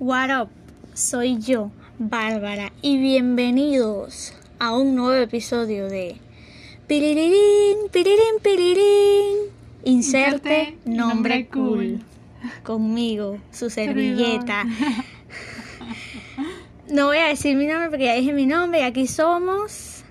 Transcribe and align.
What 0.00 0.30
up? 0.30 0.48
Soy 0.94 1.38
yo, 1.38 1.70
Bárbara, 2.00 2.72
y 2.82 2.98
bienvenidos 2.98 4.34
a 4.58 4.76
un 4.76 4.96
nuevo 4.96 5.14
episodio 5.14 5.88
de 5.88 6.16
Pirirín, 6.88 7.88
Pirirín, 7.92 8.40
Pirirín. 8.42 9.36
Inserte 9.84 10.76
nombre 10.84 11.46
cool. 11.46 12.00
Conmigo, 12.64 13.38
su 13.52 13.70
servilleta. 13.70 14.64
No 16.86 17.06
voy 17.06 17.16
a 17.16 17.28
decir 17.28 17.56
mi 17.56 17.66
nombre 17.66 17.88
porque 17.88 18.04
ya 18.04 18.14
dije 18.14 18.34
mi 18.34 18.44
nombre 18.44 18.80
y 18.80 18.82
aquí 18.82 19.06
somos. 19.06 20.04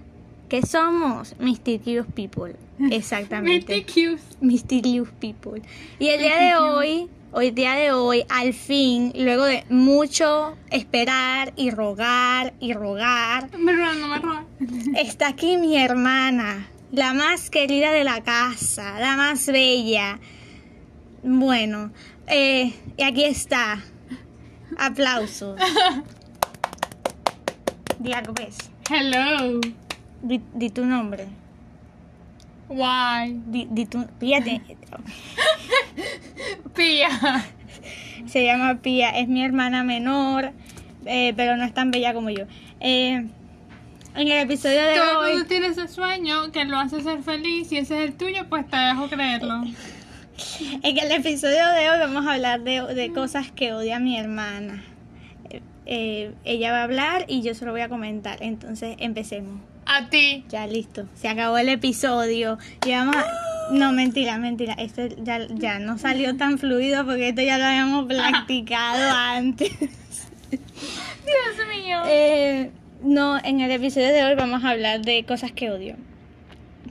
¿Qué 0.49 0.65
somos? 0.65 1.35
Mysterious 1.39 2.07
People. 2.07 2.55
Exactamente. 2.91 3.75
Mysterious. 3.75 4.21
Mysterious 4.41 5.07
People. 5.19 5.61
Y 5.99 6.07
el 6.07 6.21
día 6.21 6.37
de 6.37 6.55
hoy, 6.55 7.09
hoy 7.33 7.51
día 7.51 7.73
de 7.73 7.91
hoy, 7.91 8.23
al 8.29 8.53
fin, 8.53 9.11
luego 9.15 9.45
de 9.45 9.65
mucho 9.69 10.55
esperar 10.69 11.53
y 11.55 11.71
rogar 11.71 12.53
y 12.59 12.73
rogar, 12.73 13.49
Me 13.57 13.73
roban, 13.73 14.01
no 14.01 14.07
me 14.07 14.19
roban. 14.19 14.45
está 14.97 15.29
aquí 15.29 15.57
mi 15.57 15.77
hermana, 15.77 16.67
la 16.91 17.13
más 17.13 17.49
querida 17.49 17.91
de 17.91 18.03
la 18.03 18.21
casa, 18.23 18.99
la 18.99 19.15
más 19.17 19.47
bella. 19.47 20.19
Bueno, 21.23 21.91
eh, 22.27 22.73
y 22.97 23.03
aquí 23.03 23.23
está. 23.25 23.83
Aplausos. 24.77 25.59
Diago, 27.99 28.33
pues, 28.33 28.57
Hello. 28.89 29.59
di, 30.21 30.41
di 30.53 30.69
tu 30.69 30.85
nombre. 30.85 31.27
Why? 32.73 33.39
Di, 33.47 33.67
di 33.69 33.85
tu, 33.85 34.05
fíjate, 34.19 34.61
Pia. 36.75 37.09
Se 38.25 38.45
llama 38.45 38.81
Pía, 38.81 39.09
es 39.11 39.27
mi 39.27 39.43
hermana 39.43 39.83
menor, 39.83 40.51
eh, 41.05 41.33
pero 41.35 41.57
no 41.57 41.63
es 41.65 41.73
tan 41.73 41.91
bella 41.91 42.13
como 42.13 42.29
yo. 42.29 42.45
Eh, 42.79 43.25
en 44.15 44.27
el 44.27 44.39
episodio 44.39 44.83
de 44.83 44.95
Todo 44.95 45.11
el 45.11 45.17
hoy, 45.17 45.31
mundo 45.33 45.47
tiene 45.47 45.67
ese 45.67 45.87
sueño 45.87 46.51
que 46.51 46.65
lo 46.65 46.77
hace 46.77 47.01
ser 47.01 47.21
feliz. 47.23 47.67
Si 47.69 47.77
ese 47.77 47.95
es 48.03 48.09
el 48.09 48.15
tuyo, 48.15 48.47
pues 48.49 48.67
te 48.67 48.77
dejo 48.77 49.07
creerlo. 49.07 49.63
en 50.83 50.97
el 50.97 51.11
episodio 51.11 51.67
de 51.69 51.89
hoy 51.89 51.99
vamos 51.99 52.25
a 52.25 52.33
hablar 52.33 52.61
de, 52.61 52.81
de 52.93 53.11
cosas 53.11 53.51
que 53.51 53.73
odia 53.73 53.99
mi 53.99 54.17
hermana. 54.17 54.83
Eh, 55.85 56.33
ella 56.45 56.71
va 56.71 56.79
a 56.79 56.83
hablar 56.83 57.25
y 57.27 57.41
yo 57.41 57.53
se 57.55 57.65
lo 57.65 57.71
voy 57.71 57.81
a 57.81 57.89
comentar. 57.89 58.41
Entonces 58.41 58.95
empecemos. 58.99 59.59
A 59.85 60.09
ti. 60.09 60.45
Ya 60.49 60.67
listo, 60.67 61.07
se 61.15 61.27
acabó 61.27 61.57
el 61.57 61.69
episodio. 61.69 62.57
A... 62.93 63.25
No, 63.71 63.93
mentira, 63.93 64.37
mentira. 64.37 64.73
Esto 64.73 65.07
ya, 65.23 65.47
ya 65.49 65.79
no 65.79 65.97
salió 65.97 66.35
tan 66.35 66.57
fluido 66.57 67.05
porque 67.05 67.29
esto 67.29 67.41
ya 67.41 67.57
lo 67.57 67.63
habíamos 67.63 68.05
practicado 68.07 69.09
antes. 69.09 69.71
Dios 70.49 71.67
mío. 71.73 72.01
Eh, 72.05 72.71
no, 73.01 73.37
en 73.43 73.61
el 73.61 73.71
episodio 73.71 74.07
de 74.07 74.23
hoy 74.25 74.35
vamos 74.35 74.63
a 74.65 74.71
hablar 74.71 75.01
de 75.01 75.23
cosas 75.23 75.53
que 75.53 75.71
odio. 75.71 75.95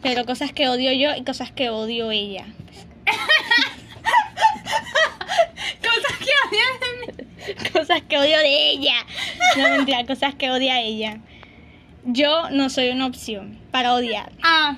Pero 0.03 0.25
cosas 0.25 0.53
que 0.53 0.69
odio 0.69 0.93
yo 0.93 1.15
y 1.15 1.25
cosas 1.25 1.53
que 1.53 1.71
odio 1.71 2.11
ella. 2.11 2.47
Cosas 5.83 6.19
que 6.19 6.31
odias 6.49 6.81
de 6.81 6.89
mí. 7.01 7.71
Cosas 7.73 8.03
que 8.09 8.19
odio 8.19 8.39
de 8.39 8.71
ella. 8.71 8.95
No 9.57 9.69
mentira, 9.71 10.07
cosas 10.07 10.35
que 10.35 10.51
odia 10.51 10.81
ella. 10.81 11.21
Yo 12.05 12.51
no 12.51 12.69
soy 12.71 12.89
una 12.91 13.07
opción 13.07 13.59
para 13.71 13.95
odiar. 13.95 14.33
Ah. 14.43 14.77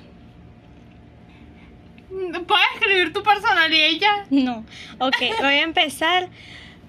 ¿Puedes 2.11 2.65
escribir 2.75 3.13
tu 3.13 3.23
personalidad 3.23 3.89
y 3.89 3.99
ya? 3.99 4.27
No. 4.31 4.65
Ok, 4.99 5.17
voy 5.41 5.55
a 5.55 5.63
empezar 5.63 6.29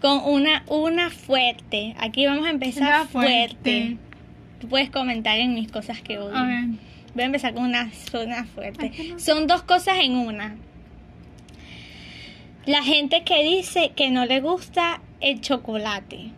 con 0.02 0.22
una, 0.26 0.64
una 0.68 1.10
fuerte. 1.10 1.96
Aquí 2.00 2.26
vamos 2.26 2.46
a 2.46 2.50
empezar 2.52 2.84
Una 2.84 3.06
fuerte. 3.06 3.56
fuerte. 3.56 3.98
Tú 4.60 4.68
puedes 4.68 4.90
comentar 4.92 5.38
en 5.40 5.54
mis 5.56 5.72
cosas 5.72 6.02
que 6.02 6.20
odio. 6.20 6.36
A 6.36 6.46
ver. 6.46 6.66
Voy 7.16 7.24
a 7.24 7.26
empezar 7.26 7.54
con 7.54 7.64
una 7.64 7.90
zona 7.92 8.46
fuerte. 8.46 8.78
Ay, 8.84 8.90
que 8.92 9.04
no- 9.14 9.20
Son 9.20 9.48
dos 9.48 9.64
cosas 9.64 9.98
en 10.02 10.16
una. 10.16 10.56
La 12.66 12.84
gente 12.84 13.24
que 13.24 13.44
dice 13.44 13.94
que 13.96 14.12
no 14.12 14.26
le 14.26 14.42
gusta 14.42 15.02
el 15.22 15.40
chocolate. 15.42 16.32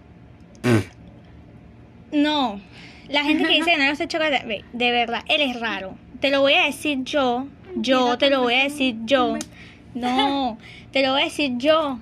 No. 2.11 2.61
La 3.09 3.23
gente 3.23 3.43
que 3.43 3.53
dice 3.53 3.71
que 3.71 3.77
no 3.77 3.83
le 3.83 3.89
gusta 3.89 4.03
el 4.03 4.09
chocolate, 4.09 4.45
ve, 4.45 4.65
de 4.73 4.91
verdad, 4.91 5.23
eres 5.27 5.59
raro. 5.59 5.95
Te 6.19 6.29
lo 6.29 6.41
voy 6.41 6.53
a 6.53 6.65
decir 6.65 7.03
yo. 7.03 7.47
Yo 7.75 8.17
te 8.17 8.29
lo 8.29 8.41
voy 8.41 8.55
a 8.55 8.63
decir 8.63 8.97
yo. 9.05 9.37
No, 9.93 10.57
te 10.91 11.03
lo 11.03 11.13
voy 11.13 11.21
a 11.21 11.25
decir 11.25 11.53
yo 11.57 11.99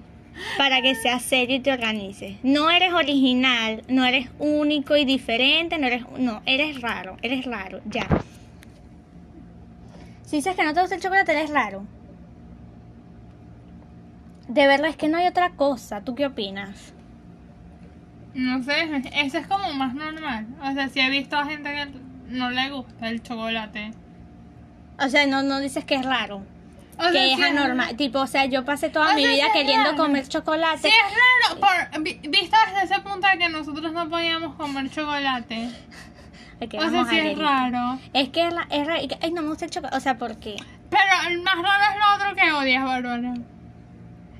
para 0.57 0.81
que 0.81 0.95
seas 0.95 1.21
serio 1.21 1.57
y 1.57 1.59
te 1.59 1.71
organices. 1.71 2.37
No 2.43 2.69
eres 2.69 2.93
original, 2.93 3.83
no 3.87 4.05
eres 4.05 4.29
único 4.39 4.95
y 4.95 5.05
diferente, 5.05 5.77
no 5.77 5.87
eres 5.87 6.03
no, 6.17 6.41
eres 6.45 6.81
raro, 6.81 7.17
eres 7.21 7.45
raro, 7.45 7.81
ya. 7.85 8.07
Si 10.23 10.37
dices 10.37 10.55
que 10.55 10.63
no 10.63 10.73
te 10.73 10.81
gusta 10.81 10.95
el 10.95 11.01
chocolate, 11.01 11.31
eres 11.31 11.51
raro. 11.51 11.85
De 14.47 14.67
verdad 14.67 14.89
es 14.89 14.97
que 14.97 15.07
no 15.07 15.17
hay 15.17 15.27
otra 15.27 15.51
cosa. 15.51 16.01
¿Tú 16.01 16.15
qué 16.15 16.25
opinas? 16.25 16.94
No 18.35 18.61
sé, 18.63 19.01
eso 19.15 19.37
es 19.37 19.47
como 19.47 19.71
más 19.73 19.93
normal. 19.95 20.45
O 20.61 20.71
sea, 20.73 20.89
si 20.89 20.99
he 20.99 21.09
visto 21.09 21.37
a 21.37 21.45
gente 21.45 21.69
que 21.73 21.87
no 22.29 22.51
le 22.51 22.69
gusta 22.69 23.07
el 23.09 23.23
chocolate. 23.23 23.91
O 24.99 25.09
sea, 25.09 25.25
no, 25.25 25.41
no 25.41 25.59
dices 25.59 25.83
que 25.85 25.95
es 25.95 26.05
raro. 26.05 26.43
O 26.97 27.01
sea, 27.03 27.11
que 27.11 27.31
es 27.33 27.37
sí 27.37 27.43
anormal. 27.43 27.95
Tipo, 27.97 28.19
o 28.19 28.27
sea, 28.27 28.45
yo 28.45 28.63
pasé 28.63 28.89
toda 28.89 29.11
O 29.11 29.15
mi 29.15 29.23
sea, 29.23 29.31
vida 29.31 29.45
queriendo 29.53 29.91
raro. 29.91 29.97
comer 30.03 30.27
chocolate. 30.27 30.79
Sí, 30.79 30.87
es 30.89 31.49
raro. 31.49 31.59
Por, 31.91 32.01
vi- 32.03 32.19
visto 32.29 32.55
desde 32.67 32.85
ese 32.93 33.01
punto 33.01 33.27
de 33.27 33.37
que 33.37 33.49
nosotros 33.49 33.91
no 33.91 34.09
podíamos 34.09 34.55
comer 34.55 34.89
chocolate. 34.89 35.69
Ay, 36.61 36.67
que 36.69 36.77
O 36.77 36.89
sea, 36.89 37.05
sí 37.05 37.19
a 37.19 37.31
es 37.31 37.37
raro. 37.37 37.99
Es 38.13 38.29
que 38.29 38.47
es, 38.47 38.53
ra- 38.53 38.67
es 38.69 38.87
raro. 38.87 39.01
Ay, 39.21 39.31
no 39.31 39.41
me 39.41 39.47
gusta 39.49 39.65
el 39.65 39.71
chocolate. 39.71 39.97
O 39.97 39.99
sea, 39.99 40.17
¿por 40.17 40.37
qué? 40.39 40.55
Pero 40.89 41.29
el 41.29 41.41
más 41.41 41.55
raro 41.55 41.83
es 41.93 41.99
lo 41.99 42.15
otro 42.25 42.35
que 42.35 42.51
odias, 42.53 42.83
Bárbara. 42.85 43.33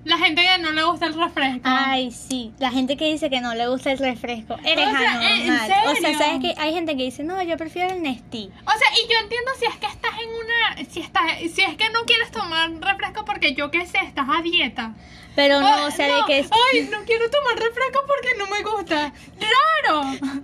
La 0.06 0.18
gente 0.20 0.42
que 0.44 0.58
no 0.62 0.72
le 0.72 0.84
gusta 0.84 1.08
el 1.08 1.14
refresco. 1.16 1.62
Ay, 1.64 2.12
sí. 2.12 2.54
La 2.60 2.70
gente 2.72 2.96
que 2.96 3.06
dice 3.12 3.30
que 3.30 3.42
no 3.42 3.54
le 3.56 3.68
gusta 3.68 3.92
el 3.92 3.98
refresco. 3.98 4.56
Eres 4.64 4.88
O 4.88 4.98
sea, 4.98 5.14
¿en- 5.32 5.42
en 5.42 5.50
anormal. 5.52 5.88
O 5.92 5.96
sea? 5.96 6.18
¿sabes 6.18 6.40
que 6.42 6.54
Hay 6.62 6.74
gente 6.74 6.96
que 6.96 7.04
dice, 7.04 7.24
no, 7.24 7.42
yo 7.44 7.58
prefiero 7.58 7.90
el 7.94 8.02
Nestí. 8.04 8.50
O 8.66 8.70
sea, 8.78 8.88
y 9.04 9.12
yo 9.12 9.18
entiendo 9.20 9.52
si 9.60 9.66
es 9.66 9.76
que 9.78 9.88
estás 9.88 10.12
en 10.22 10.30
una. 10.30 10.90
Si, 10.90 11.00
estás, 11.02 11.24
si 11.40 11.62
es 11.62 11.76
que 11.76 11.90
no 11.90 12.04
quieres 12.06 12.30
tomar 12.32 12.72
refresco 12.72 13.26
porque 13.26 13.54
yo 13.56 13.72
qué 13.72 13.86
sé, 13.88 13.98
estás 14.04 14.28
a 14.30 14.42
dieta. 14.44 14.94
Pero 15.36 15.60
no, 15.60 15.86
o 15.88 15.92
sea, 15.92 16.08
no, 16.08 16.18
de 16.20 16.24
que 16.28 16.40
es... 16.40 16.50
Ay, 16.74 16.88
no 16.90 17.00
quiero 17.04 17.30
tomar 17.30 17.56
refresco 17.56 18.00
porque 18.08 18.30
no 18.38 18.46
me 18.48 18.64
gusta. 18.64 19.12
¡Raro! 19.42 20.04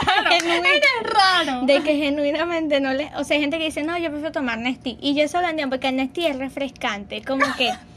Claro, 0.00 0.30
genuino. 0.30 0.64
eres 0.66 0.82
raro. 1.04 1.60
De 1.66 1.82
que 1.82 1.96
genuinamente 1.96 2.80
no 2.80 2.92
le... 2.92 3.10
O 3.16 3.24
sea, 3.24 3.36
hay 3.36 3.40
gente 3.42 3.58
que 3.58 3.64
dice, 3.64 3.82
no, 3.82 3.96
yo 3.98 4.08
prefiero 4.10 4.32
tomar 4.32 4.58
Nestí. 4.58 4.98
Y 5.00 5.14
yo 5.14 5.22
eso 5.24 5.40
lo 5.40 5.48
entiendo 5.48 5.76
porque 5.76 5.88
el 5.88 5.96
Nestí 5.96 6.26
es 6.26 6.36
refrescante. 6.36 7.22
Como 7.22 7.44
que, 7.56 7.72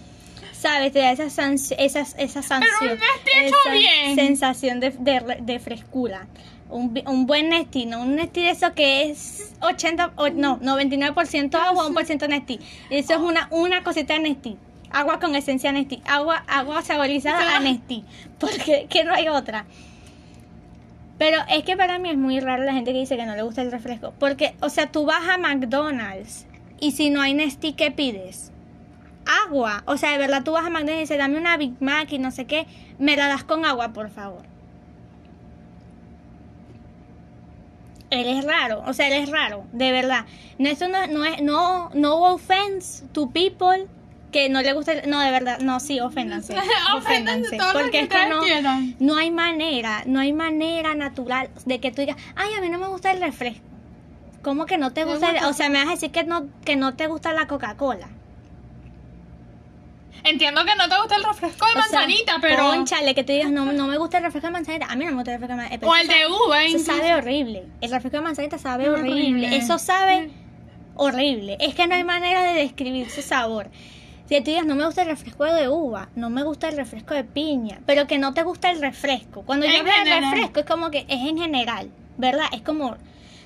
¿sabes? 0.63 0.91
Te 0.91 0.99
da 0.99 1.11
esa, 1.11 1.25
esas, 1.25 2.15
esa 2.17 2.41
sanción. 2.41 2.97
esa 3.45 3.71
bien. 3.71 4.15
sensación 4.15 4.79
de, 4.79 4.89
de, 4.91 5.19
re- 5.19 5.39
de 5.41 5.59
frescura. 5.59 6.27
Un, 6.69 6.99
un 7.05 7.27
buen 7.27 7.49
Nestí, 7.49 7.85
no 7.85 8.01
un 8.01 8.15
Nestí 8.15 8.41
de 8.41 8.49
eso 8.49 8.73
que 8.73 9.03
es 9.11 9.53
80, 9.61 10.13
o- 10.15 10.29
no, 10.29 10.59
99% 10.59 11.53
agua, 11.55 11.87
1% 11.87 12.27
Nestí. 12.27 12.59
Eso 12.89 13.13
es 13.13 13.19
una, 13.19 13.47
una 13.51 13.83
cosita 13.83 14.13
de 14.15 14.19
Nestí. 14.21 14.57
Agua 14.89 15.19
con 15.19 15.35
esencia 15.35 15.71
Nestí. 15.71 16.01
Agua, 16.05 16.43
agua 16.47 16.81
saborizada 16.81 17.57
a 17.57 17.59
Nestí. 17.59 18.03
Porque 18.39 18.87
que 18.89 19.03
no 19.03 19.13
hay 19.13 19.27
otra. 19.27 19.65
Pero 21.17 21.37
es 21.49 21.63
que 21.63 21.77
para 21.77 21.99
mí 21.99 22.09
es 22.09 22.17
muy 22.17 22.39
raro 22.39 22.63
la 22.63 22.73
gente 22.73 22.91
que 22.91 22.99
dice 22.99 23.17
que 23.17 23.25
no 23.25 23.35
le 23.35 23.43
gusta 23.43 23.61
el 23.61 23.71
refresco. 23.71 24.13
Porque, 24.19 24.55
o 24.61 24.69
sea, 24.69 24.91
tú 24.91 25.05
vas 25.05 25.27
a 25.29 25.37
McDonald's 25.37 26.45
y 26.79 26.91
si 26.91 27.09
no 27.09 27.21
hay 27.21 27.33
Nestí, 27.33 27.73
¿qué 27.73 27.91
pides? 27.91 28.51
Agua. 29.47 29.83
O 29.85 29.97
sea, 29.97 30.11
de 30.11 30.17
verdad 30.17 30.43
tú 30.43 30.51
vas 30.51 30.65
a 30.65 30.69
McDonald's 30.69 30.97
y 30.97 31.01
dices, 31.01 31.17
dame 31.17 31.37
una 31.37 31.57
Big 31.57 31.73
Mac 31.81 32.11
y 32.11 32.19
no 32.19 32.31
sé 32.31 32.45
qué. 32.45 32.67
Me 32.99 33.15
la 33.15 33.27
das 33.27 33.43
con 33.43 33.65
agua, 33.65 33.93
por 33.93 34.09
favor. 34.09 34.43
Él 38.09 38.27
es 38.27 38.45
raro, 38.45 38.83
o 38.85 38.93
sea, 38.93 39.07
él 39.07 39.13
es 39.23 39.29
raro, 39.31 39.65
de 39.71 39.91
verdad. 39.91 40.25
No, 40.59 40.69
eso 40.69 40.87
no, 40.87 41.07
no 41.07 41.25
es, 41.25 41.41
no, 41.41 41.89
no 41.95 42.17
offense 42.33 43.03
to 43.11 43.31
people 43.31 43.87
que 44.31 44.49
no 44.49 44.61
le 44.61 44.73
gusta, 44.73 44.93
no, 45.07 45.19
de 45.19 45.31
verdad, 45.31 45.59
no, 45.61 45.79
sí, 45.79 45.99
oféndanse, 45.99 46.55
Oféndanse 46.95 47.57
porque 47.73 47.89
que 47.91 47.99
es 48.01 48.07
que 48.09 48.15
ustedes 48.15 48.29
no, 48.29 48.41
quieran. 48.41 48.95
no 48.99 49.15
hay 49.15 49.31
manera, 49.31 50.03
no 50.05 50.19
hay 50.19 50.31
manera 50.31 50.93
natural 50.93 51.49
de 51.65 51.79
que 51.79 51.91
tú 51.91 52.01
digas, 52.01 52.17
ay, 52.35 52.49
a 52.55 52.61
mí 52.61 52.69
no 52.69 52.77
me 52.77 52.87
gusta 52.87 53.11
el 53.11 53.19
refresco. 53.19 53.63
¿Cómo 54.43 54.65
que 54.67 54.77
no 54.77 54.91
te 54.91 55.05
Me 55.05 55.11
gusta? 55.11 55.27
el- 55.29 55.33
gusta. 55.33 55.49
o 55.49 55.53
sea, 55.53 55.69
me 55.69 55.79
vas 55.79 55.87
a 55.87 55.91
decir 55.91 56.11
que 56.11 56.23
no, 56.23 56.47
que 56.65 56.75
no 56.75 56.93
te 56.95 57.07
gusta 57.07 57.33
la 57.33 57.47
Coca-Cola. 57.47 58.09
Entiendo 60.23 60.63
que 60.63 60.75
no 60.75 60.87
te 60.87 60.97
gusta 60.99 61.15
el 61.15 61.23
refresco 61.23 61.65
de 61.65 61.71
O 61.71 61.73
sea, 61.73 61.99
manzanita, 61.99 62.37
pero. 62.41 62.69
Conchale, 62.69 63.13
que 63.13 63.23
tú 63.23 63.33
digas, 63.33 63.51
no, 63.51 63.71
no 63.73 63.87
me 63.87 63.97
gusta 63.97 64.17
el 64.17 64.23
refresco 64.23 64.47
de 64.47 64.53
manzanita. 64.53 64.85
A 64.85 64.95
mí 64.95 65.05
no 65.05 65.11
me 65.11 65.17
gusta 65.17 65.33
el 65.33 65.41
refresco 65.41 65.57
de 65.57 65.61
manzanita. 65.63 65.87
O 65.87 65.95
el 65.95 66.07
de 66.07 66.27
uva, 66.27 66.63
Eso 66.63 66.79
sabe 66.79 67.13
horrible. 67.15 67.63
El 67.81 67.91
refresco 67.91 68.17
de 68.17 68.23
manzanita 68.23 68.57
sabe 68.57 68.89
Horrible. 68.89 69.11
horrible. 69.11 69.57
Eso 69.57 69.77
sabe 69.77 70.31
horrible. 70.95 71.57
Es 71.59 71.75
que 71.75 71.87
no 71.87 71.95
hay 71.95 72.03
manera 72.03 72.43
de 72.43 72.53
describir 72.53 73.09
su 73.09 73.21
sabor. 73.21 73.69
Si 74.29 74.39
tú 74.39 74.51
dices, 74.51 74.65
no 74.65 74.75
me 74.75 74.85
gusta 74.85 75.01
el 75.01 75.09
refresco 75.09 75.43
de 75.43 75.67
uva, 75.67 76.09
no 76.15 76.29
me 76.29 76.43
gusta 76.43 76.69
el 76.69 76.77
refresco 76.77 77.13
de 77.13 77.25
piña, 77.25 77.81
pero 77.85 78.07
que 78.07 78.17
no 78.17 78.33
te 78.33 78.43
gusta 78.43 78.71
el 78.71 78.79
refresco. 78.79 79.43
Cuando 79.43 79.65
yo 79.65 79.77
hablo 79.77 79.91
de 79.91 80.19
refresco 80.21 80.61
es 80.61 80.65
como 80.65 80.89
que 80.89 80.99
es 81.09 81.19
en 81.27 81.37
general, 81.37 81.91
¿verdad? 82.17 82.45
Es 82.53 82.61
como, 82.61 82.91
o 82.91 82.97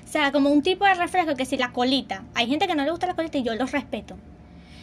sea, 0.04 0.30
como 0.30 0.50
un 0.50 0.62
tipo 0.62 0.84
de 0.84 0.94
refresco 0.94 1.34
que 1.34 1.44
si 1.44 1.56
la 1.56 1.72
colita, 1.72 2.22
hay 2.34 2.46
gente 2.46 2.68
que 2.68 2.76
no 2.76 2.84
le 2.84 2.90
gusta 2.92 3.08
la 3.08 3.14
colita 3.14 3.38
y 3.38 3.42
yo 3.42 3.54
los 3.56 3.72
respeto. 3.72 4.16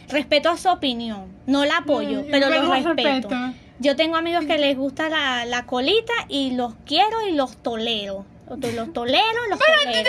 Respeto 0.10 0.50
a 0.50 0.58
su 0.58 0.70
opinión, 0.70 1.28
no 1.48 1.66
la 1.66 1.78
apoyo, 1.78 2.22
Mm, 2.22 2.26
pero 2.32 2.50
los 2.50 2.68
respeto. 2.70 2.94
respeto. 3.30 3.36
Yo 3.80 3.96
tengo 3.96 4.16
amigos 4.16 4.46
que 4.46 4.58
les 4.58 4.78
gusta 4.78 5.10
la, 5.10 5.46
la 5.46 5.66
colita 5.66 6.14
y 6.30 6.52
los 6.52 6.76
quiero 6.86 7.28
y 7.28 7.34
los 7.34 7.58
tolero. 7.58 8.26
Los 8.50 8.60
tolero, 8.94 9.24
los 9.50 9.60
tolero. 9.60 10.06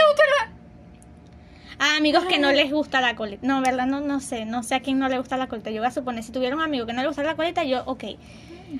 A 1.78 1.96
amigos 1.98 2.24
que 2.24 2.38
no 2.38 2.52
les 2.52 2.70
gusta 2.72 3.00
la 3.02 3.16
colita. 3.16 3.46
No, 3.46 3.60
verdad, 3.60 3.86
no, 3.86 4.00
no 4.00 4.20
sé. 4.20 4.46
No 4.46 4.62
sé 4.62 4.76
a 4.76 4.80
quién 4.80 4.98
no 4.98 5.08
le 5.08 5.18
gusta 5.18 5.36
la 5.36 5.46
colita. 5.46 5.70
Yo 5.70 5.80
voy 5.82 5.88
a 5.88 5.90
suponer, 5.90 6.22
si 6.22 6.32
tuviera 6.32 6.56
un 6.56 6.62
amigo 6.62 6.86
que 6.86 6.92
no 6.94 7.02
le 7.02 7.08
gusta 7.08 7.22
la 7.22 7.34
colita, 7.36 7.64
yo, 7.64 7.82
ok. 7.84 8.04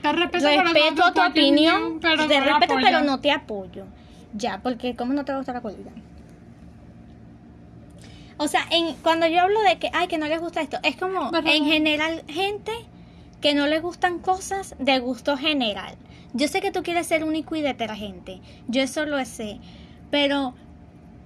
Te 0.03 0.13
respeto, 0.13 0.47
Respeto 0.49 1.13
tu 1.13 1.21
opinión, 1.23 2.01
pero 2.01 2.27
te 2.27 2.39
no 2.41 2.45
respeto, 2.47 2.75
pero 2.83 3.01
no 3.03 3.21
te 3.21 3.31
apoyo. 3.33 3.85
Ya, 4.33 4.61
porque 4.63 4.97
¿cómo 4.97 5.13
no 5.13 5.25
te 5.25 5.35
gusta 5.37 5.53
la 5.53 5.61
colita? 5.61 5.91
O 8.39 8.49
sea, 8.49 8.67
en, 8.71 8.95
cuando 8.97 9.27
yo 9.27 9.41
hablo 9.41 9.61
de 9.63 9.79
que, 9.79 9.91
ay, 9.93 10.09
que 10.09 10.19
no 10.19 10.27
les 10.27 10.41
gusta 10.41 10.61
esto, 10.61 10.79
es 10.83 10.97
como, 10.97 11.31
en 11.55 11.65
general, 11.65 12.23
gente 12.29 12.73
que 13.41 13.55
no 13.55 13.67
les 13.67 13.81
gustan 13.83 14.19
cosas 14.19 14.75
de 14.79 14.99
gusto 14.99 15.37
general. 15.37 15.95
Yo 16.35 16.49
sé 16.49 16.61
que 16.61 16.71
tú 16.71 16.83
quieres 16.83 17.07
ser 17.07 17.25
único 17.25 17.57
y 17.57 17.63
detergente. 17.63 18.41
Yo 18.69 18.83
eso 18.83 19.07
lo 19.07 19.25
sé. 19.25 19.59
Pero, 20.11 20.55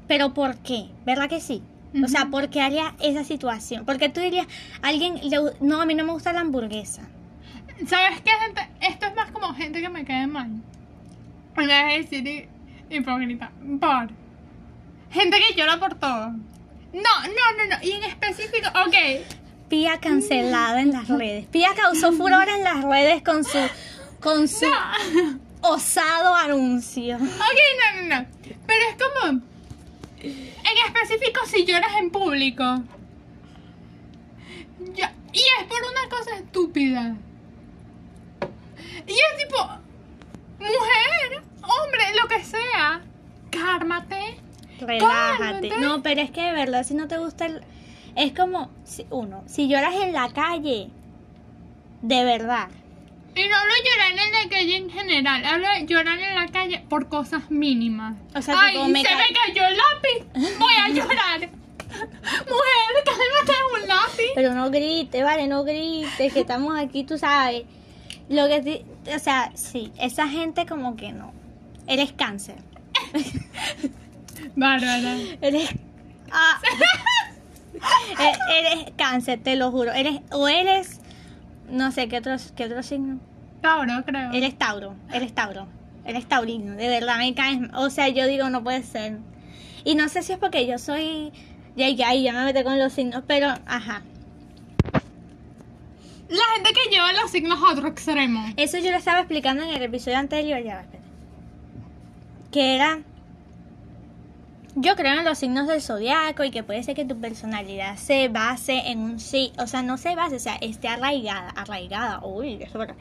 pero 0.06 0.32
¿por 0.34 0.56
qué? 0.58 0.86
¿Verdad 1.04 1.28
que 1.28 1.40
sí? 1.40 1.62
O 2.04 2.06
sea. 2.06 2.26
¿por 2.26 2.48
qué 2.50 2.60
haría 2.60 2.94
esa 3.00 3.24
situación? 3.24 3.84
Porque 3.84 4.08
tú 4.08 4.20
dirías, 4.20 4.46
alguien, 4.82 5.14
le- 5.28 5.54
no, 5.60 5.80
a 5.80 5.86
mí 5.86 5.94
no 5.96 6.04
me 6.04 6.12
gusta 6.12 6.32
la 6.32 6.40
hamburguesa. 6.40 7.02
¿Sabes 7.86 8.20
qué, 8.20 8.30
gente? 8.44 8.68
Esto 8.80 9.06
es 9.06 9.16
más 9.16 9.32
como 9.32 9.52
gente 9.54 9.80
que 9.80 9.88
me 9.88 10.04
cae 10.04 10.26
mal. 10.28 10.50
En 11.56 11.66
vez 11.66 11.66
de 11.66 11.98
decir 12.20 12.28
hi- 12.90 12.96
hipócrita. 12.96 13.50
Por. 13.80 14.10
Gente 15.10 15.38
que 15.40 15.58
llora 15.58 15.78
por 15.80 15.94
todo. 15.96 16.32
No, 16.92 17.00
no, 17.02 17.56
no, 17.56 17.76
no. 17.76 17.82
Y 17.82 17.92
en 17.92 18.04
específico, 18.04 18.68
ok. 18.86 19.26
Pía 19.68 19.98
cancelada 20.00 20.80
en 20.80 20.92
las 20.92 21.08
redes. 21.08 21.46
Pía 21.46 21.68
causó 21.76 22.12
furor 22.12 22.48
en 22.48 22.64
las 22.64 22.82
redes 22.84 23.22
con 23.22 23.44
su 23.44 23.58
con 24.20 24.48
su 24.48 24.66
No. 24.66 25.38
osado 25.62 26.34
anuncio. 26.34 27.16
Ok, 27.16 27.22
no, 27.22 28.02
no, 28.02 28.20
no. 28.20 28.26
Pero 28.66 28.80
es 28.90 28.96
como. 29.02 29.40
En 30.22 30.76
específico, 30.86 31.40
si 31.46 31.64
lloras 31.64 31.92
en 31.98 32.10
público. 32.10 32.64
Ya- 34.94 35.14
y 35.32 35.38
es 35.38 35.64
por 35.68 35.78
una 35.90 36.08
cosa 36.08 36.36
estúpida. 36.36 37.14
Y 39.06 39.12
es 39.12 39.36
tipo. 39.38 39.68
Mujer, 40.58 41.42
hombre, 41.62 42.02
lo 42.20 42.28
que 42.28 42.44
sea. 42.44 43.00
Cármate. 43.50 44.36
Relájate. 44.80 45.70
No, 45.78 46.02
pero 46.02 46.20
es 46.20 46.30
que 46.30 46.42
de 46.42 46.52
verdad 46.52 46.84
si 46.84 46.94
no 46.94 47.08
te 47.08 47.18
gusta 47.18 47.46
el 47.46 47.62
es 48.16 48.32
como 48.32 48.70
si- 48.84 49.06
uno, 49.10 49.44
si 49.46 49.68
lloras 49.68 49.94
en 49.94 50.12
la 50.12 50.28
calle 50.32 50.88
de 52.02 52.24
verdad. 52.24 52.68
Y 53.34 53.46
no 53.48 53.56
hablo 53.56 53.72
de 53.72 53.90
llorar 53.90 54.26
en 54.26 54.32
la 54.32 54.50
calle 54.56 54.76
en 54.76 54.90
general, 54.90 55.44
hablo 55.44 55.68
de 55.68 55.86
llorar 55.86 56.18
en 56.18 56.34
la 56.34 56.46
calle 56.48 56.84
por 56.88 57.08
cosas 57.08 57.48
mínimas. 57.50 58.16
O 58.34 58.42
sea, 58.42 58.56
Ay, 58.58 58.76
me 58.88 59.02
se 59.02 59.08
ca- 59.08 59.16
me 59.16 59.24
cayó 59.46 59.66
el 59.68 59.76
lápiz, 59.76 60.58
voy 60.58 60.72
a 60.74 60.88
llorar. 60.88 61.40
Mujer, 61.90 63.04
cálmate 63.04 63.52
un 63.82 63.88
lápiz. 63.88 64.30
Pero 64.34 64.54
no 64.54 64.70
grites, 64.70 65.22
vale, 65.24 65.46
no 65.46 65.62
grites, 65.64 66.32
que 66.32 66.40
estamos 66.40 66.76
aquí, 66.78 67.04
tú 67.04 67.16
sabes. 67.18 67.62
Lo 68.28 68.46
que 68.48 68.84
o 69.14 69.18
sea, 69.20 69.52
sí, 69.54 69.92
esa 69.98 70.28
gente 70.28 70.66
como 70.66 70.96
que 70.96 71.12
no. 71.12 71.32
Eres 71.86 72.12
cáncer. 72.12 72.56
Bárbara. 74.56 75.16
Eres. 75.40 75.70
Ah. 76.30 76.60
Eres 78.58 78.92
cáncer, 78.96 79.40
te 79.42 79.56
lo 79.56 79.70
juro. 79.70 79.92
Eres, 79.92 80.20
o 80.30 80.48
eres. 80.48 81.00
No 81.68 81.92
sé, 81.92 82.08
¿qué 82.08 82.18
otro, 82.18 82.36
qué 82.56 82.64
otro 82.64 82.82
signo? 82.82 83.20
Tauro, 83.60 84.04
creo. 84.04 84.32
Eres 84.32 84.58
Tauro. 84.58 84.94
Eres 85.12 85.34
Tauro. 85.34 85.68
Eres 86.04 86.26
taurino. 86.26 86.74
De 86.74 86.88
verdad, 86.88 87.18
me 87.18 87.34
caes. 87.34 87.60
O 87.74 87.90
sea, 87.90 88.08
yo 88.08 88.26
digo, 88.26 88.48
no 88.50 88.62
puede 88.62 88.82
ser. 88.82 89.18
Y 89.84 89.94
no 89.94 90.08
sé 90.08 90.22
si 90.22 90.32
es 90.32 90.38
porque 90.38 90.66
yo 90.66 90.78
soy. 90.78 91.32
Ya, 91.76 91.88
ya, 91.88 92.14
ya 92.14 92.32
me 92.32 92.44
meto 92.44 92.64
con 92.64 92.78
los 92.78 92.92
signos, 92.92 93.22
pero. 93.26 93.48
Ajá. 93.66 94.02
La 96.28 96.44
gente 96.54 96.72
que 96.72 96.90
lleva 96.90 97.12
los 97.12 97.30
signos 97.30 97.58
a 97.62 97.72
otro 97.72 97.88
extremo. 97.88 98.52
Eso 98.56 98.78
yo 98.78 98.90
lo 98.90 98.96
estaba 98.96 99.20
explicando 99.20 99.62
en 99.64 99.70
el 99.70 99.82
episodio 99.82 100.18
anterior. 100.18 100.62
Ya, 100.62 100.76
va, 100.76 100.80
espera. 100.82 101.02
Que 102.50 102.74
era. 102.74 103.00
Yo 104.82 104.96
creo 104.96 105.12
en 105.18 105.24
los 105.24 105.36
signos 105.38 105.66
del 105.68 105.82
zodiaco 105.82 106.42
y 106.42 106.50
que 106.50 106.62
puede 106.62 106.82
ser 106.82 106.94
que 106.94 107.04
tu 107.04 107.20
personalidad 107.20 107.96
se 107.96 108.28
base 108.28 108.88
en 108.90 109.00
un 109.00 109.20
sí, 109.20 109.52
o 109.58 109.66
sea, 109.66 109.82
no 109.82 109.98
se 109.98 110.14
base, 110.14 110.36
o 110.36 110.40
sea, 110.40 110.56
esté 110.56 110.88
arraigada, 110.88 111.50
arraigada, 111.50 112.20
uy, 112.24 112.62
eso 112.62 112.78
verdad, 112.78 112.96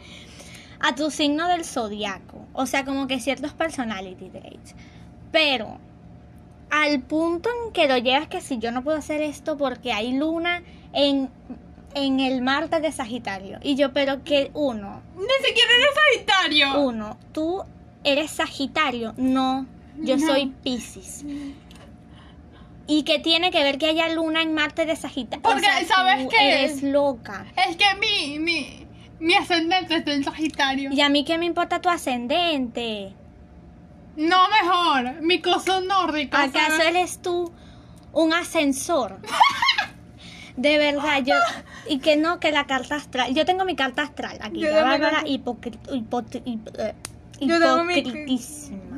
a 0.81 0.93
tu 0.95 1.09
signo 1.09 1.47
del 1.47 1.63
zodiaco, 1.63 2.45
o 2.53 2.65
sea, 2.65 2.83
como 2.83 3.07
que 3.07 3.19
ciertos 3.21 3.53
personality 3.53 4.29
traits. 4.29 4.75
Pero 5.31 5.77
al 6.69 6.99
punto 7.01 7.49
en 7.67 7.71
que 7.71 7.87
lo 7.87 7.97
llevas 7.97 8.27
que 8.27 8.41
si 8.41 8.57
yo 8.59 8.71
no 8.73 8.83
puedo 8.83 8.97
hacer 8.97 9.21
esto 9.21 9.55
porque 9.57 9.93
hay 9.93 10.11
luna 10.17 10.61
en 10.93 11.29
en 11.95 12.19
el 12.19 12.43
Marte 12.43 12.81
de 12.81 12.91
Sagitario. 12.91 13.57
Y 13.63 13.75
yo, 13.75 13.93
pero 13.93 14.23
que 14.23 14.51
uno, 14.53 15.01
Ni 15.15 15.47
siquiera 15.47 15.71
eres 15.79 15.95
Sagitario. 16.27 16.79
uno, 16.81 17.17
tú 17.31 17.63
eres 18.03 18.29
Sagitario, 18.29 19.13
no, 19.17 19.65
yo 19.97 20.15
No. 20.17 20.27
soy 20.27 20.53
Piscis. 20.63 21.25
¿Y 22.89 23.03
qué 23.03 23.19
tiene 23.19 23.51
que 23.51 23.63
ver 23.63 23.77
que 23.77 23.85
haya 23.85 24.09
luna 24.09 24.41
en 24.41 24.53
Marte 24.55 24.85
de 24.87 24.95
Sagitario? 24.95 25.43
Porque, 25.43 25.67
¿sabes 25.87 26.27
qué? 26.29 26.63
Eres 26.63 26.81
loca. 26.83 27.45
Es 27.67 27.75
que 27.77 27.85
mi, 27.99 28.39
mi, 28.39 28.87
mi 29.19 29.35
ascendente 29.35 29.97
es 29.97 30.05
del 30.05 30.23
Sagitario. 30.23 30.91
¿Y 30.91 30.99
a 31.01 31.07
mí 31.09 31.23
qué 31.23 31.37
me 31.37 31.45
importa 31.45 31.79
tu 31.81 31.89
ascendente? 31.89 33.13
No 34.15 34.37
mejor, 34.49 35.21
mi 35.21 35.39
coso 35.39 35.81
nórdico. 35.81 36.35
¿Acaso 36.35 36.71
¿sabes? 36.77 36.87
eres 36.87 37.21
tú 37.21 37.53
un 38.11 38.33
ascensor? 38.33 39.19
De 40.57 40.77
verdad, 40.77 41.21
yo... 41.23 41.35
Y 41.87 41.99
que 41.99 42.17
no, 42.17 42.39
que 42.39 42.51
la 42.51 42.65
carta 42.65 42.95
astral... 42.95 43.33
Yo 43.33 43.45
tengo 43.45 43.63
mi 43.65 43.75
carta 43.77 44.01
astral 44.01 44.39
aquí. 44.41 44.59
Yo 44.59 44.71
La 44.71 44.83
Bárbara 44.83 45.23
tengo- 45.23 45.29
hipocri- 45.61 45.79
hipotri- 45.89 46.41
hip- 46.43 46.77
eh, 46.77 46.95
Yo 47.41 47.59
tengo 47.59 47.83
mi-. 47.83 48.39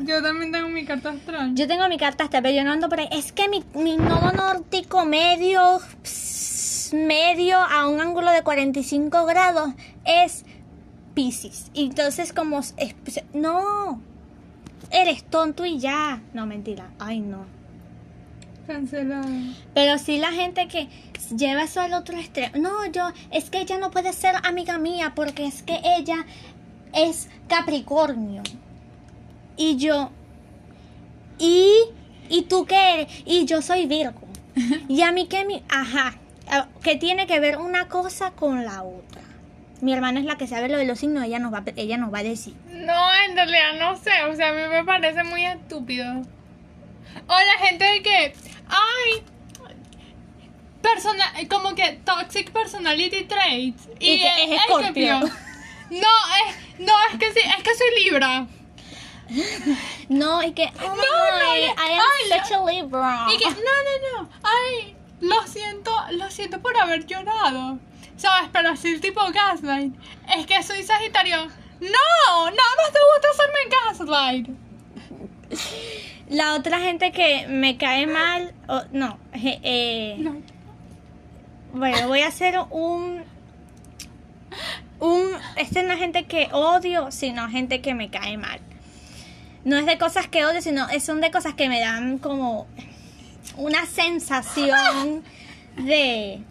Yo 0.06 0.22
también 0.24 0.52
tengo 0.52 0.68
mi 0.70 0.84
carta 0.86 1.10
astral. 1.12 1.54
Yo 1.56 1.68
tengo 1.68 1.88
mi 1.88 1.98
carta 1.98 2.24
astral, 2.26 2.42
pero 2.44 2.56
yo 2.56 2.64
no 2.64 2.72
ando 2.72 2.90
por 2.90 3.00
ahí. 3.00 3.08
Es 3.12 3.32
que 3.32 3.48
mi, 3.50 3.64
mi 3.76 3.98
nodo 3.98 4.32
nórdico 4.34 5.06
medio, 5.06 5.80
medio 6.94 7.58
a 7.58 7.88
un 7.88 8.02
ángulo 8.02 8.32
de 8.32 8.42
45 8.42 9.26
grados 9.26 9.70
es 10.06 10.46
Pisces. 11.14 11.70
Y 11.74 11.86
entonces 11.86 12.34
como... 12.34 12.60
es- 12.60 12.74
no, 13.34 14.02
eres 14.92 15.24
tonto 15.24 15.66
y 15.66 15.78
ya. 15.80 16.22
No, 16.34 16.46
mentira. 16.46 16.90
Ay, 17.00 17.20
no. 17.20 17.46
Cancelado. 18.68 19.28
Pero 19.74 19.98
sí 19.98 20.18
la 20.18 20.32
gente 20.32 20.68
que 20.68 20.88
lleva 21.36 21.64
eso 21.64 21.82
al 21.82 21.94
otro 21.94 22.18
extremo. 22.18 22.58
No, 22.58 22.86
yo, 22.88 23.10
es 23.32 23.50
que 23.50 23.60
ella 23.62 23.78
no 23.78 23.92
puede 23.92 24.14
ser 24.14 24.36
amiga 24.44 24.78
mía 24.78 25.14
porque 25.16 25.46
es 25.46 25.64
que 25.64 25.80
ella 25.98 26.26
es 26.94 27.30
Capricornio. 27.48 28.44
Y 29.58 29.78
yo, 29.78 30.12
¿y, 31.38 31.70
¿y 32.30 32.44
tú 32.44 32.66
qué 32.66 32.94
eres? 32.94 33.24
Y 33.26 33.46
yo 33.46 33.62
soy 33.62 33.86
Virgo. 33.86 34.22
Y 34.90 35.02
a 35.02 35.12
mí 35.12 35.28
que 35.28 35.46
mi, 35.46 35.64
ajá, 35.70 36.16
que 36.84 36.96
tiene 36.96 37.28
que 37.28 37.40
ver 37.40 37.58
una 37.58 37.88
cosa 37.88 38.32
con 38.32 38.66
la 38.66 38.84
otra. 38.84 39.22
Mi 39.82 39.94
hermana 39.94 40.20
es 40.20 40.26
la 40.26 40.38
que 40.38 40.48
sabe 40.48 40.70
lo 40.70 40.78
de 40.78 40.86
los 40.86 41.00
signos, 41.00 41.24
ella 41.24 41.40
nos 41.40 41.54
va, 41.54 41.64
ella 41.76 41.98
nos 41.98 42.14
va 42.14 42.20
a 42.20 42.24
decir. 42.24 42.54
No, 42.68 43.14
en 43.28 43.36
realidad 43.36 43.80
no 43.80 43.98
sé. 43.98 44.12
O 44.30 44.36
sea, 44.36 44.50
a 44.50 44.54
mí 44.54 44.62
me 44.70 44.84
parece 44.84 45.24
muy 45.24 45.44
estúpido. 45.46 46.06
O 47.28 47.34
la 47.34 47.68
gente 47.68 47.86
de 47.86 48.04
que, 48.04 48.34
ay, 48.68 49.24
persona, 50.82 51.26
como 51.50 51.74
que 51.74 52.00
toxic 52.06 52.52
personality 52.52 53.24
traits. 53.26 53.90
Y 54.00 54.20
que 54.20 54.44
es 54.44 54.62
Escorpio. 54.62 55.20
No, 55.90 56.08
es, 56.48 56.71
no, 56.86 56.94
es 57.12 57.18
que 57.20 57.32
sí, 57.34 57.40
es 57.58 57.64
que 57.64 57.76
soy 57.76 58.04
Libra. 58.04 58.48
No, 60.10 60.44
y 60.44 60.52
que, 60.52 60.64
oh 60.64 60.70
my 60.70 60.86
no, 60.88 60.92
God, 60.92 61.58
I 61.58 61.74
ay, 61.78 61.98
am 62.32 62.46
such 62.46 62.52
a 62.52 62.66
Libra. 62.72 63.28
Y 63.34 63.38
que, 63.38 63.46
no, 63.50 63.56
no, 63.56 64.24
no, 64.24 64.30
ay, 64.44 64.96
lo 65.22 65.48
siento, 65.48 65.92
lo 66.12 66.30
siento 66.30 66.60
por 66.62 66.76
haber 66.78 67.06
llorado. 67.06 67.80
¿Sabes? 68.18 68.50
Pero 68.52 68.70
así 68.70 68.90
el 68.94 69.02
tipo 69.02 69.22
gaslight. 69.34 69.96
Es 70.38 70.46
que 70.46 70.62
soy 70.64 70.84
Sagitario. 70.84 71.38
No, 71.80 72.46
nada 72.46 72.74
más 72.78 72.92
te 72.92 73.00
gusta 73.14 73.28
hacerme 73.32 73.60
gaslight. 73.88 74.50
La 76.30 76.54
otra 76.56 76.80
gente 76.80 77.12
que 77.12 77.48
me 77.48 77.78
cae 77.78 78.06
mal, 78.08 78.54
o- 78.68 78.84
no, 78.92 79.18
je- 79.34 79.60
eh, 79.64 80.16
No. 80.20 80.36
bueno, 81.74 82.08
voy 82.08 82.22
a 82.22 82.28
hacer 82.28 82.60
un, 82.70 83.24
un, 85.02 85.24
este 85.58 85.84
no 85.84 85.92
es 85.94 86.00
gente 86.00 86.24
que 86.26 86.48
odio, 86.54 87.12
sino 87.12 87.50
gente 87.50 87.82
que 87.82 87.94
me 87.94 88.10
cae 88.10 88.38
mal. 88.38 88.60
No 89.66 89.78
es 89.78 89.86
de 89.86 89.98
cosas 89.98 90.28
que 90.28 90.46
odio, 90.46 90.62
sino 90.62 90.88
es- 90.90 91.04
son 91.04 91.20
de 91.22 91.30
cosas 91.32 91.54
que 91.56 91.68
me 91.70 91.80
dan 91.82 92.18
como 92.20 92.68
una 93.58 93.86
sensación 93.86 95.24
de 95.78 96.42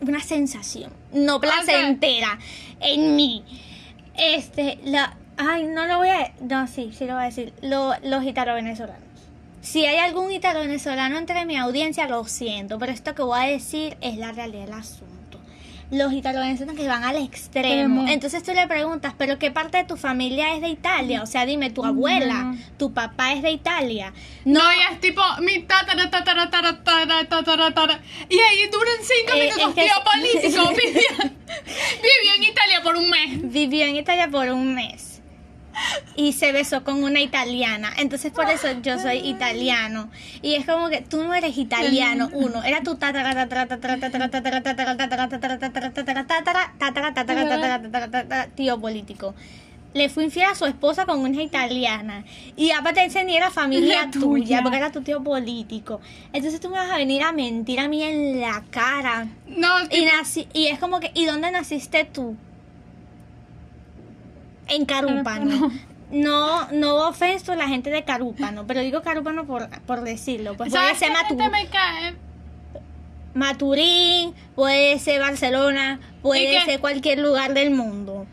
una 0.00 0.20
sensación 0.20 0.92
no 1.12 1.40
placentera 1.40 2.38
en 2.80 3.14
mí. 3.16 3.44
Este, 4.16 4.78
la, 4.84 5.16
ay, 5.36 5.64
no 5.66 5.86
lo 5.86 5.98
voy 5.98 6.08
a, 6.08 6.32
no, 6.40 6.66
sí, 6.66 6.92
sí 6.96 7.06
lo 7.06 7.14
voy 7.14 7.22
a 7.22 7.26
decir, 7.26 7.52
lo- 7.62 7.94
los 8.02 8.24
italo-venezolanos. 8.24 9.00
Si 9.60 9.86
hay 9.86 9.98
algún 9.98 10.32
italo-venezolano 10.32 11.16
entre 11.18 11.44
mi 11.46 11.56
audiencia, 11.56 12.08
lo 12.08 12.24
siento, 12.24 12.78
pero 12.80 12.90
esto 12.90 13.14
que 13.14 13.22
voy 13.22 13.38
a 13.40 13.44
decir 13.46 13.96
es 14.00 14.16
la 14.16 14.32
realidad 14.32 14.64
del 14.64 14.72
asunto. 14.74 15.11
Los 15.92 16.10
italo-venezolanos 16.14 16.80
que 16.80 16.88
van 16.88 17.04
al 17.04 17.16
extremo. 17.16 18.06
Entonces 18.08 18.42
tú 18.42 18.52
le 18.54 18.66
preguntas, 18.66 19.12
¿pero 19.18 19.38
qué 19.38 19.50
parte 19.50 19.76
de 19.76 19.84
tu 19.84 19.98
familia 19.98 20.54
es 20.54 20.62
de 20.62 20.68
Italia? 20.68 21.22
O 21.22 21.26
sea, 21.26 21.44
dime, 21.44 21.68
tu 21.68 21.84
abuela, 21.84 22.34
No. 22.44 22.58
tu 22.78 22.94
papá 22.94 23.34
es 23.34 23.42
de 23.42 23.50
Italia. 23.50 24.14
No, 24.46 24.60
ya 24.60 24.94
es 24.94 25.00
tipo 25.00 25.20
mi 25.42 25.62
tatara, 25.64 26.08
tatara, 26.08 26.50
tatara, 26.50 27.28
tatara, 27.28 27.74
tatara. 27.74 28.00
Y 28.30 28.38
ahí 28.38 28.66
duran 28.72 28.94
cinco 29.02 29.36
Eh, 29.36 29.40
minutos. 29.44 29.68
es 29.68 29.74
que- 29.74 29.82
Tío 29.82 30.02
político 30.02 30.68
vivió, 30.70 31.32
vivió 32.02 32.34
en 32.38 32.42
Italia 32.44 32.80
por 32.82 32.96
un 32.96 33.10
mes. 33.10 33.52
vivió 33.52 33.84
en 33.84 33.96
Italia 33.96 34.28
por 34.28 34.48
un 34.48 34.74
mes 34.74 35.11
y 36.16 36.32
se 36.32 36.52
besó 36.52 36.84
con 36.84 37.02
una 37.02 37.20
italiana. 37.20 37.92
Entonces 37.98 38.32
por 38.32 38.48
eso 38.50 38.68
yo 38.82 38.98
soy 38.98 39.18
italiano. 39.18 40.10
Y 40.42 40.54
es 40.54 40.66
como 40.66 40.88
que 40.88 41.00
tú 41.00 41.22
no 41.22 41.34
eres 41.34 41.56
italiano, 41.56 42.28
uno. 42.32 42.62
Era 42.62 42.82
tu 42.82 42.96
tío 48.54 48.80
político. 48.80 49.34
Le 49.94 50.08
fue 50.08 50.24
infiel 50.24 50.46
a 50.46 50.54
su 50.54 50.64
esposa 50.64 51.04
con 51.04 51.20
una 51.20 51.42
italiana. 51.42 52.24
Y 52.56 52.70
aparte 52.70 53.04
ese 53.04 53.24
ni 53.24 53.36
era 53.36 53.50
familia 53.50 54.10
tuya, 54.10 54.62
porque 54.62 54.78
era 54.78 54.90
tu 54.90 55.02
tío 55.02 55.22
político. 55.22 56.00
Entonces 56.32 56.60
tú 56.60 56.70
me 56.70 56.76
vas 56.76 56.90
a 56.90 56.96
venir 56.96 57.22
a 57.22 57.32
mentir 57.32 57.78
a 57.78 57.88
mí 57.88 58.02
en 58.02 58.40
la 58.40 58.64
cara. 58.70 59.28
No, 59.46 59.68
y, 59.90 60.08
y 60.54 60.66
es 60.68 60.78
como 60.78 60.98
que, 60.98 61.10
¿y 61.14 61.26
dónde 61.26 61.50
naciste 61.50 62.04
tú? 62.06 62.36
En 64.68 64.84
Carúpano. 64.86 65.70
No, 66.10 66.70
no 66.72 67.08
ofenso 67.08 67.52
a 67.52 67.56
la 67.56 67.68
gente 67.68 67.88
de 67.90 68.04
Carúpano, 68.04 68.66
pero 68.66 68.80
digo 68.80 69.00
Carúpano 69.02 69.46
por, 69.46 69.68
por 69.86 70.02
decirlo. 70.02 70.56
Pues 70.56 70.70
puede 70.70 70.84
¿sabes 70.84 70.98
ser 70.98 71.08
qué 71.08 71.14
Matu- 71.14 71.28
gente 71.28 71.48
me 71.50 71.66
cae? 71.68 72.14
Maturín, 73.34 74.34
puede 74.54 74.98
ser 74.98 75.20
Barcelona, 75.20 76.00
¿Y 76.18 76.22
puede 76.22 76.64
ser 76.66 76.80
cualquier 76.80 77.18
lugar 77.18 77.54
del 77.54 77.70
mundo. 77.70 78.26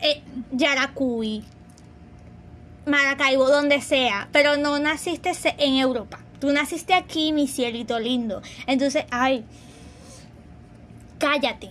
Eh, 0.00 0.22
Yaracuy, 0.52 1.42
Maracaibo, 2.86 3.48
donde 3.48 3.80
sea, 3.80 4.28
pero 4.30 4.56
no 4.56 4.78
naciste 4.78 5.32
en 5.58 5.74
Europa. 5.74 6.20
Tú 6.40 6.52
naciste 6.52 6.94
aquí, 6.94 7.32
mi 7.32 7.48
cielito 7.48 7.98
lindo. 7.98 8.42
Entonces, 8.68 9.06
ay, 9.10 9.44
cállate. 11.18 11.70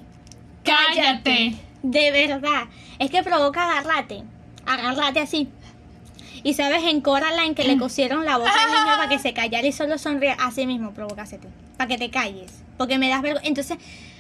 Cállate. 0.64 1.56
De 1.84 2.12
verdad. 2.12 2.66
Es 3.00 3.12
que 3.12 3.24
provoca 3.24 3.64
agarrate. 3.64 4.24
Agarrate 4.66 5.20
así. 5.20 5.50
Y 6.44 6.54
sabes, 6.54 6.84
en 6.84 7.02
Coraline 7.02 7.56
que 7.56 7.64
le 7.64 7.78
cosieron 7.78 8.26
la 8.26 8.38
boca 8.38 8.52
al 8.52 8.72
niño 8.72 8.98
para 8.98 9.10
que 9.10 9.20
se 9.20 9.34
callara 9.34 9.66
y 9.66 9.72
solo 9.72 9.98
sonríe. 9.98 10.36
Así 10.40 10.66
mismo 10.66 10.94
provoca 10.94 11.26
ti. 11.26 11.38
Para 11.78 11.88
que 11.88 11.98
te 11.98 12.10
calles. 12.10 12.64
Porque 12.78 12.98
me 12.98 13.10
das 13.10 13.22
vergüenza. 13.22 13.48
Entonces, 13.48 13.78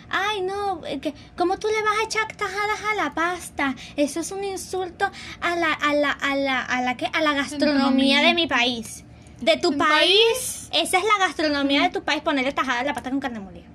ay 0.10 0.41
no, 0.41 0.86
eh, 0.86 1.00
que, 1.00 1.13
¿cómo 1.38 1.57
tú 1.57 1.67
le 1.67 1.81
vas 1.84 2.00
a 2.01 2.03
echar 2.05 2.27
tajadas 2.36 2.79
a 2.91 2.96
la 2.96 3.13
pasta? 3.13 3.75
Eso 3.96 4.19
es 4.19 4.31
un 4.31 4.43
insulto 4.43 5.10
a 5.41 5.55
la, 5.55 5.74
a 5.74 5.93
la, 5.93 6.12
a 6.12 6.36
la, 6.36 6.62
a 6.62 6.81
la, 6.81 6.98
¿qué? 6.98 7.10
A 7.13 7.22
la 7.22 7.34
gastronomía 7.34 8.22
de 8.22 8.34
mi 8.34 8.48
país. 8.48 9.03
De 9.41 9.57
tu 9.57 9.72
¿Tu 9.72 9.77
país. 9.77 10.69
Esa 10.74 10.98
es 10.98 11.03
la 11.03 11.27
gastronomía 11.27 11.84
de 11.84 11.89
tu 11.89 12.03
país, 12.03 12.22
ponerle 12.22 12.51
tajada 12.51 12.79
a 12.79 12.84
la 12.84 12.93
pasta 12.93 13.12
con 13.12 13.19
carne 13.19 13.39
molida. 13.39 13.65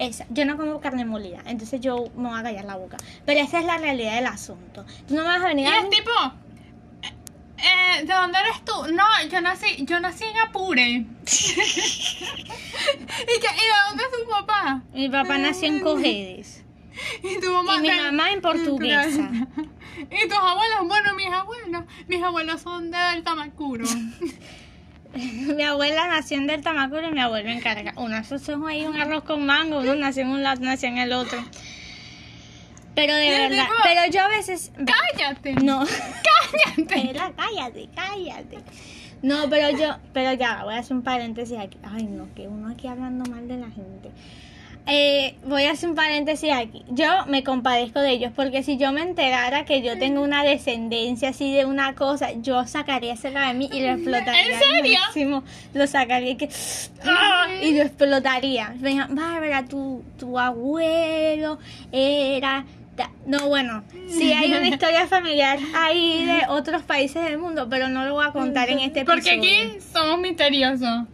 Esa. 0.00 0.26
Yo 0.30 0.46
no 0.46 0.56
como 0.56 0.80
carne 0.80 1.04
molida, 1.04 1.42
entonces 1.44 1.78
yo 1.80 2.06
me 2.16 2.30
voy 2.30 2.40
a 2.40 2.42
callar 2.42 2.64
la 2.64 2.76
boca. 2.76 2.96
Pero 3.26 3.40
esa 3.40 3.58
es 3.58 3.66
la 3.66 3.76
realidad 3.76 4.14
del 4.14 4.26
asunto. 4.26 4.86
Tú 5.06 5.14
no 5.14 5.22
me 5.22 5.28
vas 5.28 5.42
a 5.42 5.52
Y 5.52 5.54
venir 5.54 5.68
a 5.68 5.78
es 5.78 5.90
tipo, 5.90 6.10
eh, 7.58 8.06
¿de 8.06 8.14
dónde 8.14 8.38
eres 8.38 8.64
tú? 8.64 8.72
No, 8.94 9.04
yo 9.30 9.42
nací, 9.42 9.84
yo 9.84 10.00
nací 10.00 10.24
en 10.24 10.38
Apure. 10.38 10.86
¿Y, 10.86 11.04
que, 11.04 11.06
¿Y 13.26 13.66
de 13.66 13.76
dónde 13.88 14.04
es 14.04 14.10
tu 14.10 14.30
papá? 14.30 14.82
Mi 14.94 15.10
papá 15.10 15.36
nació 15.36 15.68
en 15.68 15.80
Cojedes. 15.80 16.64
Y 17.22 17.40
tu 17.40 17.52
mamá. 17.52 17.76
Y 17.76 17.80
mi 17.80 17.90
mamá 17.90 18.30
en 18.32 18.40
portuguesa. 18.40 19.30
Y 20.10 20.28
tus 20.28 20.38
abuelos, 20.38 20.86
bueno, 20.86 21.14
mis 21.14 21.28
abuelos, 21.28 21.84
mis 22.08 22.22
abuelos 22.22 22.62
son 22.62 22.90
del 22.90 23.22
Tamacuro. 23.22 23.84
mi 25.56 25.62
abuela 25.62 26.06
nació 26.08 26.38
en 26.38 26.46
Del 26.46 26.62
Tamacuro 26.62 27.08
y 27.08 27.12
mi 27.12 27.20
abuelo 27.20 27.48
en. 27.48 27.62
Uno, 27.96 28.16
esos 28.16 28.42
son 28.42 28.66
ahí 28.66 28.86
un 28.86 28.96
arroz 28.96 29.24
con 29.24 29.44
mango, 29.44 29.80
uno 29.80 29.94
nació 29.94 30.22
en 30.22 30.28
un 30.28 30.42
lado, 30.42 30.60
nació 30.62 30.88
en 30.88 30.98
el 30.98 31.12
otro. 31.12 31.42
Pero 32.94 33.14
de 33.14 33.30
verdad, 33.30 33.66
pero 33.82 34.12
yo 34.12 34.20
a 34.22 34.28
veces... 34.28 34.72
Cállate. 34.74 35.54
No. 35.54 35.80
Cállate. 35.86 36.80
Espera, 36.80 37.32
cállate, 37.36 37.88
cállate. 37.94 38.58
No, 39.22 39.48
pero 39.48 39.70
yo, 39.76 39.96
pero 40.12 40.32
ya, 40.32 40.64
voy 40.64 40.74
a 40.74 40.78
hacer 40.78 40.96
un 40.96 41.02
paréntesis 41.02 41.56
aquí. 41.58 41.78
Ay, 41.82 42.04
no, 42.04 42.32
que 42.34 42.48
uno 42.48 42.70
aquí 42.70 42.88
hablando 42.88 43.30
mal 43.30 43.46
de 43.48 43.58
la 43.58 43.70
gente. 43.70 44.10
Eh, 44.86 45.36
voy 45.44 45.64
a 45.64 45.72
hacer 45.72 45.90
un 45.90 45.94
paréntesis 45.94 46.50
aquí. 46.52 46.84
Yo 46.88 47.06
me 47.26 47.44
compadezco 47.44 48.00
de 48.00 48.10
ellos 48.10 48.32
porque 48.34 48.62
si 48.62 48.76
yo 48.76 48.92
me 48.92 49.02
enterara 49.02 49.64
que 49.64 49.82
yo 49.82 49.98
tengo 49.98 50.22
una 50.22 50.42
descendencia 50.42 51.28
así 51.28 51.52
de 51.52 51.64
una 51.64 51.94
cosa, 51.94 52.32
yo 52.32 52.66
sacaría 52.66 53.12
ese 53.12 53.30
de 53.30 53.54
mí 53.54 53.68
y 53.72 53.80
lo 53.80 53.92
explotaría. 53.92 54.54
¿En 54.54 54.58
serio? 54.58 54.98
máximo. 55.00 55.44
Lo 55.74 55.86
sacaría 55.86 56.30
y 56.30 56.36
que 56.36 56.48
¡ah! 57.04 57.46
y 57.62 57.74
lo 57.76 57.82
explotaría. 57.82 58.74
Venga, 58.76 59.06
Bárbara, 59.10 59.64
tu, 59.66 60.02
tu 60.18 60.38
abuelo 60.38 61.58
era 61.92 62.64
no, 63.26 63.48
bueno, 63.48 63.82
sí 64.08 64.32
hay 64.32 64.52
una 64.52 64.68
historia 64.68 65.06
familiar 65.06 65.58
ahí 65.74 66.26
de 66.26 66.42
otros 66.48 66.82
países 66.82 67.24
del 67.24 67.38
mundo, 67.38 67.68
pero 67.70 67.88
no 67.88 68.04
lo 68.04 68.14
voy 68.14 68.26
a 68.26 68.30
contar 68.30 68.68
en 68.70 68.80
este 68.80 69.00
episodio. 69.00 69.22
Porque 69.22 69.30
aquí 69.30 69.78
somos 69.92 70.18
misteriosos. 70.20 71.06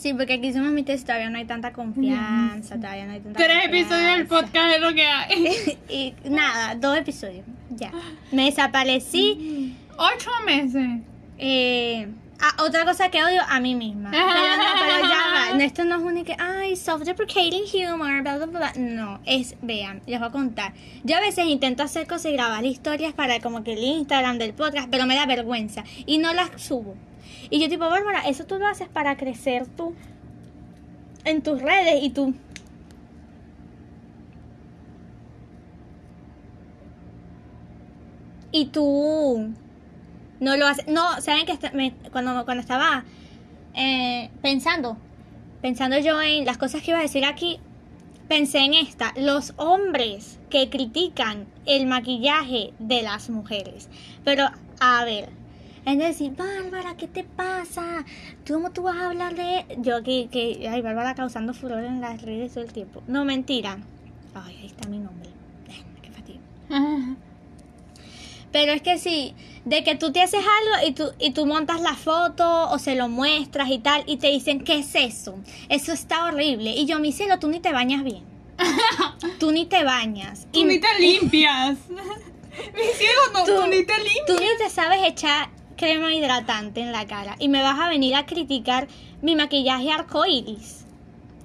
Sí, 0.00 0.14
porque 0.14 0.32
aquí 0.32 0.50
somos 0.50 0.72
mites, 0.72 1.04
todavía 1.04 1.28
no 1.28 1.36
hay 1.36 1.44
tanta 1.44 1.74
confianza, 1.74 2.76
todavía 2.76 3.04
no 3.04 3.12
hay 3.12 3.20
tanta 3.20 3.38
Tres 3.38 3.66
episodios 3.66 4.16
del 4.16 4.26
confianza. 4.26 4.46
podcast 4.46 4.74
es 4.74 4.80
lo 4.80 4.94
que 4.94 5.06
hay. 5.06 5.78
y 5.90 6.14
nada, 6.30 6.74
dos 6.74 6.96
episodios, 6.96 7.44
ya. 7.68 7.92
Me 8.32 8.46
desaparecí. 8.46 9.76
Ocho 9.98 10.30
meses. 10.46 11.02
Eh, 11.36 12.08
ah, 12.40 12.62
otra 12.62 12.86
cosa 12.86 13.10
que 13.10 13.22
odio 13.22 13.42
a 13.46 13.60
mí 13.60 13.74
misma. 13.74 14.10
Pero 14.12 14.24
no, 14.24 14.64
pero 14.78 15.06
ya 15.06 15.52
va. 15.54 15.62
Esto 15.62 15.84
no 15.84 15.96
es 15.96 16.02
único. 16.02 16.32
Ay, 16.38 16.76
self-deprecating 16.76 17.64
humor, 17.92 18.22
bla, 18.22 18.38
bla, 18.38 18.46
bla. 18.46 18.72
No, 18.78 19.20
es, 19.26 19.54
vean, 19.60 20.00
les 20.06 20.18
voy 20.18 20.28
a 20.28 20.32
contar. 20.32 20.72
Yo 21.04 21.18
a 21.18 21.20
veces 21.20 21.44
intento 21.44 21.82
hacer 21.82 22.06
cosas 22.06 22.32
y 22.32 22.32
grabar 22.32 22.64
historias 22.64 23.12
para 23.12 23.38
como 23.40 23.64
que 23.64 23.74
el 23.74 23.84
Instagram 23.84 24.38
del 24.38 24.54
podcast, 24.54 24.88
pero 24.90 25.04
me 25.04 25.14
da 25.14 25.26
vergüenza 25.26 25.84
y 26.06 26.16
no 26.16 26.32
las 26.32 26.50
subo. 26.56 26.96
Y 27.50 27.60
yo 27.60 27.68
tipo, 27.68 27.88
Bárbara, 27.88 28.20
eso 28.28 28.46
tú 28.46 28.58
lo 28.58 28.66
haces 28.66 28.88
para 28.88 29.16
crecer 29.16 29.66
tú 29.66 29.94
en 31.24 31.42
tus 31.42 31.60
redes 31.60 32.02
y 32.02 32.10
tú. 32.10 32.34
Y 38.52 38.66
tú 38.66 39.52
no 40.40 40.56
lo 40.56 40.66
haces. 40.66 40.86
No, 40.88 41.20
saben 41.20 41.46
que 41.46 41.58
cuando, 42.10 42.44
cuando 42.44 42.60
estaba 42.60 43.04
eh, 43.74 44.30
pensando, 44.42 44.96
pensando 45.60 45.98
yo 45.98 46.20
en 46.22 46.44
las 46.44 46.58
cosas 46.58 46.82
que 46.82 46.90
iba 46.92 46.98
a 46.98 47.02
decir 47.02 47.24
aquí, 47.24 47.60
pensé 48.28 48.58
en 48.58 48.74
esta. 48.74 49.12
Los 49.16 49.54
hombres 49.56 50.38
que 50.50 50.70
critican 50.70 51.46
el 51.66 51.86
maquillaje 51.86 52.72
de 52.78 53.02
las 53.02 53.28
mujeres. 53.28 53.88
Pero, 54.24 54.48
a 54.80 55.04
ver, 55.04 55.39
es 55.86 55.98
decir, 55.98 56.32
Bárbara, 56.36 56.96
¿qué 56.96 57.06
te 57.06 57.24
pasa? 57.24 58.04
¿Tú 58.44 58.54
¿Cómo 58.54 58.70
tú 58.70 58.82
vas 58.82 58.96
a 58.96 59.06
hablar 59.06 59.34
de...? 59.34 59.64
Yo 59.78 60.02
que, 60.02 60.28
que, 60.30 60.68
ay, 60.68 60.82
Bárbara 60.82 61.14
causando 61.14 61.54
furor 61.54 61.84
en 61.84 62.00
las 62.00 62.20
redes 62.22 62.52
todo 62.52 62.64
el 62.64 62.72
tiempo. 62.72 63.02
No, 63.06 63.24
mentira. 63.24 63.78
Ay, 64.34 64.58
ahí 64.60 64.66
está 64.66 64.88
mi 64.88 64.98
nombre. 64.98 65.30
Qué 66.02 66.10
fastidio. 66.10 66.40
Pero 68.52 68.72
es 68.72 68.82
que 68.82 68.98
sí, 68.98 69.34
de 69.64 69.84
que 69.84 69.94
tú 69.94 70.10
te 70.12 70.22
haces 70.22 70.40
algo 70.40 70.88
y 70.88 70.92
tú, 70.92 71.12
y 71.20 71.30
tú 71.30 71.46
montas 71.46 71.80
la 71.80 71.94
foto 71.94 72.68
o 72.70 72.78
se 72.78 72.96
lo 72.96 73.08
muestras 73.08 73.70
y 73.70 73.78
tal 73.78 74.02
y 74.06 74.16
te 74.16 74.26
dicen, 74.26 74.64
¿qué 74.64 74.80
es 74.80 74.94
eso? 74.94 75.36
Eso 75.68 75.92
está 75.92 76.24
horrible. 76.24 76.70
Y 76.72 76.86
yo, 76.86 76.98
mi 76.98 77.12
cielo, 77.12 77.38
tú 77.38 77.48
ni 77.48 77.60
te 77.60 77.72
bañas 77.72 78.02
bien. 78.02 78.24
tú 79.38 79.52
ni 79.52 79.66
te 79.66 79.84
bañas. 79.84 80.48
Tú 80.52 80.60
Y 80.60 80.64
ni 80.64 80.78
te 80.80 80.88
limpias. 80.98 81.78
Mi 81.88 82.82
cielo, 82.96 83.20
no, 83.32 83.44
tú, 83.44 83.66
ni 83.68 83.84
te 83.84 83.96
limpias. 83.98 84.26
tú 84.26 84.34
ni 84.34 84.48
te 84.58 84.68
sabes 84.68 85.00
echar 85.06 85.48
crema 85.80 86.14
hidratante 86.14 86.82
en 86.82 86.92
la 86.92 87.06
cara. 87.06 87.36
Y 87.38 87.48
me 87.48 87.62
vas 87.62 87.80
a 87.80 87.88
venir 87.88 88.14
a 88.14 88.26
criticar 88.26 88.86
mi 89.22 89.34
maquillaje 89.34 89.90
arcoíris. 89.90 90.84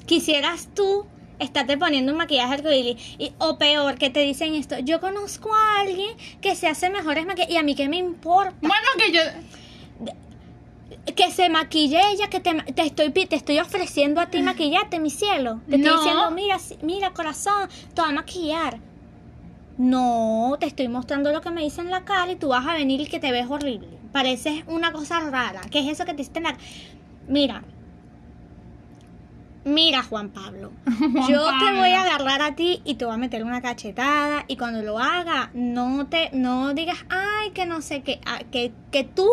Quisieras 0.06 0.68
tú 0.76 1.06
Estarte 1.38 1.78
poniendo 1.78 2.14
un 2.14 2.18
maquillaje 2.18 2.54
arcoíris. 2.54 3.16
Y, 3.18 3.34
o 3.40 3.58
peor, 3.58 3.98
que 3.98 4.10
te 4.10 4.22
dicen 4.22 4.56
esto. 4.56 4.80
Yo 4.80 5.02
conozco 5.02 5.54
a 5.54 5.82
alguien 5.82 6.16
que 6.42 6.56
se 6.56 6.68
hace 6.68 6.90
mejores 6.90 7.26
maquillajes. 7.26 7.54
Y 7.54 7.58
a 7.58 7.64
mí 7.64 7.76
qué 7.76 7.90
me 7.90 7.98
importa. 7.98 8.56
Bueno, 8.62 8.88
que 8.98 9.12
yo. 9.12 9.22
Que 11.14 11.32
se 11.32 11.50
maquille 11.50 12.00
ella, 12.14 12.30
que 12.30 12.40
te, 12.40 12.54
te 12.74 12.82
estoy 12.84 13.12
te 13.12 13.36
estoy 13.36 13.60
ofreciendo 13.60 14.22
a 14.22 14.28
ti 14.28 14.42
maquillarte, 14.42 15.00
mi 15.00 15.10
cielo. 15.10 15.60
Te 15.70 15.76
estoy 15.76 15.92
diciendo, 15.92 16.32
mira, 16.32 16.58
mira, 16.82 17.12
corazón, 17.12 17.70
te 17.94 18.02
voy 18.02 18.12
a 18.12 18.14
maquillar. 18.14 18.80
No, 19.78 20.56
te 20.60 20.68
estoy 20.68 20.88
mostrando 20.88 21.32
lo 21.32 21.42
que 21.42 21.50
me 21.52 21.62
dice 21.62 21.82
en 21.82 21.92
la 21.92 22.06
cara 22.06 22.32
y 22.32 22.38
tú 22.38 22.48
vas 22.48 22.66
a 22.66 22.74
venir 22.74 23.02
y 23.02 23.08
que 23.08 23.20
te 23.20 23.32
ves 23.32 23.46
horrible. 23.50 23.90
Pareces 24.16 24.64
una 24.68 24.94
cosa 24.94 25.20
rara. 25.30 25.60
¿Qué 25.70 25.80
es 25.80 25.88
eso 25.88 26.06
que 26.06 26.14
te 26.14 26.22
hiciste 26.22 26.40
en 26.40 26.46
la 26.46 26.56
Mira. 27.28 27.64
Mira, 29.66 30.04
Juan 30.04 30.30
Pablo. 30.30 30.72
Juan 30.86 31.28
Yo 31.28 31.46
te 31.60 31.78
voy 31.78 31.90
a 31.90 32.04
agarrar 32.04 32.42
a 32.42 32.56
ti 32.56 32.82
y 32.86 32.96
te 32.96 33.04
voy 33.04 33.14
a 33.14 33.18
meter 33.18 33.44
una 33.44 33.62
cachetada 33.62 34.46
y 34.48 34.56
cuando 34.56 34.84
lo 34.84 35.00
haga 35.00 35.50
no 35.54 36.08
te 36.08 36.30
no 36.32 36.74
digas 36.74 37.06
ay 37.10 37.52
que 37.52 37.66
no 37.66 37.82
sé 37.82 38.04
qué 38.04 38.22
ah, 38.26 38.40
que, 38.50 38.72
que 38.90 39.04
tú 39.04 39.30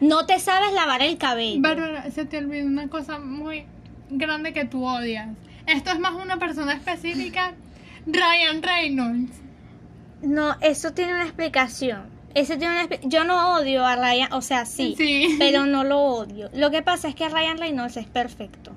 no 0.00 0.24
te 0.24 0.38
sabes 0.38 0.72
lavar 0.72 1.02
el 1.02 1.18
cabello. 1.18 1.60
Bárbara, 1.60 2.08
se 2.12 2.24
te 2.26 2.38
olvidó 2.38 2.68
una 2.68 2.86
cosa 2.86 3.18
muy 3.18 3.64
grande 4.08 4.52
que 4.52 4.66
tú 4.66 4.84
odias. 4.86 5.30
Esto 5.66 5.90
es 5.90 5.98
más 5.98 6.12
una 6.12 6.38
persona 6.38 6.74
específica. 6.74 7.54
Ryan 8.06 8.62
Reynolds. 8.62 9.32
No, 10.22 10.54
eso 10.60 10.92
tiene 10.92 11.14
una 11.14 11.24
explicación. 11.24 12.19
Eso 12.34 12.56
tiene 12.58 12.84
una 12.84 13.00
Yo 13.02 13.24
no 13.24 13.56
odio 13.56 13.84
a 13.84 13.96
Ryan, 13.96 14.32
o 14.32 14.40
sea, 14.40 14.64
sí, 14.64 14.94
Sí. 14.96 15.36
pero 15.38 15.66
no 15.66 15.82
lo 15.84 15.98
odio. 16.00 16.48
Lo 16.54 16.70
que 16.70 16.82
pasa 16.82 17.08
es 17.08 17.14
que 17.14 17.28
Ryan 17.28 17.58
Reynolds 17.58 17.96
es 17.96 18.06
perfecto. 18.06 18.72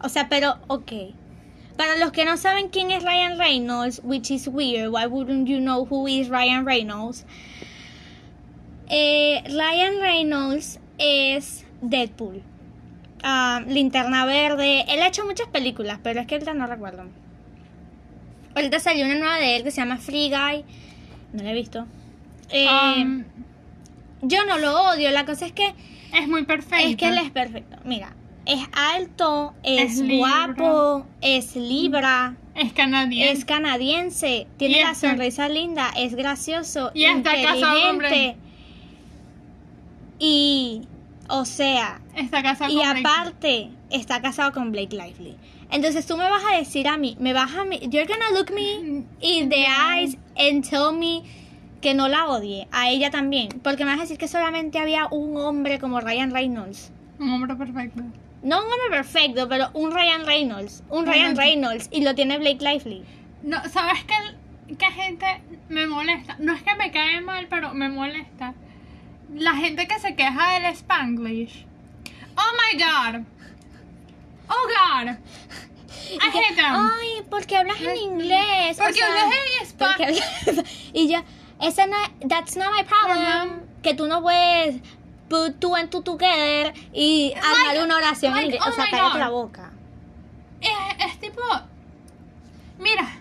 O 0.00 0.08
sea, 0.08 0.28
pero, 0.28 0.58
ok. 0.68 0.92
Para 1.76 1.96
los 1.98 2.12
que 2.12 2.24
no 2.24 2.36
saben 2.36 2.68
quién 2.68 2.92
es 2.92 3.02
Ryan 3.02 3.36
Reynolds, 3.38 4.00
which 4.04 4.30
is 4.30 4.46
weird, 4.46 4.90
why 4.92 5.06
wouldn't 5.06 5.48
you 5.48 5.58
know 5.58 5.84
who 5.90 6.06
is 6.06 6.28
Ryan 6.28 6.64
Reynolds? 6.64 7.24
Eh, 8.88 9.42
Ryan 9.48 10.00
Reynolds 10.00 10.78
es 10.98 11.64
Deadpool. 11.80 12.42
Ah, 13.24 13.62
Linterna 13.66 14.24
Verde. 14.26 14.84
Él 14.88 15.00
ha 15.02 15.08
hecho 15.08 15.24
muchas 15.24 15.48
películas, 15.48 15.98
pero 16.02 16.20
es 16.20 16.26
que 16.26 16.34
ahorita 16.36 16.54
no 16.54 16.66
recuerdo. 16.66 17.04
Ahorita 18.54 18.78
salió 18.78 19.04
una 19.06 19.16
nueva 19.16 19.38
de 19.38 19.56
él 19.56 19.64
que 19.64 19.70
se 19.72 19.80
llama 19.80 19.96
Free 19.96 20.28
Guy. 20.30 20.64
No 21.32 21.42
la 21.42 21.50
he 21.50 21.54
visto. 21.54 21.86
Eh, 22.54 22.68
Um, 23.02 23.24
yo 24.22 24.44
no 24.46 24.58
lo 24.58 24.90
odio, 24.90 25.10
la 25.10 25.26
cosa 25.26 25.46
es 25.46 25.52
que 25.52 25.74
es 26.12 26.28
muy 26.28 26.44
perfecto. 26.44 26.86
es 26.88 26.96
que 26.96 27.08
él 27.08 27.18
es 27.18 27.30
perfecto. 27.30 27.76
Mira, 27.84 28.14
es 28.46 28.60
alto, 28.72 29.54
es, 29.62 30.00
guapo, 30.06 31.04
es 31.20 31.56
libra, 31.56 32.36
Es 32.54 32.72
canadiense. 32.72 33.32
es 33.32 33.44
canadiense, 33.44 34.46
tiene 34.56 34.82
la 34.82 34.94
sonrisa 34.94 35.48
linda, 35.48 35.90
es 35.96 36.14
gracioso, 36.14 36.90
Y 36.94 37.06
inteligente. 37.06 38.36
Y, 40.18 40.82
o 41.28 41.44
sea, 41.44 42.00
Está 42.14 42.42
casado 42.42 42.72
y 42.72 42.76
con 42.76 42.84
Blake. 42.92 43.00
aparte 43.00 43.70
está 43.90 44.22
casado 44.22 44.52
con 44.52 44.72
Blake 44.72 44.94
Lively. 44.96 45.36
Entonces 45.70 46.06
tú 46.06 46.16
me 46.16 46.28
vas 46.30 46.42
a 46.52 46.56
decir 46.56 46.86
a 46.86 46.96
mí, 46.96 47.16
me 47.18 47.32
vas 47.32 47.50
a, 47.52 47.64
you're 47.86 48.06
gonna 48.06 48.30
look 48.32 48.52
me 48.52 49.04
in 49.20 49.48
the 49.48 49.66
eyes 49.66 50.16
and 50.38 50.62
tell 50.68 50.92
me 50.92 51.22
que 51.84 51.92
no 51.94 52.08
la 52.08 52.24
odie, 52.28 52.66
a 52.72 52.88
ella 52.88 53.10
también, 53.10 53.48
porque 53.62 53.84
me 53.84 53.90
vas 53.90 53.98
a 53.98 54.02
decir 54.04 54.16
que 54.16 54.26
solamente 54.26 54.78
había 54.78 55.06
un 55.08 55.36
hombre 55.36 55.78
como 55.78 56.00
Ryan 56.00 56.30
Reynolds. 56.32 56.90
Un 57.18 57.28
hombre 57.30 57.54
perfecto. 57.54 58.02
No 58.42 58.56
un 58.58 58.64
hombre 58.64 58.88
perfecto, 58.90 59.46
pero 59.50 59.68
un 59.74 59.92
Ryan 59.92 60.24
Reynolds, 60.24 60.82
un. 60.88 61.04
Ryan 61.06 61.36
Reynolds 61.36 61.88
y 61.92 62.02
lo 62.02 62.14
tiene 62.14 62.38
Blake 62.38 62.64
Lively. 62.64 63.04
No, 63.42 63.58
¿sabes 63.68 64.02
qué, 64.04 64.76
qué 64.76 64.86
gente 64.92 65.26
me 65.68 65.86
molesta? 65.86 66.36
No 66.38 66.54
es 66.54 66.62
que 66.62 66.74
me 66.74 66.90
cae 66.90 67.20
mal, 67.20 67.48
pero 67.50 67.74
me 67.74 67.90
molesta. 67.90 68.54
La 69.34 69.54
gente 69.54 69.86
que 69.86 69.98
se 69.98 70.14
queja 70.16 70.58
del 70.58 70.64
Spanglish. 70.74 71.66
Oh 72.36 72.52
my 72.72 72.78
god. 72.82 73.22
Oh 74.48 74.68
god. 74.68 75.16
I 76.12 76.16
Y 76.16 76.18
que, 76.32 76.38
hate 76.38 76.56
them. 76.56 76.74
Ay, 76.76 77.22
porque 77.30 77.56
hablas 77.58 77.80
en 77.80 77.96
inglés. 77.96 78.78
o 78.78 78.82
Porque 78.84 78.94
sea, 78.94 79.06
hablas 79.08 79.34
en 79.34 79.66
español. 79.66 80.22
hablas- 80.46 80.64
y 80.94 81.08
ya, 81.08 81.24
esa 81.66 81.86
no, 81.86 81.96
that's 82.28 82.56
not 82.56 82.72
my 82.72 82.84
problem. 82.84 83.18
Ajá. 83.18 83.48
Que 83.82 83.94
tú 83.94 84.06
no 84.06 84.22
puedes 84.22 84.80
put 85.28 85.60
two 85.60 85.74
and 85.74 85.90
two 85.90 86.02
together 86.02 86.72
y 86.92 87.34
armar 87.36 87.84
una 87.84 87.96
oración 87.96 88.32
en 88.32 88.36
like, 88.36 88.56
inglés. 88.56 88.62
oh 88.64 88.70
o 88.70 88.72
sea, 88.72 88.84
my 88.84 88.90
cállate 88.90 89.12
God. 89.12 89.18
la 89.18 89.28
boca. 89.28 89.72
Es, 90.60 91.06
es 91.06 91.20
tipo. 91.20 91.42
Mira. 92.78 93.20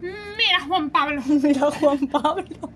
Mira, 0.00 0.60
Juan 0.66 0.90
Pablo. 0.90 1.22
Mira, 1.26 1.70
Juan 1.70 2.06
Pablo. 2.08 2.72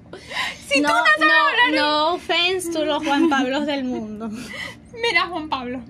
Si 0.67 0.81
no, 0.81 0.89
tú 0.89 0.95
no 0.95 1.05
sabes 1.05 1.23
hablar 1.23 1.73
no, 1.73 1.77
no 1.77 2.15
offense 2.15 2.71
to 2.71 2.85
los 2.85 3.05
Juan 3.05 3.29
Pablos 3.29 3.67
del 3.67 3.85
mundo. 3.85 4.29
Mira, 4.93 5.27
Juan 5.27 5.49
Pablo. 5.49 5.81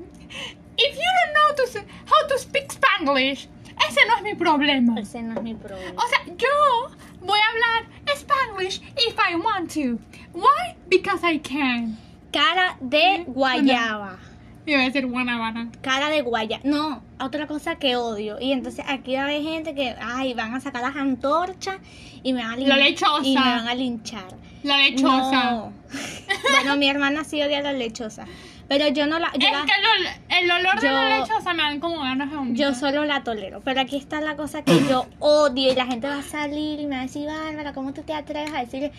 If 0.79 0.95
you 0.95 1.11
don't 1.19 1.33
know 1.35 1.65
to, 1.65 1.81
how 2.07 2.29
to 2.29 2.39
speak 2.39 2.73
Spanglish, 2.73 3.49
ese 3.89 4.01
no 4.09 4.17
es 4.17 4.23
mi 4.23 4.35
problema. 4.35 4.99
Ese 4.99 5.23
no 5.23 5.35
es 5.35 5.43
mi 5.43 5.55
problema. 5.55 6.03
O 6.03 6.09
sea, 6.09 6.21
yo 6.37 6.91
voy 7.21 7.39
a 7.39 7.51
hablar 7.51 7.96
Spanglish 8.15 8.81
if 8.97 9.17
I 9.19 9.37
want 9.37 9.71
to. 9.73 9.99
Why? 10.33 10.77
Because 10.89 11.21
I 11.25 11.39
can. 11.39 11.97
Cara 12.33 12.77
de 12.81 13.25
guayaba. 13.27 14.19
Iba 14.67 14.81
a 14.81 14.91
decir 14.91 15.07
guanabana. 15.07 15.71
cara 15.81 16.09
de 16.11 16.23
guaya. 16.23 16.61
No, 16.65 17.01
otra 17.21 17.47
cosa 17.47 17.77
que 17.77 17.95
odio. 17.97 18.39
Y 18.41 18.51
entonces 18.53 18.85
aquí 18.89 19.15
va 19.15 19.23
a 19.23 19.25
haber 19.27 19.43
gente 19.43 19.75
que, 19.75 19.95
ay, 20.01 20.35
van 20.35 20.55
a 20.55 20.61
sacar 20.61 20.83
las 20.83 20.97
antorchas 20.97 21.77
y 22.25 22.33
me 22.33 22.43
van 22.43 22.53
a, 22.55 22.57
lin- 22.57 22.67
La 22.69 22.77
lechosa. 22.77 23.25
y 23.25 23.35
me 23.35 23.41
van 23.41 23.69
a 23.69 23.75
linchar. 23.75 24.25
La 24.65 24.79
lechosa. 24.79 25.45
No. 25.53 25.73
bueno, 26.53 26.77
mi 26.77 26.89
hermana 26.89 27.23
sí 27.23 27.41
odia 27.41 27.63
la 27.63 27.73
lechosa. 27.73 28.27
Pero 28.69 28.89
yo 28.89 29.07
no 29.07 29.19
la. 29.21 29.31
Yo, 29.35 29.47
es 29.47 29.53
la- 29.53 29.65
que 29.65 29.73
el, 29.73 29.87
ol- 29.87 30.21
el 30.41 30.51
olor 30.51 30.81
de 30.81 30.91
la 30.91 31.19
lechosa 31.21 31.55
me 31.55 31.63
dan 31.63 31.79
como 31.79 32.01
ganas 32.01 32.31
de 32.31 32.37
vomitar. 32.37 32.69
yo 32.69 32.75
solo 32.75 33.05
la 33.05 33.23
tolero. 33.23 33.61
Pero 33.65 33.81
aquí 33.81 33.97
está 33.97 34.21
la 34.21 34.35
cosa 34.37 34.63
que 34.63 34.73
yo 34.89 35.07
odio. 35.21 35.71
Y 35.73 35.75
la 35.77 35.87
gente 35.87 36.09
va 36.09 36.19
a 36.19 36.23
salir 36.23 36.81
y 36.81 36.87
me 36.87 36.97
va 36.97 37.03
a 37.03 37.05
decir, 37.05 37.27
Bárbara, 37.27 37.73
¿cómo 37.73 37.93
tú 37.95 38.03
te 38.03 38.13
atreves 38.13 38.53
a 38.53 38.61
decirle? 38.61 38.91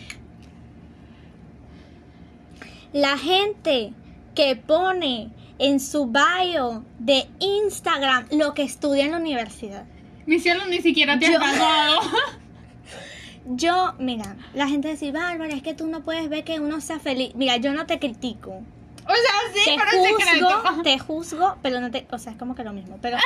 La 2.92 3.18
gente 3.18 3.92
que 4.34 4.56
pone 4.56 5.30
en 5.58 5.80
su 5.80 6.06
bio 6.06 6.84
de 6.98 7.26
Instagram 7.40 8.26
lo 8.30 8.54
que 8.54 8.62
estudia 8.62 9.04
en 9.04 9.10
la 9.12 9.18
universidad. 9.18 9.84
Mi 10.26 10.38
cielo 10.38 10.64
ni 10.66 10.80
siquiera 10.80 11.18
te 11.18 11.26
has 11.26 11.32
graduado. 11.32 12.00
Yo, 13.50 13.94
mira, 13.98 14.36
la 14.54 14.68
gente 14.68 14.88
dice, 14.88 15.10
Bárbara, 15.12 15.52
es 15.54 15.62
que 15.62 15.74
tú 15.74 15.86
no 15.86 16.02
puedes 16.02 16.28
ver 16.28 16.44
que 16.44 16.60
uno 16.60 16.80
sea 16.80 16.98
feliz. 16.98 17.34
Mira, 17.34 17.56
yo 17.56 17.72
no 17.72 17.86
te 17.86 17.98
critico. 17.98 18.60
O 19.08 19.14
sea, 19.14 19.54
sí, 19.54 19.60
te 19.64 19.76
pero 19.76 19.90
es 19.90 20.24
secreto. 20.24 20.48
juzgo, 20.48 20.82
te 20.82 20.98
juzgo, 20.98 21.56
pero 21.62 21.80
no 21.80 21.90
te, 21.90 22.06
o 22.10 22.18
sea, 22.18 22.32
es 22.32 22.38
como 22.38 22.54
que 22.54 22.64
lo 22.64 22.72
mismo, 22.72 22.98
pero 23.00 23.16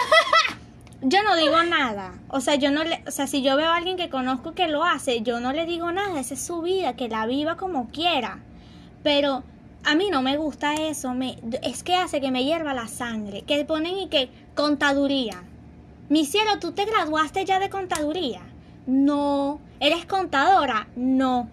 yo 1.03 1.23
no 1.23 1.37
digo 1.37 1.63
nada. 1.65 2.13
O 2.29 2.41
sea, 2.41 2.55
yo 2.55 2.71
no 2.71 2.85
le, 2.85 3.03
o 3.07 3.11
sea, 3.11 3.27
si 3.27 3.43
yo 3.43 3.57
veo 3.57 3.71
a 3.71 3.77
alguien 3.77 3.97
que 3.97 4.09
conozco 4.09 4.55
que 4.55 4.69
lo 4.69 4.85
hace, 4.85 5.23
yo 5.23 5.41
no 5.41 5.53
le 5.53 5.67
digo 5.67 5.91
nada, 5.93 6.21
esa 6.21 6.35
es 6.35 6.45
su 6.45 6.63
vida, 6.63 6.95
que 6.95 7.09
la 7.09 7.27
viva 7.27 7.57
como 7.57 7.89
quiera. 7.89 8.39
Pero 9.03 9.43
a 9.85 9.95
mí 9.95 10.09
no 10.11 10.23
me 10.23 10.37
gusta 10.37 10.75
eso, 10.75 11.13
me, 11.15 11.39
es 11.63 11.83
que 11.83 11.97
hace 11.97 12.21
que 12.21 12.31
me 12.31 12.45
hierva 12.45 12.73
la 12.73 12.87
sangre, 12.89 13.43
que 13.43 13.65
ponen 13.65 13.99
y 13.99 14.09
que 14.09 14.31
contaduría. 14.55 15.43
Mi 16.09 16.27
cielo, 16.27 16.59
¿tú 16.61 16.73
te 16.73 16.85
graduaste 16.85 17.45
ya 17.45 17.59
de 17.59 17.71
contaduría? 17.71 18.43
No. 18.87 19.61
¿Eres 19.81 20.05
contadora? 20.05 20.87
No. 20.95 21.49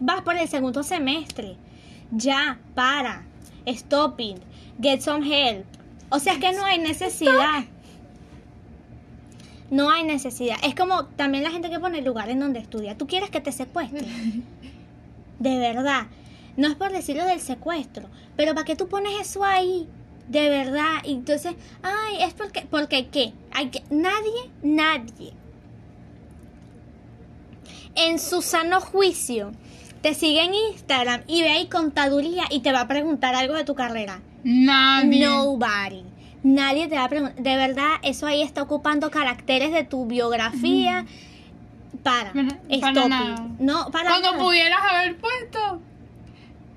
Vas 0.00 0.22
por 0.22 0.36
el 0.36 0.48
segundo 0.48 0.82
semestre. 0.82 1.56
Ya, 2.10 2.58
para. 2.74 3.27
Stop 3.68 4.20
it. 4.20 4.38
Get 4.80 5.00
some 5.00 5.24
help. 5.24 5.64
O 6.10 6.18
sea, 6.18 6.34
es 6.34 6.38
que 6.38 6.52
no 6.52 6.64
hay 6.64 6.78
necesidad. 6.78 7.64
No 9.70 9.90
hay 9.90 10.04
necesidad. 10.04 10.56
Es 10.62 10.74
como 10.74 11.06
también 11.06 11.44
la 11.44 11.50
gente 11.50 11.68
que 11.68 11.78
pone 11.78 11.98
el 11.98 12.04
lugar 12.04 12.30
en 12.30 12.40
donde 12.40 12.60
estudia. 12.60 12.96
¿Tú 12.96 13.06
quieres 13.06 13.30
que 13.30 13.40
te 13.40 13.52
secuestren? 13.52 14.06
De 15.38 15.58
verdad. 15.58 16.06
No 16.56 16.66
es 16.66 16.74
por 16.74 16.90
decirlo 16.90 17.24
del 17.24 17.38
secuestro, 17.38 18.08
pero 18.36 18.52
¿para 18.52 18.64
qué 18.64 18.74
tú 18.74 18.88
pones 18.88 19.12
eso 19.20 19.44
ahí? 19.44 19.86
De 20.26 20.48
verdad. 20.48 21.04
Y 21.04 21.12
entonces, 21.12 21.54
ay, 21.82 22.20
es 22.20 22.34
porque, 22.34 22.66
porque 22.68 23.06
qué? 23.06 23.32
Hay 23.52 23.68
que, 23.68 23.84
nadie, 23.90 24.50
nadie, 24.60 25.34
en 27.94 28.18
su 28.18 28.42
sano 28.42 28.80
juicio, 28.80 29.52
te 30.02 30.14
sigue 30.14 30.42
en 30.44 30.54
Instagram 30.54 31.22
y 31.26 31.42
ve 31.42 31.50
ahí 31.50 31.68
contaduría 31.68 32.44
y 32.50 32.60
te 32.60 32.72
va 32.72 32.82
a 32.82 32.88
preguntar 32.88 33.34
algo 33.34 33.54
de 33.54 33.64
tu 33.64 33.74
carrera. 33.74 34.20
Nadie. 34.44 35.24
Nobody. 35.24 36.04
Nadie 36.42 36.86
te 36.88 36.94
va 36.94 37.04
a 37.04 37.08
preguntar. 37.08 37.42
De 37.42 37.56
verdad, 37.56 37.94
eso 38.02 38.26
ahí 38.26 38.42
está 38.42 38.62
ocupando 38.62 39.10
caracteres 39.10 39.72
de 39.72 39.84
tu 39.84 40.06
biografía. 40.06 41.04
Para. 42.02 42.32
Para 42.32 42.48
Stop 42.68 43.08
nada. 43.08 43.34
it. 43.34 43.60
No, 43.60 43.90
para 43.90 44.10
Cuando 44.10 44.32
nada. 44.32 44.44
pudieras 44.44 44.80
haber 44.88 45.16
puesto. 45.18 45.80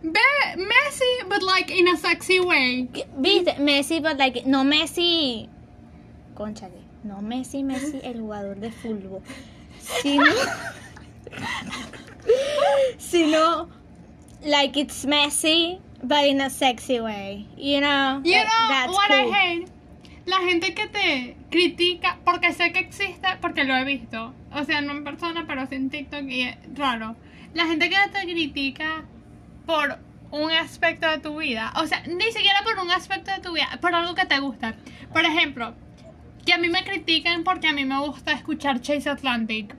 Ve, 0.04 0.20
Messi, 0.58 1.06
but 1.30 1.44
like 1.44 1.72
in 1.78 1.88
a 1.88 1.96
sexy 1.96 2.40
way. 2.40 2.90
¿Viste? 3.18 3.56
Messi, 3.60 4.00
but 4.00 4.18
like, 4.18 4.44
no 4.48 4.64
Messi. 4.64 5.48
Conchale. 6.34 6.82
No 7.04 7.22
Messi, 7.22 7.62
Messi, 7.64 8.00
el 8.04 8.20
jugador 8.20 8.58
de 8.60 8.72
fútbol. 8.72 9.22
Sino, 10.02 10.26
sino 12.98 13.70
like 14.44 14.78
it's 14.78 15.06
messy, 15.06 15.80
but 16.04 16.26
in 16.26 16.42
a 16.42 16.50
sexy 16.50 17.00
way. 17.00 17.48
You 17.58 17.82
know, 17.82 18.22
You 18.24 18.44
know 18.44 18.68
that's 18.70 18.92
what 18.94 19.08
cool. 19.08 19.32
I 19.32 19.38
hate? 19.38 19.68
La 20.26 20.38
gente 20.38 20.74
que 20.74 20.88
te 20.88 21.36
critica, 21.50 22.20
porque 22.24 22.54
sé 22.54 22.72
que 22.72 22.80
existe, 22.80 23.28
porque 23.42 23.64
lo 23.64 23.76
he 23.76 23.84
visto. 23.86 24.34
O 24.54 24.64
sea, 24.64 24.82
no 24.82 24.92
en 24.92 25.04
persona, 25.04 25.46
pero 25.48 25.66
sí 25.68 25.76
en 25.76 25.90
TikTok 25.90 26.24
y 26.24 26.42
es 26.42 26.58
raro. 26.76 27.16
La 27.54 27.66
gente 27.66 27.90
que 27.90 27.98
te 28.14 28.22
critica 28.32 29.04
por 29.66 29.98
un 30.32 30.52
aspecto 30.52 31.10
de 31.10 31.18
tu 31.18 31.38
vida. 31.40 31.74
O 31.76 31.88
sea, 31.88 32.04
ni 32.08 32.32
siquiera 32.32 32.62
por 32.64 32.80
un 32.80 32.92
aspecto 32.92 33.32
de 33.32 33.40
tu 33.40 33.54
vida, 33.54 33.80
por 33.82 33.94
algo 33.94 34.16
que 34.16 34.26
te 34.26 34.40
gusta. 34.40 34.76
Por 35.12 35.26
ejemplo, 35.26 35.74
que 36.46 36.54
a 36.54 36.58
mí 36.58 36.70
me 36.70 36.84
critiquen 36.84 37.44
porque 37.44 37.68
a 37.68 37.74
mí 37.74 37.84
me 37.84 38.00
gusta 38.00 38.32
escuchar 38.32 38.80
Chase 38.82 39.10
Atlantic. 39.10 39.76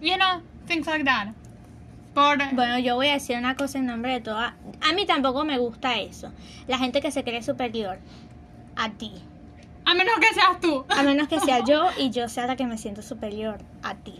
You 0.00 0.16
know, 0.16 0.42
things 0.66 0.86
like 0.86 1.04
that. 1.04 1.28
Por... 2.18 2.54
Bueno, 2.54 2.78
yo 2.78 2.96
voy 2.96 3.08
a 3.08 3.12
decir 3.14 3.36
una 3.38 3.54
cosa 3.56 3.78
en 3.78 3.86
nombre 3.86 4.12
de 4.12 4.20
toda. 4.20 4.56
A 4.80 4.92
mí 4.92 5.06
tampoco 5.06 5.44
me 5.44 5.58
gusta 5.58 5.98
eso. 6.00 6.32
La 6.66 6.78
gente 6.78 7.00
que 7.00 7.10
se 7.10 7.22
cree 7.24 7.42
superior 7.42 7.98
a 8.76 8.90
ti. 8.90 9.12
A 9.84 9.94
menos 9.94 10.14
que 10.20 10.34
seas 10.34 10.60
tú. 10.60 10.84
A 10.88 11.02
menos 11.02 11.28
que 11.28 11.40
sea 11.40 11.64
yo 11.64 11.86
y 11.98 12.10
yo 12.10 12.28
sea 12.28 12.46
la 12.46 12.56
que 12.56 12.66
me 12.66 12.76
siento 12.78 13.02
superior 13.02 13.58
a 13.82 13.94
ti. 13.94 14.14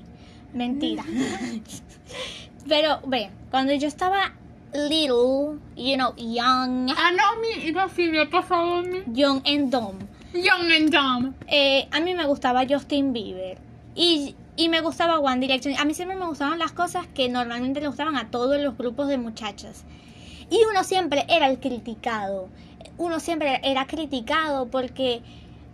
Mentira. 0.55 1.05
Pero 2.69 3.01
ve, 3.07 3.31
cuando 3.51 3.73
yo 3.75 3.89
estaba 3.89 4.33
little, 4.73 5.59
you 5.77 5.95
know, 5.97 6.15
young, 6.17 6.91
Ah, 6.97 7.11
no, 7.13 7.41
mi, 7.41 7.73
no, 7.73 7.89
Silvia, 7.89 8.29
por 8.31 8.45
favor, 8.45 8.85
mi. 8.87 9.03
young 9.15 9.41
and 9.47 9.71
dumb, 9.71 9.99
Young 10.35 10.71
and 10.71 10.91
dumb. 10.91 11.35
eh, 11.47 11.89
a 11.91 12.01
mí 12.01 12.15
me 12.15 12.27
gustaba 12.27 12.65
Justin 12.69 13.13
Bieber. 13.15 13.57
Y, 13.95 14.35
y 14.59 14.69
me 14.69 14.81
gustaba 14.81 15.21
One 15.21 15.39
Direction. 15.39 15.77
A 15.79 15.85
mí 15.85 15.95
siempre 15.95 16.17
me 16.17 16.27
gustaban 16.27 16.59
las 16.59 16.73
cosas 16.73 17.07
que 17.15 17.29
normalmente 17.29 17.81
le 17.81 17.87
gustaban 17.87 18.17
a 18.17 18.29
todos 18.29 18.61
los 18.61 18.77
grupos 18.77 19.07
de 19.07 19.17
muchachas. 19.17 19.85
Y 20.51 20.59
uno 20.69 20.83
siempre 20.83 21.25
era 21.29 21.49
el 21.49 21.61
criticado. 21.61 22.49
Uno 22.99 23.21
siempre 23.21 23.61
era 23.63 23.87
criticado 23.87 24.67
porque 24.67 25.23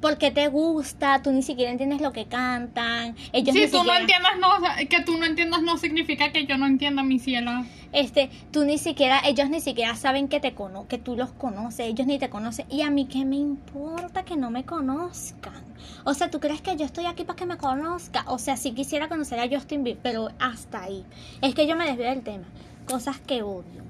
porque 0.05 0.31
te 0.31 0.49
gusta, 0.49 1.23
tú 1.23 1.33
ni 1.33 1.43
siquiera 1.43 1.73
entiendes 1.73 2.03
lo 2.03 2.13
que 2.13 2.27
cantan. 2.27 3.17
Ellos 3.33 3.55
Si 3.55 3.63
ni 3.63 3.69
tú 3.69 3.83
no 3.85 3.97
entiendas, 3.97 4.33
no, 4.39 4.51
o 4.51 4.61
sea, 4.61 4.77
que 4.87 5.01
tú 5.01 5.17
no 5.17 5.25
entiendas 5.25 5.63
no 5.63 5.79
significa 5.79 6.31
que 6.31 6.45
yo 6.45 6.59
no 6.59 6.67
entienda 6.67 7.03
mi 7.03 7.19
cielo. 7.19 7.51
este, 7.91 8.29
tú 8.51 8.67
ni 8.67 8.77
siquiera, 8.77 9.23
ellos 9.25 9.49
ni 9.49 9.63
siquiera 9.63 9.97
saben 9.97 10.29
que 10.29 10.41
te 10.41 10.53
cono 10.53 10.87
que 10.89 10.99
tú 10.99 11.17
los 11.17 11.33
conoces, 11.33 11.87
ellos 11.87 12.07
ni 12.07 12.19
te 12.19 12.29
conocen. 12.29 12.67
Y 12.69 12.83
a 12.83 12.91
mí 12.91 13.07
qué 13.07 13.25
me 13.25 13.37
importa 13.37 14.27
que 14.27 14.37
no 14.37 14.51
me 14.51 14.67
conozcan. 14.67 15.65
O 16.05 16.13
sea, 16.13 16.31
¿tú 16.31 16.39
crees 16.39 16.61
que 16.61 16.77
yo 16.77 16.85
estoy 16.85 17.07
aquí 17.07 17.25
para 17.25 17.37
que 17.37 17.47
me 17.47 17.57
conozca? 17.57 18.25
O 18.27 18.39
sea, 18.39 18.59
sí 18.59 18.73
quisiera 18.73 19.09
conocer 19.09 19.41
a 19.41 19.49
Justin 19.49 19.85
Bieber, 19.85 20.03
pero 20.03 20.29
hasta 20.39 20.83
ahí. 20.83 21.03
Es 21.41 21.55
que 21.55 21.67
yo 21.67 21.77
me 21.77 21.87
desvío 21.87 22.11
del 22.11 22.23
tema. 22.23 22.45
Cosas 22.87 23.21
que 23.21 23.43
odio. 23.43 23.83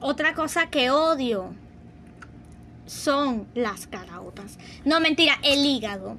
Otra 0.00 0.32
cosa 0.32 0.70
que 0.70 0.90
odio 0.90 1.52
son 2.90 3.46
las 3.54 3.86
caraotas. 3.86 4.58
No, 4.84 4.98
mentira, 5.00 5.34
el 5.44 5.64
hígado. 5.64 6.18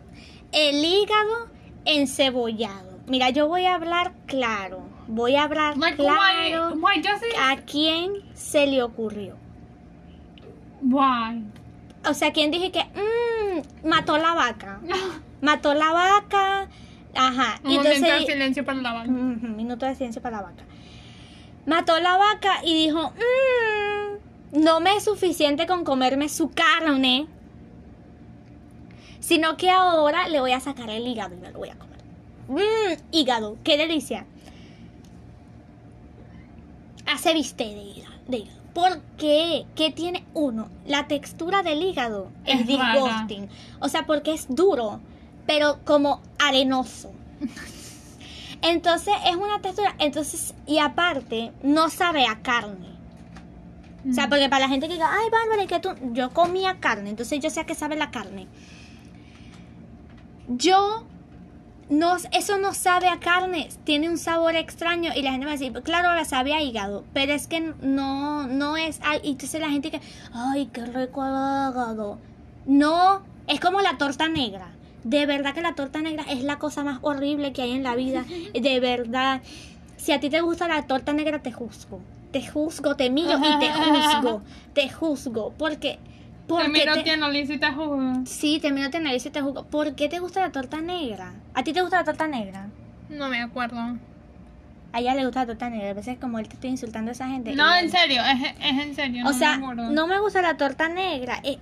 El 0.54 0.84
hígado 0.86 1.50
encebollado. 1.84 3.00
Mira, 3.08 3.30
yo 3.30 3.48
voy 3.48 3.66
a 3.66 3.76
hablar 3.76 4.14
claro. 4.26 4.84
Voy 5.08 5.36
a 5.36 5.44
hablar 5.44 5.78
Like, 5.78 5.98
claro. 5.98 6.70
why, 6.76 6.82
why 6.82 7.02
does 7.02 7.22
it? 7.24 7.36
¿A 7.38 7.58
quién 7.58 8.14
se 8.34 8.68
le 8.68 8.82
ocurrió? 8.84 9.36
Why? 10.82 11.44
O 12.10 12.14
sea, 12.14 12.32
¿quién 12.32 12.52
dije 12.52 12.72
que 12.72 12.84
mm, 12.84 13.88
mató 13.88 14.18
la 14.18 14.34
vaca? 14.34 14.80
Mató 15.42 15.74
la 15.74 15.92
vaca. 15.92 16.70
Ajá. 17.16 17.60
Un 17.64 17.72
Y 17.72 17.76
momento 17.78 17.90
de 17.90 17.96
entonces, 17.96 18.28
silencio 18.34 18.64
para 18.64 18.80
la 18.82 18.94
vaca. 18.94 19.10
Ujú, 19.10 19.48
minuto 19.48 19.86
de 19.86 19.96
silencio 19.96 20.22
para 20.22 20.38
la 20.38 20.44
vaca. 20.44 20.64
Mató 21.66 22.00
la 22.00 22.16
vaca 22.18 22.62
y 22.64 22.74
dijo, 22.76 23.10
"Mm, 23.12 24.18
no 24.52 24.80
me 24.80 24.96
es 24.96 25.04
suficiente 25.06 25.68
con 25.68 25.84
comerme 25.84 26.30
su 26.30 26.52
carne, 26.52 27.28
sino 29.20 29.58
que 29.58 29.70
ahora 29.70 30.28
le 30.28 30.40
voy 30.40 30.52
a 30.52 30.60
sacar 30.60 30.90
el 30.90 31.08
hígado 31.08 31.36
y 31.36 31.38
me 31.38 31.52
lo 31.52 31.60
voy 31.60 31.70
a 31.70 31.76
comer. 31.76 32.00
Mmm, 32.48 33.02
hígado, 33.12 33.58
qué 33.64 33.78
delicia. 33.78 34.26
Hace 37.06 37.34
viste 37.34 37.64
de 37.64 37.82
hígado. 37.82 38.16
De 38.28 38.38
hígado. 38.38 38.62
¿Por 38.74 39.02
qué? 39.18 39.66
¿Qué 39.76 39.92
tiene 39.92 40.26
uno? 40.34 40.70
La 40.86 41.08
textura 41.08 41.62
del 41.62 41.82
hígado 41.82 42.30
es, 42.46 42.62
Es 42.62 42.68
disgusting. 42.68 43.50
O 43.80 43.90
sea, 43.90 44.06
porque 44.06 44.34
es 44.34 44.48
duro, 44.50 45.02
pero 45.46 45.80
como 45.84 46.22
arenoso. 46.40 47.12
Entonces 48.62 49.14
es 49.26 49.36
una 49.36 49.60
textura, 49.60 49.96
entonces, 49.98 50.54
y 50.68 50.78
aparte, 50.78 51.52
no 51.64 51.90
sabe 51.90 52.28
a 52.28 52.42
carne. 52.44 52.91
O 54.10 54.14
sea, 54.14 54.28
porque 54.30 54.50
para 54.50 54.62
la 54.62 54.70
gente 54.70 54.88
que 54.88 54.94
diga, 54.94 55.10
ay, 55.12 55.30
Bárbara, 55.30 55.64
¿y 55.64 55.68
que 55.68 55.80
tú? 55.80 55.90
Yo 56.14 56.32
comía 56.32 56.80
carne, 56.80 57.12
entonces 57.12 57.40
yo 57.40 57.50
sé 57.50 57.60
a 57.60 57.66
qué 57.66 57.76
sabe 57.76 57.96
la 57.96 58.10
carne. 58.10 58.48
Yo, 60.48 61.06
no, 61.90 62.16
eso 62.32 62.58
no 62.58 62.74
sabe 62.74 63.10
a 63.10 63.20
carne, 63.20 63.70
tiene 63.84 64.10
un 64.10 64.18
sabor 64.18 64.56
extraño 64.56 65.12
y 65.16 65.22
la 65.22 65.32
gente 65.32 65.46
va 65.46 65.52
a 65.52 65.58
decir, 65.58 65.72
claro, 65.84 66.10
ahora 66.10 66.26
sabe 66.26 66.54
a 66.54 66.62
hígado, 66.62 67.04
pero 67.14 67.34
es 67.34 67.48
que 67.48 67.74
no, 67.82 68.48
no 68.48 68.76
es, 68.76 69.00
y 69.24 69.32
entonces 69.32 69.62
la 69.62 69.70
gente 69.70 69.92
que, 69.92 70.02
ay, 70.34 70.70
qué 70.74 70.86
rico 70.86 71.22
hígado. 71.22 72.18
No, 72.66 73.22
es 73.48 73.60
como 73.60 73.82
la 73.82 73.98
torta 73.98 74.30
negra. 74.30 74.72
De 75.04 75.26
verdad 75.26 75.54
que 75.54 75.62
la 75.62 75.74
torta 75.74 76.02
negra 76.02 76.24
es 76.30 76.44
la 76.44 76.60
cosa 76.60 76.84
más 76.84 77.00
horrible 77.02 77.54
que 77.54 77.64
hay 77.64 77.72
en 77.72 77.84
la 77.84 77.96
vida. 77.96 78.24
De 78.54 78.80
verdad. 78.80 79.42
Si 79.98 80.12
a 80.12 80.20
ti 80.20 80.30
te 80.30 80.42
gusta 80.42 80.68
la 80.68 80.84
torta 80.88 81.14
negra, 81.14 81.40
te 81.40 81.52
juzgo. 81.52 82.00
Te 82.32 82.46
juzgo, 82.48 82.96
te 82.96 83.10
miro 83.10 83.38
y 83.40 83.60
te 83.60 83.72
juzgo. 83.74 84.42
Te 84.74 84.90
juzgo. 84.90 85.54
Porque. 85.58 86.00
Te 86.48 86.48
porque 86.48 86.68
miro, 86.70 86.94
te- 86.96 87.04
te 87.04 87.12
analizo 87.12 87.54
y 87.54 87.58
te 87.60 87.72
juzgo. 87.72 88.14
Sí, 88.26 88.60
te 88.62 88.72
miro, 88.72 88.90
te 88.90 88.98
analizo 88.98 89.30
y 89.30 89.32
te 89.32 89.42
juzgo. 89.42 89.64
¿Por 89.66 89.96
qué 89.96 90.10
te 90.10 90.20
gusta 90.20 90.42
la 90.42 90.52
torta 90.52 90.82
negra? 90.82 91.34
¿A 91.54 91.64
ti 91.64 91.72
te 91.74 91.82
gusta 91.82 91.98
la 91.98 92.04
torta 92.04 92.28
negra? 92.28 92.68
No 93.10 93.30
me 93.30 93.42
acuerdo. 93.42 93.80
A 94.94 95.00
ella 95.00 95.14
le 95.16 95.24
gusta 95.26 95.42
la 95.42 95.46
torta 95.48 95.70
negra. 95.70 95.92
A 95.92 95.94
veces 95.94 96.18
como 96.20 96.40
él 96.40 96.48
te 96.50 96.56
estoy 96.56 96.70
insultando 96.72 97.10
a 97.10 97.14
esa 97.14 97.28
gente. 97.28 97.56
No, 97.56 97.74
en 97.76 97.90
serio, 97.90 98.22
es, 98.24 98.42
es 98.60 98.84
en 98.86 98.96
serio. 98.96 99.26
O 99.26 99.30
no 99.30 99.34
sea, 99.34 99.58
me 99.58 99.76
no 99.76 100.08
me 100.08 100.20
gusta 100.20 100.42
la 100.42 100.58
torta 100.58 100.90
negra. 100.90 101.40
eh, 101.44 101.58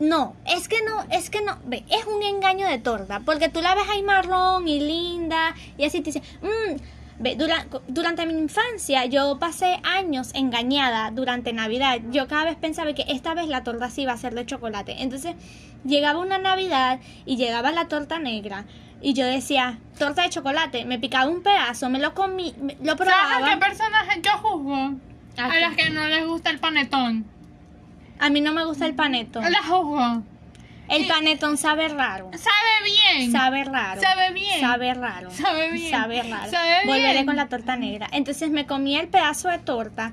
no, 0.00 0.34
es 0.46 0.68
que 0.68 0.76
no, 0.86 1.02
es 1.10 1.28
que 1.30 1.40
no. 1.42 1.56
Ve, 1.66 1.84
es 1.90 2.04
un 2.06 2.22
engaño 2.22 2.66
de 2.66 2.78
torta. 2.78 3.20
Porque 3.20 3.48
tú 3.50 3.60
la 3.60 3.74
ves 3.74 3.84
ahí 3.92 4.02
marrón 4.02 4.66
y 4.66 4.80
linda. 4.80 5.54
Y 5.76 5.84
así 5.84 6.00
te 6.00 6.10
dice, 6.12 6.22
"Mm". 6.42 6.76
Dura- 7.18 7.66
durante 7.86 8.26
mi 8.26 8.32
infancia 8.34 9.04
yo 9.06 9.38
pasé 9.38 9.78
años 9.84 10.30
engañada 10.34 11.10
durante 11.12 11.52
Navidad. 11.52 12.00
Yo 12.10 12.26
cada 12.26 12.44
vez 12.44 12.56
pensaba 12.56 12.92
que 12.92 13.04
esta 13.08 13.34
vez 13.34 13.46
la 13.48 13.62
torta 13.62 13.88
sí 13.90 14.02
iba 14.02 14.12
a 14.12 14.16
ser 14.16 14.34
de 14.34 14.44
chocolate. 14.46 15.00
Entonces 15.02 15.36
llegaba 15.84 16.18
una 16.18 16.38
Navidad 16.38 16.98
y 17.24 17.36
llegaba 17.36 17.70
la 17.70 17.86
torta 17.86 18.18
negra. 18.18 18.64
Y 19.00 19.12
yo 19.12 19.26
decía, 19.26 19.78
torta 19.98 20.22
de 20.22 20.30
chocolate. 20.30 20.84
Me 20.86 20.98
picaba 20.98 21.30
un 21.30 21.42
pedazo, 21.42 21.88
me 21.90 21.98
lo 22.00 22.14
comí, 22.14 22.54
me- 22.60 22.74
lo 22.82 22.96
¿Sabes 22.96 23.12
a 23.12 23.26
probaba. 23.28 23.50
qué 23.50 23.56
personas 23.58 24.06
yo 24.22 24.32
juzgo? 24.38 24.94
¿A 25.36 25.58
las 25.58 25.76
que 25.76 25.90
no 25.90 26.06
les 26.08 26.26
gusta 26.26 26.50
el 26.50 26.58
panetón. 26.58 27.26
A 28.18 28.30
mí 28.30 28.40
no 28.40 28.52
me 28.52 28.64
gusta 28.64 28.86
el 28.86 28.94
panetón. 28.94 29.42
Las 29.50 29.66
juzgo. 29.66 30.22
El 30.88 31.06
panetón 31.06 31.56
sabe 31.56 31.88
raro. 31.88 32.30
Sabe 32.34 32.84
bien. 32.84 33.32
Sabe 33.32 33.64
raro. 33.64 34.00
Sabe 34.00 34.32
bien. 34.32 34.60
Sabe 34.60 34.94
raro. 34.94 35.30
Sabe 35.30 35.70
bien. 35.72 35.90
Sabe 35.90 36.22
raro. 36.22 36.50
Sabe 36.50 36.84
bien. 36.84 36.86
Volveré 36.86 37.26
con 37.26 37.36
la 37.36 37.48
torta 37.48 37.76
negra. 37.76 38.08
Entonces 38.12 38.50
me 38.50 38.66
comí 38.66 38.96
el 38.96 39.08
pedazo 39.08 39.48
de 39.48 39.58
torta 39.58 40.12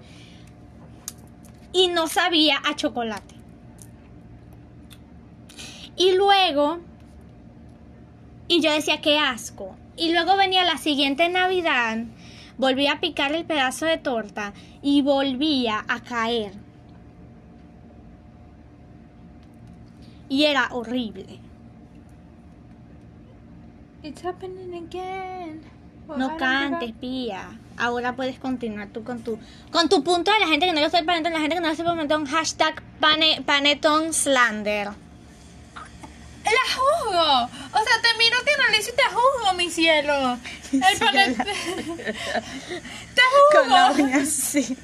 y 1.73 1.89
no 1.89 2.07
sabía 2.07 2.61
a 2.65 2.75
chocolate. 2.75 3.35
Y 5.95 6.13
luego, 6.13 6.79
y 8.47 8.61
yo 8.61 8.71
decía, 8.71 9.01
qué 9.01 9.19
asco. 9.19 9.75
Y 9.97 10.13
luego 10.13 10.35
venía 10.37 10.63
la 10.63 10.77
siguiente 10.77 11.29
Navidad, 11.29 11.97
volví 12.57 12.87
a 12.87 12.99
picar 12.99 13.33
el 13.33 13.45
pedazo 13.45 13.85
de 13.85 13.97
torta 13.97 14.53
y 14.81 15.01
volvía 15.01 15.83
a 15.87 16.01
caer. 16.01 16.53
Y 20.31 20.45
era 20.45 20.69
horrible. 20.71 21.41
It's 24.01 24.23
happening 24.23 24.87
again. 24.87 25.61
No 26.07 26.37
cantes, 26.37 26.93
pía. 27.01 27.59
Ahora 27.77 28.15
puedes 28.15 28.39
continuar 28.39 28.87
tú 28.93 29.03
con 29.03 29.23
tu 29.23 29.37
con 29.71 29.89
tu 29.89 30.05
punto 30.05 30.31
de 30.31 30.39
la 30.39 30.47
gente 30.47 30.67
que 30.67 30.71
no 30.71 30.79
le 30.79 30.85
gusta 30.85 30.99
el 30.99 31.05
panetón, 31.05 31.33
la 31.33 31.41
gente 31.41 31.55
que 31.55 31.59
no 31.59 31.67
le 31.67 31.73
gusta 31.73 31.83
el 31.83 31.97
panetón, 31.97 32.25
hashtag 32.27 32.81
pane, 33.01 33.41
panetón 33.45 34.13
slander. 34.13 34.85
La 34.85 36.65
juzgo. 36.75 37.43
O 37.73 37.83
sea, 37.83 38.01
te 38.01 38.17
miro, 38.17 38.37
te 38.45 38.53
analizo 38.53 38.89
y 38.89 38.95
te 38.95 39.03
juzgo, 39.03 39.53
mi 39.57 39.69
cielo. 39.69 40.37
El 40.71 40.97
panetón. 40.97 41.45
te 43.15 43.21
juzgo. 43.33 44.01
uña 44.01 44.25
sí. 44.25 44.77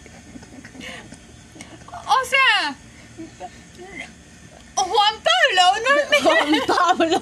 O 1.90 2.26
sea. 2.26 2.76
Pablo, 5.56 5.84
no 5.84 6.00
es 6.02 6.10
mi. 6.12 6.18
Juan 6.28 6.78
Pablo. 6.78 7.22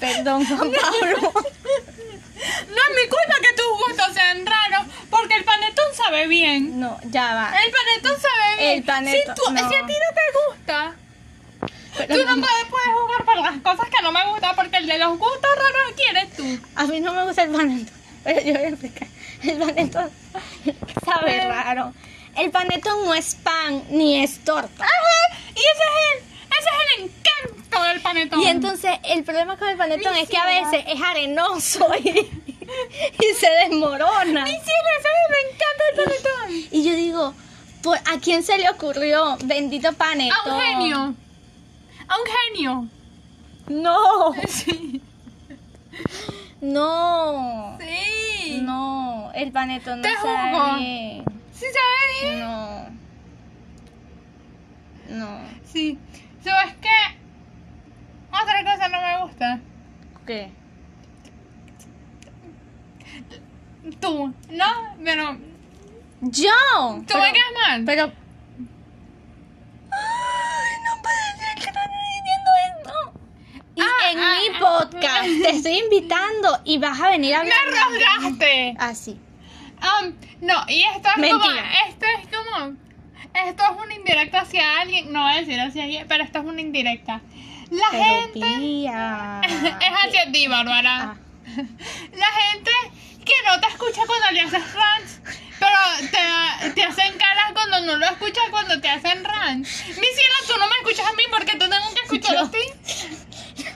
Perdón, 0.00 0.46
Juan 0.46 0.58
Pablo. 0.72 1.32
No 1.32 2.76
es 2.76 2.90
mi 3.02 3.08
culpa 3.08 3.34
que 3.42 3.52
tus 3.56 3.86
gustos 3.86 4.14
sean 4.14 4.46
raros, 4.46 4.86
porque 5.10 5.34
el 5.34 5.44
panetón 5.44 5.86
sabe 5.94 6.26
bien. 6.28 6.78
No, 6.78 6.98
ya 7.04 7.34
va. 7.34 7.52
El 7.64 7.72
panetón 7.72 8.20
sabe 8.20 8.56
bien. 8.58 8.72
El 8.78 8.84
panetón, 8.84 9.34
Si, 9.36 9.42
tú- 9.42 9.52
no. 9.52 9.68
si 9.68 9.74
a 9.74 9.86
ti 9.86 9.92
no 9.92 10.14
te 10.14 10.48
gusta, 10.48 10.94
Pero 11.98 12.14
tú 12.20 12.24
no 12.26 12.36
no- 12.36 12.42
puedes, 12.46 12.64
puedes 12.70 12.88
jugar 13.00 13.24
por 13.24 13.36
las 13.38 13.56
cosas 13.62 13.88
que 13.94 14.02
no 14.02 14.12
me 14.12 14.24
gustan, 14.30 14.54
porque 14.54 14.76
el 14.76 14.86
de 14.86 14.98
los 14.98 15.18
gustos 15.18 15.50
raros 15.56 15.92
quieres 15.96 16.32
tú. 16.36 16.58
A 16.76 16.84
mí 16.84 17.00
no 17.00 17.12
me 17.12 17.24
gusta 17.24 17.42
el 17.42 17.50
panetón. 17.50 17.90
Pero 18.24 18.40
yo 18.40 18.52
voy 18.54 18.62
a 18.62 18.68
explicar. 18.68 19.08
El 19.42 19.58
panetón 19.58 20.10
sabe 21.04 21.40
raro. 21.44 21.92
El 22.36 22.50
panetón 22.52 23.04
no 23.04 23.14
es 23.14 23.34
pan 23.36 23.82
ni 23.90 24.22
es 24.22 24.44
torta. 24.44 24.84
Ajá, 24.84 25.38
y 25.54 25.58
ese 25.58 25.64
es 25.64 26.22
el, 26.22 26.27
ese 26.58 26.68
es 26.68 26.98
el 26.98 27.04
encanto 27.04 27.82
del 27.84 28.00
panetón. 28.00 28.40
Y 28.40 28.46
entonces 28.46 28.98
el 29.04 29.24
problema 29.24 29.56
con 29.56 29.68
el 29.68 29.76
panetón 29.76 30.12
Mi 30.14 30.20
es 30.20 30.28
que 30.28 30.36
a 30.36 30.46
veces 30.46 30.84
es 30.88 31.00
arenoso 31.00 31.86
y, 32.02 32.08
y 32.10 33.34
se 33.38 33.48
desmorona. 33.64 34.44
Mi 34.44 34.50
cielo, 34.50 34.88
ese 34.98 35.08
es 35.08 35.30
me 35.30 35.40
encanta 35.50 35.84
el 35.92 35.96
panetón. 36.04 36.68
Y 36.72 36.84
yo 36.84 36.94
digo, 36.96 37.34
¿por- 37.82 37.98
¿a 37.98 38.18
quién 38.22 38.42
se 38.42 38.58
le 38.58 38.68
ocurrió? 38.70 39.36
Bendito 39.44 39.92
panetón. 39.92 40.36
A 40.52 40.54
un 40.54 40.60
genio. 40.60 41.14
A 42.08 42.16
un 42.18 42.26
genio. 42.54 42.86
No, 43.68 44.32
Sí. 44.48 45.02
no, 46.60 47.78
Sí. 47.80 48.58
no. 48.62 49.30
El 49.34 49.52
panetón 49.52 50.00
no 50.00 50.08
Te 50.08 50.14
sabe 50.16 50.78
bien. 50.78 51.24
¿Sí 51.52 51.66
sabe 51.66 52.30
bien? 52.34 52.40
No. 52.40 52.88
No. 55.10 55.40
Sí. 55.72 55.98
¿Sabes 56.48 56.74
qué? 56.80 57.18
Otra 58.30 58.64
cosa 58.64 58.88
no 58.88 59.00
me 59.00 59.22
gusta. 59.22 59.60
¿Qué? 60.26 60.50
Tú, 64.00 64.34
¿no? 64.50 64.96
Pero 65.04 65.36
Yo. 66.20 66.50
tú 67.00 67.04
Pero- 67.06 67.20
me 67.20 67.32
caes 67.32 67.54
mal. 67.66 67.84
Pero. 67.84 68.12
Ay, 69.90 70.72
no 70.84 71.02
puede 71.02 71.38
ser 71.38 71.54
que 71.54 71.68
estás 71.68 71.88
diciendo 71.88 72.50
esto. 72.68 73.12
Y 73.76 73.80
Ah, 73.80 74.10
en 74.12 74.18
ah, 74.18 74.38
mi 74.40 74.48
ah. 74.54 74.58
podcast 74.58 75.24
te 75.42 75.50
estoy 75.50 75.78
invitando 75.78 76.60
y 76.64 76.78
vas 76.78 77.00
a 77.00 77.10
venir 77.10 77.34
a 77.34 77.44
¡Me 77.44 77.50
hablar. 77.52 78.20
rogaste! 78.20 78.76
Así. 78.78 79.20
Um, 79.80 80.12
no, 80.40 80.54
y 80.68 80.82
esto 80.82 81.08
es 81.10 81.16
Mentira. 81.18 81.38
como. 81.40 81.88
Esto 81.88 82.06
es 82.18 82.28
como. 82.36 82.76
Esto 83.34 83.62
es 83.64 83.82
una 83.82 83.94
indirecta 83.94 84.40
hacia 84.40 84.80
alguien. 84.80 85.12
No 85.12 85.22
voy 85.24 85.32
a 85.32 85.40
decir 85.40 85.60
hacia 85.60 85.84
alguien, 85.84 86.06
pero 86.08 86.24
esto 86.24 86.38
es 86.40 86.44
una 86.44 86.60
indirecta. 86.60 87.20
La 87.70 87.86
Pero 87.90 88.04
gente. 88.04 88.40
tía. 88.40 89.40
es 89.46 90.06
hacia 90.06 90.32
ti, 90.32 90.46
Bárbara. 90.48 90.96
Ah. 91.00 91.16
La 92.12 92.26
gente 92.26 92.70
que 93.24 93.34
no 93.46 93.60
te 93.60 93.66
escucha 93.68 94.00
cuando 94.06 94.30
le 94.32 94.40
haces 94.40 94.74
rants, 94.74 95.20
pero 95.58 96.10
te, 96.10 96.70
te 96.70 96.82
hacen 96.84 97.18
caras 97.18 97.52
cuando 97.52 97.80
no 97.82 97.96
lo 97.96 98.06
escuchas 98.06 98.44
cuando 98.50 98.80
te 98.80 98.88
hacen 98.88 99.22
rants. 99.24 99.86
Mi 99.88 99.94
cielo, 100.06 100.34
tú 100.46 100.54
no 100.58 100.66
me 100.66 100.74
escuchas 100.80 101.06
a 101.06 101.12
mí 101.12 101.22
porque 101.30 101.52
te 101.52 101.58
tengo 101.68 101.94
que 101.94 102.00
escuchar 102.04 102.34
Yo- 102.36 102.44
a 102.46 102.50
ti. 102.50 102.58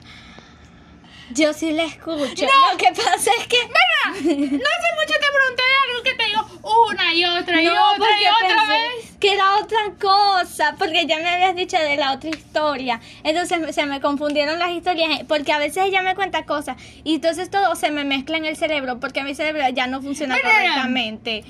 Yo 1.30 1.52
sí 1.54 1.72
la 1.72 1.84
escucho. 1.84 2.44
No. 2.44 2.72
Lo 2.72 2.76
que 2.78 2.88
pasa 2.92 3.30
es 3.40 3.46
que. 3.46 3.56
Mira, 3.56 4.04
no 4.06 4.18
hace 4.18 4.90
mucho 4.96 5.14
te 5.18 5.28
pregunté 5.34 5.62
de 5.62 5.90
algo 5.90 6.02
que 6.04 6.14
te 6.14 6.24
digo 6.26 6.60
una 6.90 7.14
y 7.14 7.24
otra 7.24 7.62
y 7.62 7.66
No, 7.66 7.92
otra 7.92 8.10
y 8.20 8.24
otra 8.26 8.48
pensé 8.48 8.72
vez. 8.96 9.11
Que 9.22 9.32
era 9.34 9.44
otra 9.62 9.78
cosa, 10.00 10.74
porque 10.76 11.06
ya 11.06 11.18
me 11.18 11.28
habías 11.28 11.54
dicho 11.54 11.76
de 11.78 11.96
la 11.96 12.12
otra 12.12 12.30
historia. 12.30 13.00
Entonces 13.22 13.60
me- 13.60 13.72
se 13.72 13.86
me 13.86 14.00
confundieron 14.00 14.58
las 14.58 14.72
historias, 14.72 15.20
eh, 15.20 15.24
porque 15.28 15.52
a 15.52 15.58
veces 15.58 15.84
ella 15.86 16.02
me 16.02 16.16
cuenta 16.16 16.44
cosas 16.44 16.76
y 17.04 17.14
entonces 17.14 17.48
todo 17.48 17.76
se 17.76 17.92
me 17.92 18.02
mezcla 18.02 18.36
en 18.36 18.46
el 18.46 18.56
cerebro, 18.56 18.98
porque 18.98 19.22
mi 19.22 19.36
cerebro 19.36 19.62
ya 19.72 19.86
no 19.86 20.02
funciona 20.02 20.34
correctamente. 20.42 21.44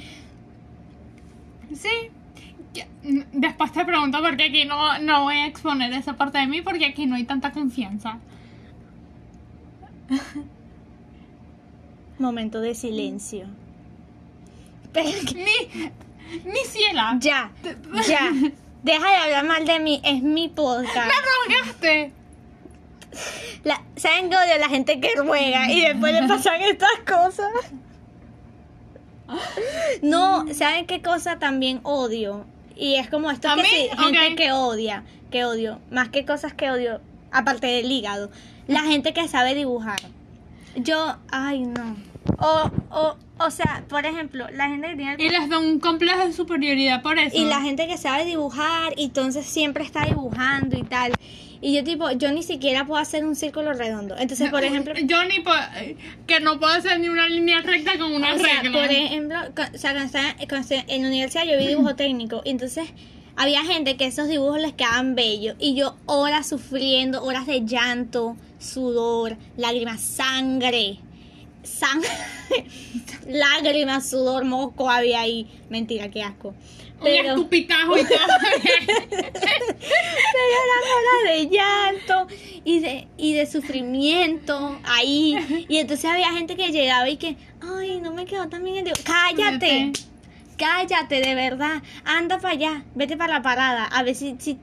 Sí. 1.75 2.11
Mm, 3.05 3.23
Después 3.33 3.73
te 3.73 3.85
pregunto 3.87 4.19
porque 4.23 4.45
aquí 4.45 4.67
no, 4.67 4.99
no 4.99 5.23
voy 5.23 5.37
a 5.37 5.47
exponer 5.47 5.95
esa 5.95 6.13
parte 6.13 6.37
de 6.39 6.47
mí 6.49 6.61
porque 6.61 6.85
aquí 6.85 7.07
no 7.07 7.17
hay 7.17 7.25
tanta 7.25 7.53
confianza. 7.53 8.19
Momento 12.19 12.61
de 12.61 12.75
silencio. 12.75 13.47
Pero 14.93 15.09
Mi, 16.45 16.61
ciela. 16.67 17.17
ya, 17.21 17.51
ya. 18.07 18.33
Deja 18.83 19.09
de 19.11 19.17
hablar 19.17 19.45
mal 19.45 19.65
de 19.67 19.79
mí, 19.79 20.01
es 20.05 20.23
mi 20.23 20.49
podcast. 20.49 21.07
Me 21.07 21.57
rogaste. 21.63 22.13
La- 23.65 23.83
¿Saben 23.97 24.29
que 24.31 24.37
odio 24.37 24.55
a 24.55 24.59
la 24.59 24.69
gente 24.69 25.01
que 25.01 25.15
ruega 25.17 25.71
y 25.71 25.83
después 25.83 26.13
le 26.13 26.27
pasan 26.29 26.61
estas 26.63 26.91
cosas? 27.07 27.51
No, 30.03 30.45
¿saben 30.55 30.87
qué 30.87 31.01
cosa 31.03 31.39
también 31.39 31.81
odio? 31.85 32.45
Y 32.77 32.97
es 32.97 33.09
como 33.09 33.31
esto 33.31 33.49
¿A 33.49 33.57
que 33.57 33.65
sí, 33.65 33.89
gente 33.97 34.35
que 34.37 34.53
odia, 34.53 35.05
que 35.31 35.45
odio, 35.45 35.79
más 35.91 36.09
que 36.09 36.25
cosas 36.25 36.53
que 36.55 36.71
odio, 36.71 37.01
aparte 37.31 37.67
del 37.67 37.91
hígado, 37.91 38.31
la 38.67 38.81
gente 38.81 39.13
que 39.13 39.29
sabe 39.29 39.55
dibujar. 39.55 40.01
Yo, 40.77 41.17
ay 41.31 41.61
no. 41.61 41.97
O, 42.39 42.71
o, 42.91 43.17
o 43.45 43.51
sea, 43.51 43.85
por 43.89 44.07
ejemplo, 44.07 44.47
la 44.53 44.69
gente 44.69 44.89
que 44.89 44.97
tiene 44.97 45.17
Y 45.19 45.29
les 45.29 45.49
da 45.49 45.59
un 45.59 45.81
complejo 45.81 46.27
de 46.27 46.33
superioridad 46.33 47.03
por 47.03 47.19
eso. 47.19 47.37
y 47.37 47.45
la 47.45 47.61
gente 47.61 47.87
que 47.87 47.97
sabe 47.99 48.25
dibujar 48.25 48.93
y 48.97 49.05
entonces 49.07 49.45
siempre 49.47 49.85
está 49.85 50.05
dibujando 50.07 50.79
y 50.79 50.83
tal. 50.85 51.13
Y 51.61 51.75
yo 51.77 51.85
tipo, 51.85 52.11
yo 52.11 52.33
ni 52.33 52.43
siquiera 52.43 52.85
puedo 52.85 53.01
hacer 53.01 53.25
un 53.25 53.37
círculo 53.37 53.73
redondo. 53.73 54.17
Entonces, 54.19 54.51
por 54.51 54.65
ejemplo, 54.65 54.95
Yo 55.05 55.25
ni 55.25 55.39
po- 55.41 55.53
que 56.27 56.41
no 56.41 56.59
puedo 56.59 56.73
hacer 56.73 56.99
ni 56.99 57.09
una 57.09 57.29
línea 57.29 57.61
recta 57.61 57.97
con 57.99 58.13
una 58.13 58.35
o 58.35 58.39
sea, 58.39 58.63
regla. 58.63 58.81
por 58.83 58.91
ejemplo, 58.91 59.37
o 59.75 59.79
sea, 59.79 59.93
cuando 59.93 60.07
estaba, 60.07 60.35
cuando 60.49 60.57
estaba 60.69 60.83
en 60.89 61.03
la 61.03 61.09
universidad 61.09 61.45
yo 61.45 61.57
vi 61.59 61.69
dibujo 61.69 61.95
técnico 61.97 62.43
y 62.45 62.51
entonces 62.51 62.89
había 63.37 63.63
gente 63.65 63.97
que 63.97 64.07
esos 64.07 64.29
dibujos 64.29 64.61
les 64.61 64.73
quedaban 64.73 65.15
bellos 65.15 65.55
y 65.61 65.75
yo 65.77 65.95
horas 66.07 66.49
sufriendo, 66.49 67.23
horas 67.23 67.47
de 67.47 67.65
llanto, 67.65 68.37
sudor, 68.59 69.37
lágrimas, 69.57 70.01
sangre, 70.01 70.99
sangre, 71.63 72.09
lágrimas, 73.27 74.09
sudor, 74.09 74.45
moco 74.45 74.91
había 74.91 75.21
ahí. 75.21 75.49
Mentira, 75.71 76.11
qué 76.11 76.23
asco. 76.23 76.49
Un 76.49 77.05
Pero, 77.05 77.29
escupitajo 77.35 77.99
y 77.99 78.03
todo. 78.05 78.19
pero 79.11 80.43
eran 80.63 80.83
horas 80.93 81.23
de 81.37 81.49
llanto 81.49 82.27
y 82.65 82.79
de, 82.81 83.09
y 83.17 83.35
de 83.35 83.47
sufrimiento 83.47 84.79
ahí. 84.85 85.67
Y 85.69 85.79
entonces 85.79 86.05
había 86.11 86.31
gente 86.33 86.57
que 86.57 86.71
llegaba 86.71 87.09
y 87.09 87.17
que, 87.17 87.37
ay, 87.61 88.01
no 88.01 88.13
me 88.13 88.25
quedó 88.25 88.49
tan 88.49 88.63
bien 88.65 88.77
el 88.77 88.85
dibujo. 88.85 89.03
Cállate, 89.05 89.93
cállate, 90.57 91.21
de 91.21 91.35
verdad. 91.35 91.83
Anda 92.05 92.39
para 92.39 92.55
allá, 92.55 92.85
vete 92.95 93.17
para 93.17 93.35
la 93.35 93.43
parada. 93.43 93.85
A 93.87 94.03
ver 94.03 94.15
si, 94.15 94.37
si- 94.39 94.59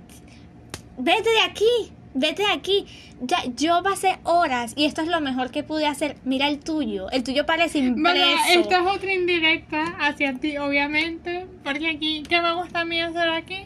Vete 1.01 1.29
de 1.29 1.41
aquí, 1.41 1.91
vete 2.13 2.43
de 2.43 2.51
aquí. 2.51 2.85
Ya, 3.21 3.43
yo 3.55 3.81
pasé 3.83 4.19
horas 4.23 4.73
y 4.75 4.85
esto 4.85 5.01
es 5.01 5.07
lo 5.07 5.21
mejor 5.21 5.51
que 5.51 5.63
pude 5.63 5.85
hacer. 5.85 6.17
Mira 6.23 6.47
el 6.47 6.59
tuyo, 6.59 7.09
el 7.11 7.23
tuyo 7.23 7.45
parece 7.45 7.79
impreso. 7.79 8.17
Bueno, 8.17 8.61
esta 8.61 8.79
es 8.81 8.87
otra 8.95 9.13
indirecta 9.13 9.83
hacia 9.99 10.33
ti, 10.35 10.57
obviamente. 10.57 11.45
Porque 11.63 11.89
aquí, 11.89 12.23
¿qué 12.27 12.41
me 12.41 12.53
gusta 12.53 12.81
a 12.81 12.85
mí 12.85 13.01
hacer 13.01 13.29
aquí? 13.29 13.65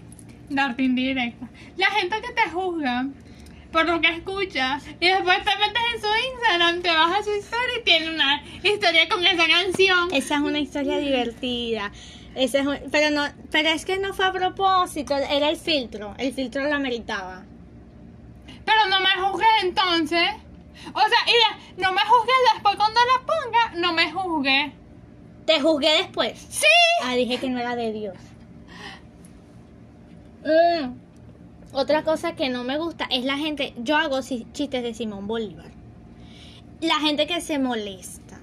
Darte 0.50 0.84
indirecta. 0.84 1.48
La 1.78 1.88
gente 1.88 2.16
que 2.22 2.34
te 2.34 2.50
juzga 2.52 3.08
por 3.72 3.88
lo 3.88 4.00
que 4.02 4.08
escuchas 4.10 4.84
y 5.00 5.08
después 5.08 5.38
te 5.40 5.52
metes 5.58 5.82
en 5.96 6.02
su 6.02 6.08
Instagram, 6.34 6.82
te 6.84 6.90
vas 6.90 7.20
a 7.20 7.24
su 7.24 7.32
historia 7.36 7.80
y 7.80 7.84
tiene 7.84 8.10
una 8.14 8.44
historia 8.64 9.10
con 9.10 9.26
esa 9.26 9.48
canción. 9.48 10.10
Esa 10.14 10.36
es 10.36 10.42
una 10.42 10.60
historia 10.60 10.98
divertida. 11.00 11.92
Esa 12.36 12.60
es 12.60 12.66
un- 12.68 12.80
pero 12.92 13.10
no, 13.10 13.24
pero 13.52 13.70
es 13.70 13.86
que 13.86 13.98
no 13.98 14.14
fue 14.14 14.26
a 14.26 14.32
propósito, 14.32 15.16
era 15.16 15.50
el 15.50 15.58
filtro, 15.58 16.14
el 16.20 16.34
filtro 16.34 16.64
lo 16.68 16.76
ameritaba. 16.76 17.46
Pero 18.66 18.88
no 18.90 19.00
me 19.00 19.28
juzgues 19.28 19.48
entonces. 19.64 20.30
O 20.94 21.00
sea, 21.00 21.20
y 21.28 21.82
no 21.82 21.92
me 21.94 22.02
juzgues 22.02 22.36
después 22.54 22.76
cuando 22.76 23.00
la 23.00 23.26
ponga, 23.26 23.82
no 23.82 23.94
me 23.94 24.12
juzgues. 24.12 24.74
Te 25.46 25.60
juzgué 25.62 25.98
después. 25.98 26.40
Sí. 26.50 26.66
Ah, 27.04 27.16
dije 27.16 27.38
que 27.38 27.50
no 27.50 27.60
era 27.60 27.76
de 27.76 27.92
Dios. 27.92 28.16
Mm, 30.44 30.94
Otra 31.74 32.04
cosa 32.04 32.36
que 32.36 32.50
no 32.50 32.64
me 32.64 32.78
gusta 32.78 33.06
es 33.10 33.24
la 33.26 33.38
gente, 33.38 33.74
yo 33.78 33.98
hago 33.98 34.20
chistes 34.22 34.84
de 34.84 34.94
Simón 34.94 35.28
Bolívar. 35.28 35.72
La 36.82 37.00
gente 37.00 37.28
que 37.28 37.42
se 37.42 37.60
molesta. 37.60 38.40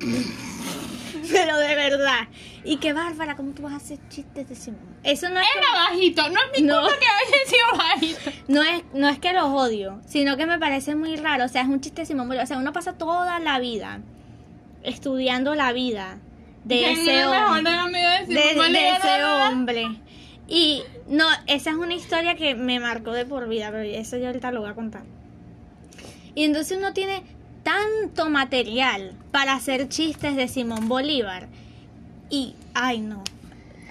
Pero 1.30 1.58
de 1.58 1.74
verdad. 1.74 2.28
Y 2.64 2.76
que 2.76 2.92
bárbara, 2.92 3.36
¿cómo 3.36 3.52
tú 3.52 3.62
vas 3.62 3.72
a 3.72 3.76
hacer 3.76 3.98
chistes 4.10 4.48
de 4.48 4.54
Simón? 4.54 4.80
Eso 5.02 5.28
no 5.30 5.40
es 5.40 5.46
que- 5.52 5.58
Era 5.58 5.72
bajito, 5.90 6.22
no 6.28 6.38
es 6.52 6.60
mi 6.60 6.66
No. 6.66 6.80
culpa 6.80 6.96
que 6.98 7.06
haya 7.06 7.46
sido 7.46 7.78
bajito. 7.78 8.30
No 8.48 8.62
es, 8.62 8.82
no 8.92 9.08
es 9.08 9.18
que 9.18 9.32
los 9.32 9.44
odio, 9.46 10.00
sino 10.06 10.36
que 10.36 10.44
me 10.46 10.58
parece 10.58 10.94
muy 10.94 11.16
raro. 11.16 11.44
O 11.44 11.48
sea, 11.48 11.62
es 11.62 11.68
un 11.68 11.80
chiste 11.80 12.02
de 12.02 12.06
Simón 12.06 12.26
Bolívar. 12.28 12.44
O 12.44 12.46
sea, 12.48 12.58
uno 12.58 12.72
pasa 12.72 12.94
toda 12.98 13.38
la 13.38 13.58
vida 13.60 14.00
estudiando 14.82 15.54
la 15.54 15.72
vida 15.72 16.18
de 16.64 16.92
ese 16.92 17.24
hombre. 17.26 17.70
de 18.28 18.88
ese 18.90 19.24
hombre. 19.24 19.86
Y 20.48 20.82
no, 21.08 21.26
esa 21.46 21.70
es 21.70 21.76
una 21.76 21.94
historia 21.94 22.34
que 22.34 22.54
me 22.54 22.80
marcó 22.80 23.12
de 23.12 23.24
por 23.24 23.48
vida, 23.48 23.70
pero 23.70 23.84
eso 23.84 24.16
yo 24.18 24.26
ahorita 24.26 24.50
lo 24.50 24.60
voy 24.60 24.70
a 24.70 24.74
contar. 24.74 25.02
Y 26.34 26.44
entonces 26.44 26.76
uno 26.78 26.92
tiene 26.92 27.22
tanto 27.62 28.28
material 28.30 29.12
para 29.30 29.54
hacer 29.54 29.88
chistes 29.88 30.34
de 30.36 30.48
Simón 30.48 30.88
Bolívar. 30.88 31.48
Y, 32.30 32.54
ay 32.74 33.00
no. 33.00 33.22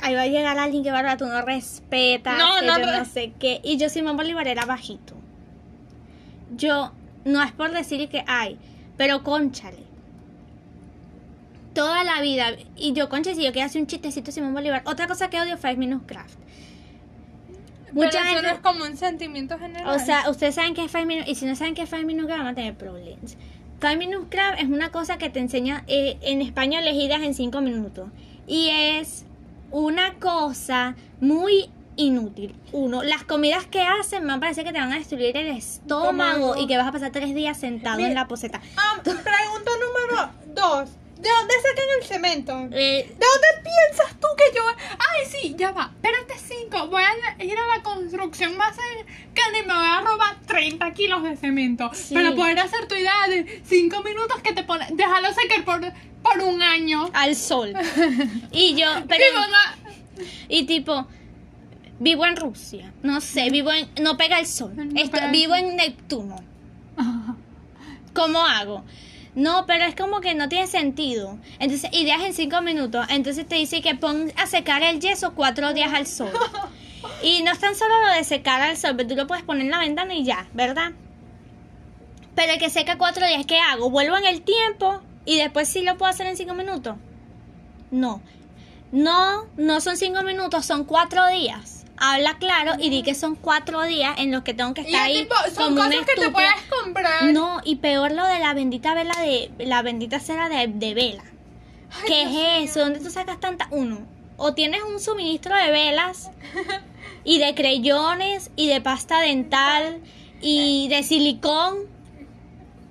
Ahí 0.02 0.16
va 0.16 0.22
a 0.22 0.28
llegar 0.28 0.58
alguien 0.58 0.82
que 0.84 0.92
va 0.92 1.18
tú 1.18 1.26
no 1.26 1.42
respetas, 1.42 2.38
No, 2.38 2.62
que 2.62 2.66
no, 2.66 2.80
yo 2.80 3.00
no. 3.00 3.06
sé 3.06 3.34
qué. 3.38 3.60
Y 3.64 3.78
yo 3.78 3.90
Simón 3.90 4.16
Bolívar 4.16 4.48
era 4.48 4.66
bajito. 4.66 5.14
Yo, 6.56 6.94
no 7.26 7.44
es 7.44 7.52
por 7.52 7.72
decir 7.72 8.08
que 8.10 8.24
ay, 8.26 8.58
pero 8.98 9.24
conchale. 9.24 9.90
Toda 11.74 12.04
la 12.04 12.22
vida. 12.22 12.48
Y 12.78 12.94
yo, 12.94 13.10
concha, 13.10 13.36
si 13.36 13.44
yo 13.44 13.52
quiero 13.52 13.66
hacer 13.68 13.82
un 13.82 13.88
chistecito 13.88 14.32
Simón 14.32 14.54
Bolívar. 14.54 14.82
Otra 14.86 15.08
cosa 15.08 15.30
que 15.30 15.40
odio, 15.40 15.58
Five 15.58 15.76
Minutes 15.76 16.08
Craft. 16.08 16.40
Mucha 17.92 18.10
Pero 18.12 18.24
eso 18.24 18.34
gente- 18.36 18.42
no 18.44 18.54
es 18.54 18.60
como 18.60 18.84
un 18.86 18.98
sentimiento 18.98 19.58
general. 19.60 19.96
o 19.96 20.00
sea, 20.00 20.30
ustedes 20.30 20.56
saben 20.56 20.74
qué 20.76 20.86
es 20.86 20.92
Five 20.92 21.06
Minutes 21.06 21.30
y 21.30 21.36
si 21.36 21.46
no 21.46 21.56
saben 21.56 21.76
qué 21.76 21.82
es 21.84 21.90
Five 21.90 22.06
Minutes 22.06 22.28
Club 22.28 22.38
van 22.40 22.48
a 22.48 22.56
tener 22.56 22.76
problemas. 22.76 23.36
Five 23.80 23.98
Minutes 23.98 24.28
Club 24.30 24.56
es 24.60 24.66
una 24.66 24.92
cosa 24.92 25.18
que 25.18 25.30
te 25.30 25.40
enseña 25.40 25.84
eh, 25.88 26.18
en 26.22 26.42
español 26.42 26.84
elegidas 26.84 27.22
en 27.22 27.34
5 27.34 27.62
minutos 27.62 28.10
y 28.50 28.70
es 28.70 29.26
una 29.72 30.16
cosa 30.16 30.96
muy 31.22 31.70
inútil. 31.96 32.56
Uno, 32.72 33.04
las 33.04 33.24
comidas 33.24 33.66
que 33.68 33.82
hacen 33.82 34.26
me 34.26 34.38
parece 34.40 34.64
que 34.64 34.72
te 34.74 34.80
van 34.80 34.92
a 34.92 34.98
destruir 34.98 35.38
el 35.38 35.48
estómago 35.56 36.58
y 36.58 36.66
que 36.66 36.76
vas 36.78 36.88
a 36.88 36.92
pasar 36.92 37.12
tres 37.12 37.36
días 37.36 37.60
sentado 37.60 37.98
Mira. 37.98 38.10
en 38.10 38.16
la 38.16 38.28
poseta. 38.28 38.60
Ah, 38.76 39.00
pregunta 39.04 39.72
número 39.80 40.32
dos. 40.48 40.90
¿De 41.20 41.30
dónde 41.30 41.54
sacan 41.56 41.86
el 42.00 42.08
cemento? 42.08 42.58
Eh, 42.72 43.06
¿De 43.06 43.26
dónde 43.26 43.48
piensas 43.62 44.18
tú 44.22 44.28
que 44.38 44.56
yo.? 44.56 44.64
Ay, 44.66 45.26
sí, 45.30 45.54
ya 45.58 45.72
va. 45.72 45.92
Espérate, 45.94 46.34
cinco. 46.38 46.88
Voy 46.88 47.04
a 47.04 47.44
ir 47.44 47.58
a 47.58 47.76
la 47.76 47.84
construcción 47.84 48.56
más 48.56 48.74
cercana 48.78 49.60
y 49.60 49.68
me 49.68 49.74
voy 49.74 49.86
a 49.86 50.00
robar 50.00 50.40
30 50.48 50.94
kilos 50.94 51.24
de 51.24 51.36
cemento. 51.36 51.92
Sí. 51.94 52.14
Para 52.14 52.34
poder 52.34 52.60
hacer 52.60 52.88
tu 52.88 52.96
idea 52.96 53.28
de 53.28 53.62
5 53.66 54.02
minutos 54.02 54.42
que 54.42 54.54
te 54.54 54.64
pone. 54.64 54.88
Déjalo 54.92 55.28
secar 55.34 55.66
por, 55.66 55.82
por 56.24 56.40
un 56.42 56.62
año. 56.62 57.10
al 57.14 57.36
sol. 57.36 57.74
Y 58.52 58.76
yo, 58.76 58.88
pero. 59.08 59.24
Y 60.50 60.64
tipo, 60.66 61.08
vivo 62.00 62.26
en 62.26 62.36
Rusia. 62.36 62.92
No 63.04 63.22
sé, 63.22 63.50
vivo 63.50 63.72
en. 63.72 63.88
No 64.02 64.18
pega 64.18 64.40
el 64.40 64.48
sol. 64.48 64.74
No 64.76 64.84
Esto- 65.00 65.12
pega 65.12 65.26
el 65.26 65.32
vivo 65.32 65.56
en 65.56 65.76
Neptuno. 65.76 66.36
¿Cómo 68.14 68.40
hago? 68.46 68.84
No, 69.36 69.66
pero 69.68 69.86
es 69.86 69.96
como 69.96 70.20
que 70.20 70.36
no 70.36 70.50
tiene 70.50 70.68
sentido. 70.68 71.38
Entonces, 71.60 71.90
ideas 71.94 72.22
en 72.24 72.34
cinco 72.34 72.62
minutos. 72.62 73.06
Entonces 73.10 73.48
te 73.48 73.56
dice 73.56 73.82
que 73.82 73.96
pon 73.96 74.32
a 74.36 74.48
secar 74.48 74.84
el 74.84 75.00
yeso 75.00 75.34
cuatro 75.36 75.74
días 75.74 75.94
al 75.94 76.08
sol. 76.08 76.32
Y 77.24 77.44
no 77.44 77.52
es 77.52 77.60
tan 77.60 77.76
solo 77.76 77.94
lo 78.06 78.14
de 78.14 78.26
secar 78.26 78.62
al 78.62 78.76
sol, 78.76 78.94
pero 78.98 79.08
tú 79.10 79.16
lo 79.16 79.26
puedes 79.26 79.44
poner 79.46 79.64
en 79.64 79.72
la 79.72 79.80
ventana 79.80 80.14
y 80.14 80.26
ya, 80.26 80.48
¿verdad? 80.54 80.92
Pero 82.36 82.54
el 82.54 82.60
que 82.60 82.70
seca 82.70 82.98
cuatro 82.98 83.26
días, 83.26 83.46
¿qué 83.46 83.58
hago? 83.60 83.90
¿Vuelvo 83.90 84.18
en 84.18 84.26
el 84.26 84.42
tiempo 84.42 85.02
y 85.26 85.38
después 85.38 85.68
sí 85.68 85.82
lo 85.82 85.98
puedo 85.98 86.10
hacer 86.10 86.28
en 86.28 86.38
cinco 86.38 86.54
minutos? 86.54 86.96
No. 87.92 88.22
No, 88.92 89.46
no 89.58 89.82
son 89.82 89.98
cinco 89.98 90.24
minutos, 90.24 90.66
son 90.66 90.84
cuatro 90.84 91.28
días. 91.28 91.86
Habla 91.98 92.38
claro 92.38 92.74
y 92.80 92.90
di 92.90 93.04
que 93.04 93.14
son 93.14 93.36
cuatro 93.36 93.84
días 93.84 94.16
en 94.18 94.32
los 94.32 94.44
que 94.44 94.54
tengo 94.54 94.74
que 94.74 94.82
Y 94.82 94.86
estar 94.86 95.10
es 95.10 95.18
ahí 95.18 95.28
son 95.54 95.76
como 95.76 95.88
cosas 95.88 96.06
que 96.06 96.22
te 96.22 96.30
puedes 96.32 96.52
comprar. 96.84 97.26
No, 97.26 97.60
y 97.66 97.76
peor 97.76 98.14
lo 98.14 98.26
de 98.26 98.40
la 98.40 98.54
bendita 98.54 98.94
vela 98.94 99.14
de 99.20 99.52
la 99.66 99.82
bendita 99.82 100.20
cera 100.20 100.48
de, 100.48 100.68
de 100.68 100.94
vela. 100.94 101.24
Ay, 101.92 102.08
¿Qué 102.08 102.28
Dios 102.28 102.44
es 102.64 102.70
eso? 102.72 102.80
¿Dónde 102.80 103.00
tú 103.00 103.10
sacas 103.10 103.40
tanta? 103.40 103.68
Uno, 103.72 104.00
o 104.38 104.54
tienes 104.54 104.82
un 104.84 105.00
suministro 105.00 105.56
de 105.56 105.72
velas 105.72 106.32
y 107.26 107.40
de 107.40 107.54
creyones 107.54 108.52
y 108.56 108.68
de 108.68 108.80
pasta 108.80 109.20
dental 109.20 110.00
y 110.42 110.88
de 110.88 111.04
silicón 111.04 111.89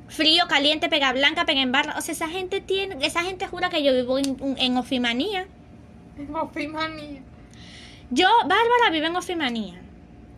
frío, 0.08 0.46
caliente, 0.48 0.88
pega 0.88 1.12
blanca, 1.12 1.44
pega 1.44 1.60
en 1.60 1.72
barra. 1.72 1.94
O 1.98 2.00
sea, 2.00 2.12
esa 2.12 2.28
gente 2.28 2.60
tiene, 2.60 3.06
esa 3.06 3.22
gente 3.22 3.46
jura 3.46 3.70
que 3.70 3.82
yo 3.82 3.92
vivo 3.92 4.18
en, 4.18 4.56
en 4.58 4.76
ofimanía. 4.76 5.46
Ofimanía. 6.32 7.22
Yo, 8.10 8.28
Bárbara, 8.46 8.90
vive 8.90 9.06
en 9.06 9.16
ofimanía. 9.16 9.80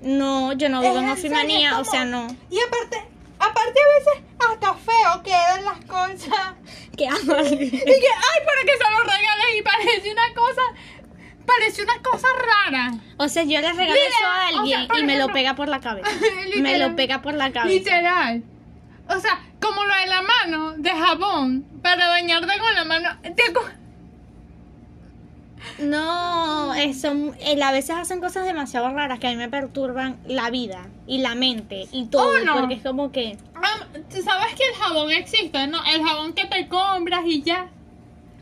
No, 0.02 0.52
yo 0.54 0.68
no 0.68 0.80
vivo 0.80 0.98
en 0.98 1.04
en 1.04 1.10
ofimanía, 1.10 1.78
o 1.78 1.84
sea, 1.84 2.04
no. 2.04 2.26
Y 2.50 2.58
aparte, 2.58 3.06
aparte 3.38 3.80
a 3.80 3.98
veces 3.98 4.30
hasta 4.50 4.74
feo 4.74 5.22
quedan 5.22 5.64
las 5.64 5.78
cosas. 5.84 6.54
¿Qué 6.96 7.06
hago? 7.06 7.40
Y 7.44 7.70
que, 7.70 7.76
ay, 7.76 8.40
para 8.46 8.62
que 8.64 8.76
se 8.76 8.90
lo 8.90 9.00
regalen 9.00 9.56
y 9.56 9.62
parece 9.62 10.12
una 10.12 10.34
cosa, 10.34 10.62
parece 11.46 11.82
una 11.82 12.02
cosa 12.02 12.28
rara. 12.38 12.94
O 13.18 13.28
sea, 13.28 13.44
yo 13.44 13.60
le 13.60 13.72
regalo 13.72 13.94
eso 13.94 14.26
a 14.26 14.62
o 14.62 14.66
sea, 14.66 14.80
alguien 14.80 14.88
y 14.98 15.02
me 15.04 15.18
lo 15.18 15.28
pega 15.28 15.54
por 15.54 15.68
la 15.68 15.80
cabeza. 15.80 16.08
me 16.56 16.78
lo 16.78 16.96
pega 16.96 17.22
por 17.22 17.34
la 17.34 17.52
cabeza. 17.52 17.68
Literal. 17.68 18.42
O 19.14 19.20
sea, 19.20 19.40
como 19.60 19.84
lo 19.84 19.94
de 19.94 20.06
la 20.06 20.22
mano 20.22 20.72
de 20.78 20.90
jabón 20.90 21.64
para 21.82 22.08
bañarte 22.08 22.58
con 22.58 22.74
la 22.74 22.84
mano. 22.84 23.08
No, 25.78 26.74
eso, 26.74 27.12
eh, 27.40 27.62
a 27.62 27.72
veces 27.72 27.96
hacen 27.96 28.20
cosas 28.20 28.44
demasiado 28.46 28.90
raras 28.90 29.18
que 29.18 29.28
a 29.28 29.30
mí 29.30 29.36
me 29.36 29.48
perturban 29.48 30.18
la 30.26 30.50
vida 30.50 30.86
y 31.06 31.18
la 31.18 31.34
mente 31.34 31.86
y 31.92 32.06
todo. 32.06 32.30
Oh, 32.30 32.44
no. 32.44 32.54
Porque 32.60 32.74
es 32.74 32.82
como 32.82 33.12
que. 33.12 33.36
Ah, 33.54 33.86
¿tú 34.10 34.22
¿Sabes 34.22 34.54
que 34.54 34.64
el 34.68 34.74
jabón 34.80 35.10
existe? 35.12 35.66
No, 35.66 35.78
el 35.84 36.02
jabón 36.02 36.32
que 36.32 36.46
te 36.46 36.68
compras 36.68 37.22
y 37.26 37.42
ya. 37.42 37.68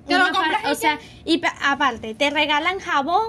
Te 0.06 0.16
lo 0.16 0.24
compras 0.32 0.62
y 0.64 0.70
o 0.70 0.74
sea, 0.74 0.98
y 1.24 1.38
pa- 1.38 1.54
aparte, 1.62 2.14
te 2.14 2.30
regalan 2.30 2.78
jabón. 2.80 3.26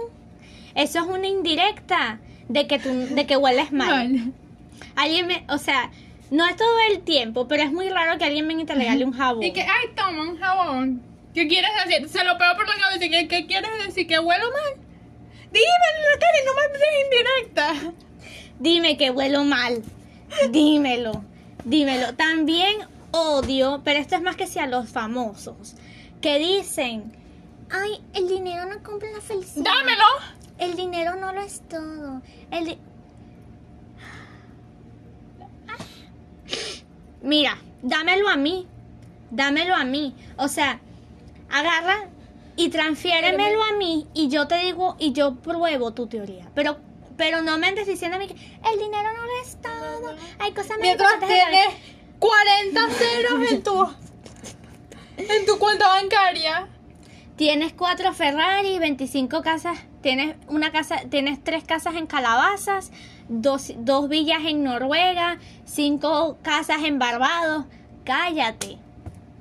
Eso 0.75 0.99
es 0.99 1.05
una 1.05 1.27
indirecta 1.27 2.19
de 2.47 2.67
que 2.67 2.79
tú, 2.79 2.89
de 3.15 3.25
que 3.25 3.37
hueles 3.37 3.71
mal. 3.71 4.33
Alguien 4.95 5.27
me, 5.27 5.45
o 5.49 5.57
sea, 5.57 5.89
no 6.31 6.45
es 6.45 6.55
todo 6.55 6.79
el 6.91 7.01
tiempo, 7.01 7.47
pero 7.47 7.63
es 7.63 7.71
muy 7.71 7.89
raro 7.89 8.17
que 8.17 8.25
alguien 8.25 8.47
venga 8.47 8.63
y 8.63 8.65
te 8.65 8.75
regale 8.75 9.05
un 9.05 9.13
jabón. 9.13 9.43
Y 9.43 9.51
que, 9.51 9.61
ay, 9.61 9.89
toma 9.95 10.23
un 10.23 10.37
jabón. 10.37 11.01
¿Qué 11.33 11.47
quieres 11.47 11.71
decir? 11.85 12.09
Se 12.09 12.23
lo 12.23 12.37
pego 12.37 12.55
por 12.55 12.67
la 12.67 12.75
cabeza. 12.75 12.99
¿Qué, 13.09 13.27
qué 13.27 13.45
quieres 13.45 13.69
decir? 13.85 14.07
¿Que 14.07 14.19
huelo 14.19 14.45
mal? 14.51 14.83
Dímelo 15.51 15.85
en 15.95 16.11
la 16.11 16.19
cara 16.19 16.37
y 16.41 16.45
no 16.45 16.53
me 16.55 16.77
des 16.77 17.05
indirecta. 17.05 17.93
Dime 18.59 18.97
que 18.97 19.11
huelo 19.11 19.43
mal. 19.43 19.83
Dímelo. 20.51 21.23
Dímelo. 21.65 22.13
También 22.15 22.77
odio, 23.11 23.81
pero 23.83 23.99
esto 23.99 24.15
es 24.15 24.21
más 24.21 24.35
que 24.35 24.47
si 24.47 24.59
a 24.59 24.67
los 24.67 24.89
famosos, 24.89 25.75
que 26.21 26.37
dicen, 26.37 27.15
ay, 27.69 28.01
el 28.13 28.27
dinero 28.27 28.65
no 28.65 28.83
compra 28.83 29.09
la 29.11 29.21
felicidad. 29.21 29.63
¡Dámelo! 29.63 30.03
El 30.57 30.75
dinero 30.75 31.15
no 31.15 31.31
lo 31.33 31.41
es 31.41 31.61
todo. 31.69 32.21
El 32.51 32.77
Mira, 37.21 37.57
dámelo 37.81 38.29
a 38.29 38.35
mí. 38.35 38.67
Dámelo 39.31 39.75
a 39.75 39.83
mí. 39.83 40.15
O 40.37 40.47
sea, 40.47 40.79
agarra 41.49 42.09
y 42.55 42.69
transfiéremelo 42.69 43.63
a 43.63 43.73
mí 43.73 44.07
y 44.13 44.27
yo 44.29 44.47
te 44.47 44.57
digo 44.59 44.95
y 44.99 45.13
yo 45.13 45.35
pruebo 45.35 45.93
tu 45.93 46.07
teoría. 46.07 46.49
Pero 46.55 46.77
pero 47.19 47.41
no 47.41 47.57
me 47.57 47.67
andes 47.67 47.85
diciendo 47.85 48.15
a 48.15 48.19
mí 48.19 48.27
que 48.27 48.33
el 48.33 48.79
dinero 48.79 49.09
no 49.13 49.25
lo 49.25 49.41
es 49.43 49.61
todo. 49.61 50.15
Hay 50.39 50.53
cosas 50.53 50.77
Mientras 50.79 51.13
importantes 51.15 51.29
en 51.29 51.37
la 51.37 51.49
vida". 51.49 51.61
tienes 51.63 51.99
40 52.19 52.89
ceros 52.91 53.51
en 53.51 53.63
tu, 53.63 53.87
en 55.17 55.45
tu 55.45 55.59
cuenta 55.59 55.87
bancaria. 55.89 56.69
Tienes 57.35 57.73
cuatro 57.73 58.13
Ferrari, 58.13 58.79
25 58.79 59.41
casas, 59.41 59.79
tienes 60.01 60.35
una 60.47 60.71
casa, 60.71 61.01
tienes 61.09 61.43
tres 61.43 61.63
casas 61.63 61.95
en 61.95 62.07
Calabazas, 62.07 62.91
dos, 63.27 63.73
dos 63.77 64.09
villas 64.09 64.41
en 64.45 64.63
Noruega, 64.63 65.39
cinco 65.65 66.37
casas 66.41 66.83
en 66.83 66.99
Barbados. 66.99 67.65
Cállate, 68.03 68.77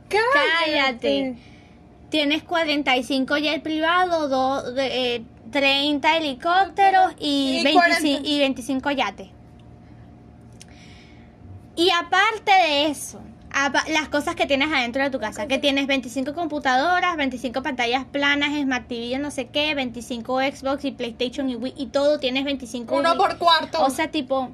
cállate. 0.08 1.36
Tienes 2.10 2.42
45 2.42 3.36
jet 3.36 3.62
privados, 3.62 4.30
dos, 4.30 4.74
de, 4.74 5.16
eh, 5.16 5.24
30 5.50 6.16
helicópteros 6.16 7.12
y, 7.18 7.58
Y 7.60 7.64
25, 7.64 7.80
40. 7.80 8.28
y 8.28 8.38
25 8.38 8.90
yates. 8.90 9.28
Y 11.76 11.90
aparte 11.90 12.50
de 12.50 12.86
eso, 12.86 13.20
las 13.88 14.08
cosas 14.08 14.34
que 14.34 14.46
tienes 14.46 14.70
adentro 14.72 15.02
de 15.02 15.10
tu 15.10 15.18
casa, 15.18 15.46
que 15.46 15.58
tienes 15.58 15.86
25 15.86 16.34
computadoras, 16.34 17.16
25 17.16 17.62
pantallas 17.62 18.04
planas, 18.04 18.50
Smart 18.60 18.86
TV, 18.88 19.18
no 19.18 19.30
sé 19.30 19.46
qué, 19.48 19.74
25 19.74 20.40
Xbox 20.40 20.84
y 20.84 20.92
PlayStation 20.92 21.48
y 21.50 21.56
Wii 21.56 21.74
y 21.76 21.86
todo, 21.86 22.18
tienes 22.20 22.44
25 22.44 22.94
Uno 22.96 23.10
Wii. 23.10 23.18
por 23.18 23.38
cuarto. 23.38 23.82
O 23.84 23.90
sea, 23.90 24.10
tipo, 24.10 24.50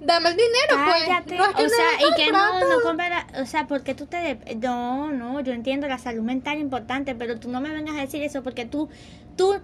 Dame 0.00 0.30
el 0.30 0.36
dinero, 0.36 0.74
cállate. 0.90 1.36
pues. 1.36 1.38
No 1.38 1.44
es 1.46 1.54
que 1.54 1.64
o 1.64 1.68
sea, 1.68 1.84
no 2.00 2.08
y 2.08 2.14
que 2.24 2.32
no, 2.32 2.60
no 2.60 2.80
compra, 2.82 3.26
o 3.40 3.46
sea, 3.46 3.66
porque 3.68 3.94
tú 3.94 4.06
te... 4.06 4.16
de- 4.16 4.54
No, 4.56 5.12
no, 5.12 5.38
yo 5.40 5.52
entiendo 5.52 5.86
la 5.86 5.98
salud 5.98 6.22
mental 6.24 6.56
es 6.56 6.62
importante, 6.62 7.14
pero 7.14 7.38
tú 7.38 7.48
no 7.48 7.60
me 7.60 7.70
vengas 7.70 7.94
a 7.96 8.00
decir 8.00 8.20
eso 8.24 8.42
porque 8.42 8.64
tú, 8.64 8.88
tú 9.36 9.60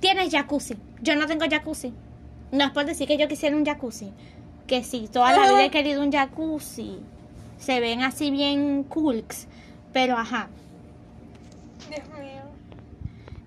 tienes 0.00 0.32
jacuzzi. 0.32 0.76
Yo 1.02 1.14
no 1.14 1.26
tengo 1.26 1.44
jacuzzi. 1.48 1.92
No 2.50 2.64
es 2.64 2.70
por 2.72 2.84
decir 2.84 3.06
que 3.06 3.16
yo 3.16 3.28
quisiera 3.28 3.54
un 3.56 3.64
jacuzzi. 3.64 4.12
Que 4.66 4.84
sí, 4.84 5.08
toda 5.12 5.32
la 5.32 5.42
vida 5.44 5.64
he 5.64 5.70
querido 5.70 6.02
un 6.02 6.12
jacuzzi. 6.12 6.98
Se 7.58 7.80
ven 7.80 8.02
así 8.02 8.30
bien 8.30 8.84
cools. 8.84 9.46
Pero 9.92 10.16
ajá. 10.16 10.48
Dios 11.88 12.08
mío. 12.18 12.42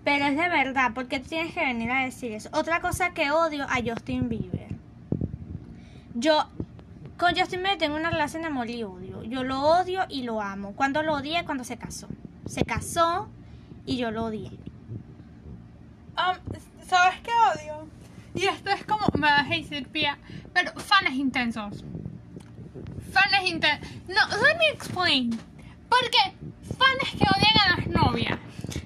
Pero 0.04 0.26
es 0.26 0.38
de 0.38 0.50
verdad, 0.50 0.92
porque 0.94 1.20
tienes 1.20 1.54
que 1.54 1.62
venir 1.62 1.90
a 1.90 2.04
decir 2.06 2.32
eso. 2.32 2.50
Otra 2.54 2.80
cosa 2.80 3.12
que 3.14 3.32
odio 3.32 3.64
a 3.64 3.78
Justin 3.84 4.30
Bieber. 4.30 4.68
Yo 6.14 6.46
Con 7.18 7.36
Justin 7.36 7.62
Bieber 7.62 7.78
tengo 7.80 7.96
una 7.96 8.12
relación 8.12 8.44
de 8.44 8.50
amor 8.50 8.70
y 8.70 8.84
odio. 8.84 9.24
Yo 9.24 9.44
lo 9.44 9.62
odio 9.62 10.06
y 10.10 10.24
lo 10.24 10.42
amo. 10.42 10.74
Cuando 10.76 11.02
lo 11.02 11.16
odié, 11.16 11.44
cuando 11.46 11.64
se 11.64 11.78
casó. 11.78 12.08
Se 12.46 12.64
casó 12.64 13.28
y 13.86 13.98
yo 13.98 14.12
lo 14.12 14.26
odié. 14.26 14.52
Um, 16.18 16.38
¿Sabes 16.88 17.20
qué 17.22 17.32
odio? 17.32 17.88
Y 18.36 18.46
esto 18.48 18.70
es 18.70 18.84
como, 18.86 19.06
me 19.14 19.22
vas 19.28 19.46
a 19.46 19.56
decir, 19.56 19.88
Pia, 19.88 20.18
pero 20.54 20.72
fans 20.74 21.16
intensos. 21.16 21.84
Fans 23.12 23.50
intensos. 23.50 23.88
No, 24.08 24.38
let 24.44 24.58
me 24.58 24.68
explain. 24.74 25.30
Porque 25.90 26.18
fans 26.78 27.12
que 27.12 27.24
odian 27.24 27.58
a 27.64 27.76
las 27.78 27.88
novias. 27.88 28.38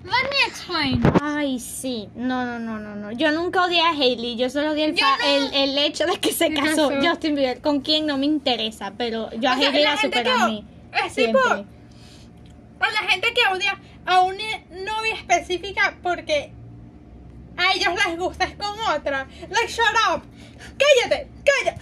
Let 0.04 0.30
me 0.30 0.47
explain. 0.47 1.02
Ay, 1.22 1.60
sí. 1.60 2.10
No, 2.16 2.45
no, 2.45 2.60
no, 2.60 2.80
no, 2.80 2.95
no. 2.95 3.12
Yo 3.12 3.32
nunca 3.32 3.64
odié 3.66 3.82
a 3.82 3.89
Hailey. 3.91 4.36
Yo 4.38 4.50
solo 4.50 4.72
odié 4.72 4.86
el, 4.86 4.95
no. 4.95 5.08
el, 5.26 5.54
el 5.54 5.78
hecho 5.78 6.06
de 6.06 6.18
que 6.20 6.32
se 6.32 6.54
casó 6.54 6.89
casó. 6.89 7.08
Justin 7.10 7.36
Bieber. 7.36 7.62
Con 7.62 7.82
quien 7.82 8.06
no 8.06 8.18
me 8.18 8.26
interesa. 8.26 8.93
Pero 8.97 9.32
yo 9.39 9.50
a 9.50 9.54
O 9.56 9.58
sea, 9.60 9.68
Hailey 9.70 9.84
la 9.84 9.95
la 9.95 10.02
supero 10.02 10.32
a 10.34 10.47
mí. 10.47 10.66
es 11.06 11.14
tipo- 11.16 11.39
Siempre. 11.41 11.66
O 12.82 12.86
la 12.86 13.10
gente 13.10 13.34
que 13.34 13.41
odia 13.56 13.80
a 14.06 14.22
una 14.22 14.43
novia 14.70 15.14
específica 15.16 15.97
porque 16.02 16.54
a 17.60 17.74
ellos 17.74 17.93
les 18.07 18.18
gusta 18.18 18.45
es 18.45 18.55
con 18.55 18.80
otra. 18.95 19.28
Like, 19.49 19.68
shut 19.68 19.86
up. 20.14 20.24
Cállate, 20.78 21.28
cállate. 21.45 21.82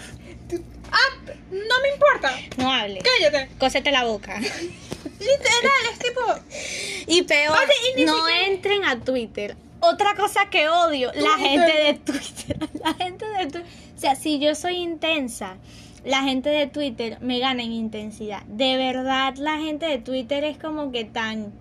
Ah, 0.91 1.33
no 1.51 1.81
me 1.81 1.89
importa. 1.93 2.31
No 2.57 2.71
hable. 2.71 2.99
Cállate. 2.99 3.49
Cósete 3.59 3.91
la 3.91 4.05
boca. 4.05 4.39
Literal, 4.39 5.83
es 5.91 5.99
tipo. 5.99 6.21
Y 7.09 7.21
peor, 7.23 7.57
Oye, 7.57 7.73
y 7.93 7.95
ni 7.99 8.05
no 8.05 8.17
siquiera- 8.17 8.45
entren 8.47 8.85
a 8.85 8.99
Twitter. 8.99 9.55
Otra 9.79 10.15
cosa 10.15 10.49
que 10.49 10.67
odio, 10.67 11.11
la 11.15 11.37
gente 11.37 11.71
de 11.71 11.93
Twitter. 11.93 12.57
La 12.83 12.93
gente 12.95 13.25
de 13.25 13.45
Twitter. 13.47 13.63
O 13.95 13.99
sea, 13.99 14.15
si 14.15 14.39
yo 14.39 14.55
soy 14.55 14.75
intensa, 14.77 15.57
la 16.03 16.23
gente 16.23 16.49
de 16.49 16.67
Twitter 16.67 17.17
me 17.21 17.39
gana 17.39 17.63
en 17.63 17.71
intensidad. 17.71 18.41
De 18.43 18.75
verdad, 18.77 19.35
la 19.37 19.57
gente 19.57 19.85
de 19.85 19.99
Twitter 19.99 20.43
es 20.43 20.57
como 20.57 20.91
que 20.91 21.05
tan... 21.05 21.53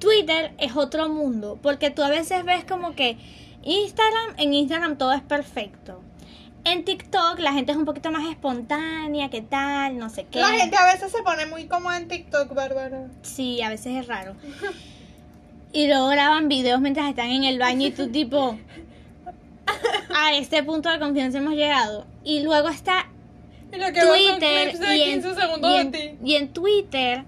Twitter 0.00 0.52
es 0.58 0.74
otro 0.74 1.08
mundo, 1.08 1.58
porque 1.62 1.90
tú 1.90 2.02
a 2.02 2.08
veces 2.08 2.44
ves 2.44 2.64
como 2.64 2.94
que 2.96 3.16
Instagram, 3.62 4.34
en 4.38 4.54
Instagram 4.54 4.96
todo 4.98 5.12
es 5.12 5.22
perfecto. 5.22 6.02
En 6.64 6.84
TikTok 6.84 7.38
la 7.38 7.52
gente 7.52 7.72
es 7.72 7.78
un 7.78 7.84
poquito 7.84 8.10
más 8.10 8.28
espontánea, 8.28 9.30
¿qué 9.30 9.40
tal? 9.42 9.96
No 9.98 10.10
sé 10.10 10.26
qué. 10.30 10.40
La 10.40 10.48
gente 10.48 10.76
a 10.76 10.92
veces 10.92 11.12
se 11.12 11.22
pone 11.22 11.46
muy 11.46 11.66
cómoda 11.66 11.96
en 11.96 12.08
TikTok, 12.08 12.52
Bárbara. 12.54 13.06
Sí, 13.22 13.62
a 13.62 13.68
veces 13.70 13.94
es 13.96 14.06
raro. 14.08 14.34
Y 15.72 15.86
luego 15.86 16.08
graban 16.08 16.48
videos 16.48 16.80
mientras 16.80 17.08
están 17.08 17.28
en 17.30 17.44
el 17.44 17.58
baño 17.58 17.86
y 17.86 17.90
tú 17.92 18.08
tipo, 18.12 18.58
a 20.14 20.34
este 20.34 20.62
punto 20.62 20.90
de 20.90 20.98
confianza 20.98 21.38
hemos 21.38 21.54
llegado. 21.54 22.06
Y 22.24 22.40
luego 22.42 22.68
está 22.68 23.06
Y 23.72 23.78
Twitter 23.78 24.74
y 24.96 25.00
en, 25.02 25.22
15 25.22 25.34
segundos 25.40 25.70
y 25.70 25.74
de 25.74 25.80
en- 25.80 25.92
ti. 25.92 26.18
y 26.24 26.34
en 26.34 26.48
Twitter 26.52 27.24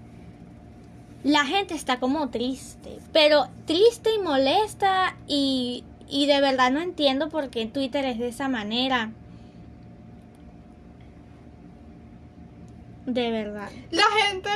la 1.23 1.45
gente 1.45 1.73
está 1.73 1.99
como 1.99 2.29
triste, 2.29 2.99
pero 3.11 3.47
triste 3.65 4.11
y 4.13 4.19
molesta 4.19 5.15
y, 5.27 5.83
y 6.09 6.25
de 6.27 6.41
verdad 6.41 6.71
no 6.71 6.81
entiendo 6.81 7.29
por 7.29 7.49
qué 7.49 7.65
Twitter 7.65 8.05
es 8.05 8.19
de 8.19 8.27
esa 8.29 8.49
manera. 8.49 9.11
De 13.05 13.31
verdad. 13.31 13.69
La 13.91 14.03
gente. 14.25 14.49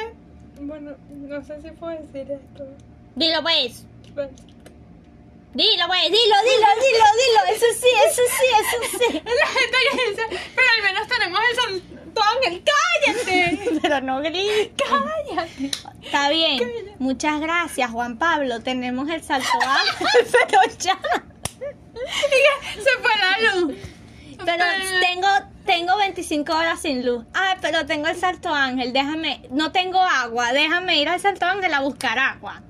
Bueno, 0.61 0.91
no 1.09 1.43
sé 1.43 1.61
si 1.61 1.69
puedo 1.71 1.97
decir 1.99 2.31
esto. 2.31 2.65
Dilo 3.15 3.41
pues. 3.41 3.85
Pero- 4.15 4.29
Dilo, 5.53 5.85
pues, 5.87 6.03
dilo, 6.03 6.37
dilo, 6.43 6.69
dilo, 6.83 7.07
dilo. 7.17 7.55
Eso 7.55 7.65
sí, 7.79 7.87
eso 8.07 8.21
sí, 8.37 8.45
eso 8.61 8.97
sí. 8.99 9.13
La 9.25 9.47
gente 9.47 9.77
que 9.91 10.09
dice, 10.11 10.21
pero 10.55 10.67
al 10.77 10.83
menos 10.93 11.07
tenemos 11.07 11.39
el 11.49 11.96
ángel. 12.35 12.63
¡Cállate! 12.63 13.79
Pero 13.81 14.01
no 14.01 14.19
grites. 14.21 14.71
¡Cállate! 14.77 15.71
Está 16.01 16.29
bien. 16.29 16.61
Muchas 16.99 17.39
gracias, 17.39 17.91
Juan 17.91 18.17
Pablo. 18.17 18.61
Tenemos 18.61 19.09
el 19.09 19.23
salto 19.23 19.47
ángel, 19.61 20.07
pero 20.31 20.61
ya. 20.79 20.97
Y 21.95 22.81
se 22.81 22.89
fue 23.01 23.11
la 23.19 23.55
luz. 23.55 23.75
Pero 24.45 24.63
tengo, 25.01 25.27
tengo 25.65 25.97
25 25.97 26.53
horas 26.53 26.79
sin 26.79 27.05
luz. 27.05 27.25
Ay, 27.33 27.55
pero 27.61 27.85
tengo 27.85 28.07
el 28.07 28.15
salto 28.15 28.53
ángel. 28.53 28.93
Déjame, 28.93 29.41
no 29.49 29.71
tengo 29.71 30.01
agua. 30.01 30.53
Déjame 30.53 31.01
ir 31.01 31.09
al 31.09 31.19
salto 31.19 31.45
ángel 31.45 31.73
a 31.73 31.81
buscar 31.81 32.17
agua. 32.19 32.61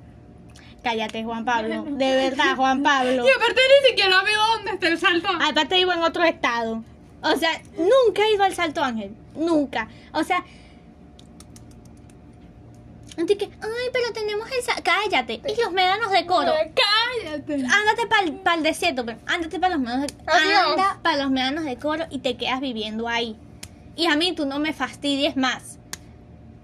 Cállate, 0.83 1.23
Juan 1.23 1.43
Pablo. 1.43 1.83
De 1.89 2.15
verdad, 2.15 2.55
Juan 2.55 2.81
Pablo. 2.81 3.25
Y 3.25 3.29
aparte 3.29 3.61
ni 3.81 3.89
siquiera 3.89 4.23
vivo 4.23 4.41
donde 4.55 4.71
está 4.71 4.87
el 4.87 4.97
salto. 4.97 5.27
Aparte 5.41 5.75
vivo 5.75 5.91
en 5.91 6.01
otro 6.01 6.23
estado. 6.23 6.83
O 7.21 7.35
sea, 7.35 7.49
nunca 7.77 8.23
he 8.23 8.33
ido 8.33 8.43
al 8.43 8.53
Salto 8.55 8.83
Ángel. 8.83 9.15
Nunca. 9.35 9.87
O 10.13 10.23
sea... 10.23 10.43
Así 13.17 13.35
que, 13.35 13.45
ay, 13.45 13.89
pero 13.91 14.13
tenemos 14.13 14.47
el... 14.51 14.61
sa- 14.63 14.81
Cállate. 14.83 15.41
Y 15.47 15.59
los 15.61 15.71
médanos 15.71 16.11
de 16.11 16.25
coro. 16.27 16.53
¡Cállate! 17.23 17.53
Ándate 17.55 18.05
para 18.43 18.55
el 18.57 18.63
desierto, 18.63 19.03
pero 19.05 19.17
ándate 19.25 19.59
para 19.59 19.73
los 19.75 19.83
médanos 19.83 20.05
de. 20.07 20.13
Anda 20.71 20.99
para 21.01 21.23
los 21.23 21.31
médanos 21.31 21.63
de 21.65 21.77
coro 21.77 22.05
y 22.11 22.19
te 22.19 22.37
quedas 22.37 22.61
viviendo 22.61 23.07
ahí. 23.07 23.35
Y 23.95 24.05
a 24.05 24.15
mí 24.15 24.33
tú 24.33 24.45
no 24.45 24.59
me 24.59 24.71
fastidies 24.71 25.35
más. 25.35 25.79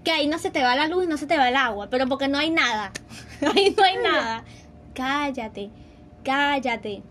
Que 0.04 0.12
ahí 0.12 0.28
no 0.28 0.38
se 0.38 0.50
te 0.52 0.62
va 0.62 0.76
la 0.76 0.86
luz 0.86 1.04
y 1.04 1.06
no 1.08 1.16
se 1.16 1.26
te 1.26 1.36
va 1.36 1.48
el 1.48 1.56
agua, 1.56 1.88
pero 1.90 2.06
porque 2.06 2.28
no 2.28 2.38
hay 2.38 2.50
nada. 2.50 2.92
ahí 3.56 3.74
no 3.76 3.82
hay 3.82 3.96
nada. 3.96 4.44
Cállate. 4.94 5.70
Cállate. 6.22 7.02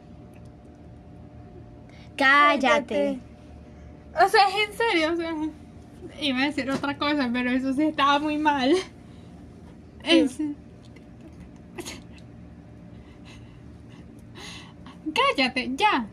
Cállate. 2.16 3.20
O 4.16 4.28
sea, 4.30 4.48
es 4.50 4.70
en 4.70 4.78
serio, 4.78 5.14
o 5.14 5.16
sea. 5.16 5.34
Iba 6.22 6.40
a 6.40 6.46
decir 6.46 6.70
otra 6.70 6.98
cosa, 6.98 7.30
pero 7.34 7.50
eso 7.52 7.74
sí 7.74 7.84
estaba 7.84 8.20
muy 8.20 8.38
mal. 8.38 8.76
En 10.04 10.30
se- 10.30 10.54
Cállate, 15.14 15.72
ya. 15.76 16.06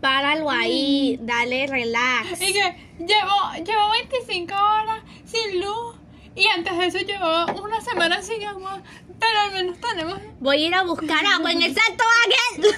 Páralo 0.00 0.50
ahí, 0.50 1.18
dale 1.22 1.66
relax. 1.66 2.40
Y 2.40 2.52
que 2.52 2.76
llevo, 2.98 3.64
llevo 3.64 3.90
25 3.90 4.54
horas 4.54 5.02
sin 5.24 5.60
luz. 5.60 5.96
Y 6.36 6.46
antes 6.48 6.76
de 6.76 6.86
eso 6.86 6.98
llevaba 6.98 7.46
una 7.52 7.80
semana 7.80 8.20
sin 8.20 8.44
agua. 8.44 8.82
Pero 9.20 9.40
al 9.40 9.52
menos 9.52 9.78
tenemos. 9.80 10.18
Voy 10.40 10.64
a 10.64 10.66
ir 10.66 10.74
a 10.74 10.82
buscar 10.82 11.24
agua 11.24 11.52
en 11.52 11.62
el 11.62 11.74
Salto 11.74 12.04
Ángel. 12.24 12.74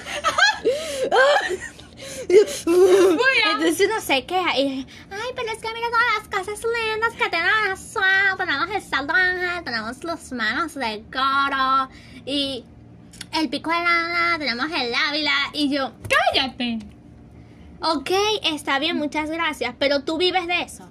Entonces 2.29 3.89
se 4.03 4.25
queja 4.25 4.57
y 4.57 4.85
ay, 5.09 5.29
pero 5.35 5.51
es 5.51 5.59
que 5.59 5.73
mira 5.73 5.87
todas 5.89 6.05
las 6.19 6.27
casas 6.27 6.59
lindas 6.63 7.13
que 7.13 7.29
tenemos. 7.29 7.93
Wow, 7.93 8.37
tenemos 8.37 8.69
el 8.75 8.81
Salto 8.81 9.13
Ángel, 9.13 9.63
tenemos 9.63 10.03
los 10.03 10.31
manos 10.33 10.73
de 10.75 11.03
coro 11.11 11.89
y 12.25 12.63
el 13.33 13.49
pico 13.49 13.69
de 13.71 13.77
lana, 13.77 14.35
tenemos 14.37 14.65
el 14.65 14.93
Ávila 14.93 15.31
y 15.53 15.69
yo, 15.69 15.91
Cállate. 16.33 16.79
ok, 17.81 18.11
está 18.43 18.79
bien, 18.79 18.97
muchas 18.97 19.29
gracias, 19.29 19.73
pero 19.79 20.03
tú 20.03 20.17
vives 20.17 20.47
de 20.47 20.61
eso. 20.61 20.87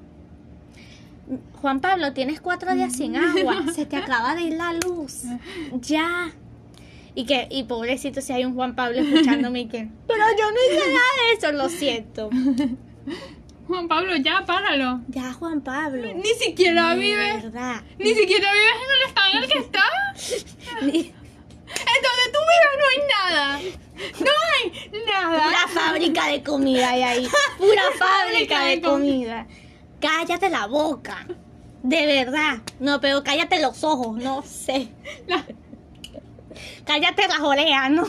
Juan 1.60 1.80
Pablo, 1.80 2.12
tienes 2.12 2.40
cuatro 2.40 2.72
días 2.74 2.92
sin 2.94 3.16
agua, 3.16 3.64
se 3.74 3.86
te 3.86 3.96
acaba 3.96 4.34
de 4.34 4.42
ir 4.42 4.54
la 4.54 4.72
luz. 4.72 5.22
Ya. 5.80 6.30
Y 7.16 7.24
que, 7.26 7.48
y 7.50 7.64
pobrecito 7.64 8.20
si 8.20 8.32
hay 8.32 8.44
un 8.44 8.54
Juan 8.54 8.76
Pablo 8.76 9.00
escuchándome 9.00 9.60
y 9.60 9.66
que, 9.68 9.88
pero 10.06 10.22
yo 10.38 10.50
no 10.52 10.56
hice 10.70 10.86
nada 10.92 11.12
de 11.26 11.32
eso, 11.38 11.52
lo 11.52 11.68
siento. 11.68 12.30
Juan 13.66 13.88
Pablo, 13.88 14.14
ya, 14.16 14.44
páralo. 14.46 15.00
Ya, 15.08 15.32
Juan 15.32 15.60
Pablo. 15.60 16.06
Ni 16.14 16.28
siquiera 16.38 16.90
De 16.94 17.00
vives. 17.00 17.42
verdad. 17.42 17.82
Ni 17.98 18.14
siquiera 18.14 18.48
vives 18.52 18.74
en 18.84 18.90
el 18.94 19.08
estado 19.08 19.32
en 19.32 19.42
el 19.42 19.50
que 19.50 19.58
estás. 19.58 20.46
Ni- 20.82 21.12
En 21.68 22.02
donde 22.06 22.26
tú 22.32 22.38
vives 22.52 22.74
no 22.78 22.86
hay 22.92 23.08
nada. 23.32 23.60
No 24.20 24.30
hay 24.52 25.02
nada. 25.06 25.42
Pura 25.42 25.68
fábrica 25.68 26.26
de 26.28 26.42
comida 26.44 26.90
hay 26.90 27.02
ahí. 27.02 27.28
Pura 27.58 27.82
fábrica 27.98 28.64
de 28.66 28.80
comida. 28.80 29.46
Cállate 30.00 30.48
la 30.48 30.66
boca. 30.66 31.26
De 31.82 32.06
verdad. 32.06 32.58
No, 32.78 33.00
pero 33.00 33.24
cállate 33.24 33.60
los 33.60 33.82
ojos, 33.82 34.16
no 34.22 34.42
sé. 34.42 34.88
La- 35.26 35.44
Cállate 36.84 37.28
las 37.28 37.40
orejas, 37.40 37.90
¿no? 37.90 38.04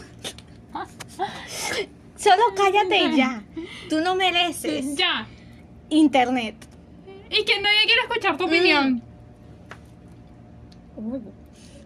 Solo 2.18 2.44
cállate 2.56 2.98
y 3.06 3.16
ya. 3.16 3.44
Tú 3.90 4.02
no 4.02 4.16
mereces 4.16 4.96
Ya. 4.96 5.28
internet. 5.90 6.56
Y 7.30 7.44
que 7.44 7.60
nadie 7.62 7.80
quiere 7.86 8.02
escuchar 8.08 8.38
tu 8.38 8.46
opinión. 8.46 9.02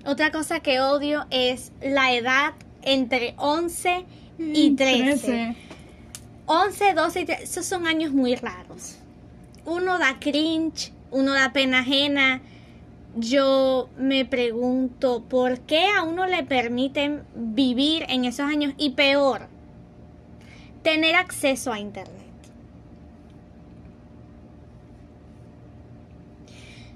Otra 0.05 0.31
cosa 0.31 0.59
que 0.61 0.79
odio 0.79 1.25
es 1.29 1.71
la 1.81 2.13
edad 2.13 2.53
entre 2.81 3.33
11 3.37 4.05
y 4.39 4.71
13. 4.75 5.55
11, 6.45 6.93
12 6.93 7.21
y 7.21 7.25
13. 7.25 7.43
Esos 7.43 7.65
son 7.65 7.85
años 7.87 8.11
muy 8.11 8.35
raros. 8.35 8.97
Uno 9.65 9.99
da 9.99 10.17
cringe, 10.19 10.91
uno 11.11 11.33
da 11.33 11.53
pena 11.53 11.79
ajena. 11.79 12.41
Yo 13.15 13.89
me 13.97 14.23
pregunto 14.23 15.23
por 15.27 15.59
qué 15.61 15.87
a 15.87 16.03
uno 16.03 16.27
le 16.27 16.43
permiten 16.43 17.23
vivir 17.35 18.05
en 18.07 18.23
esos 18.23 18.45
años 18.45 18.73
y 18.77 18.91
peor, 18.91 19.47
tener 20.81 21.15
acceso 21.15 21.73
a 21.73 21.79
internet. 21.79 22.21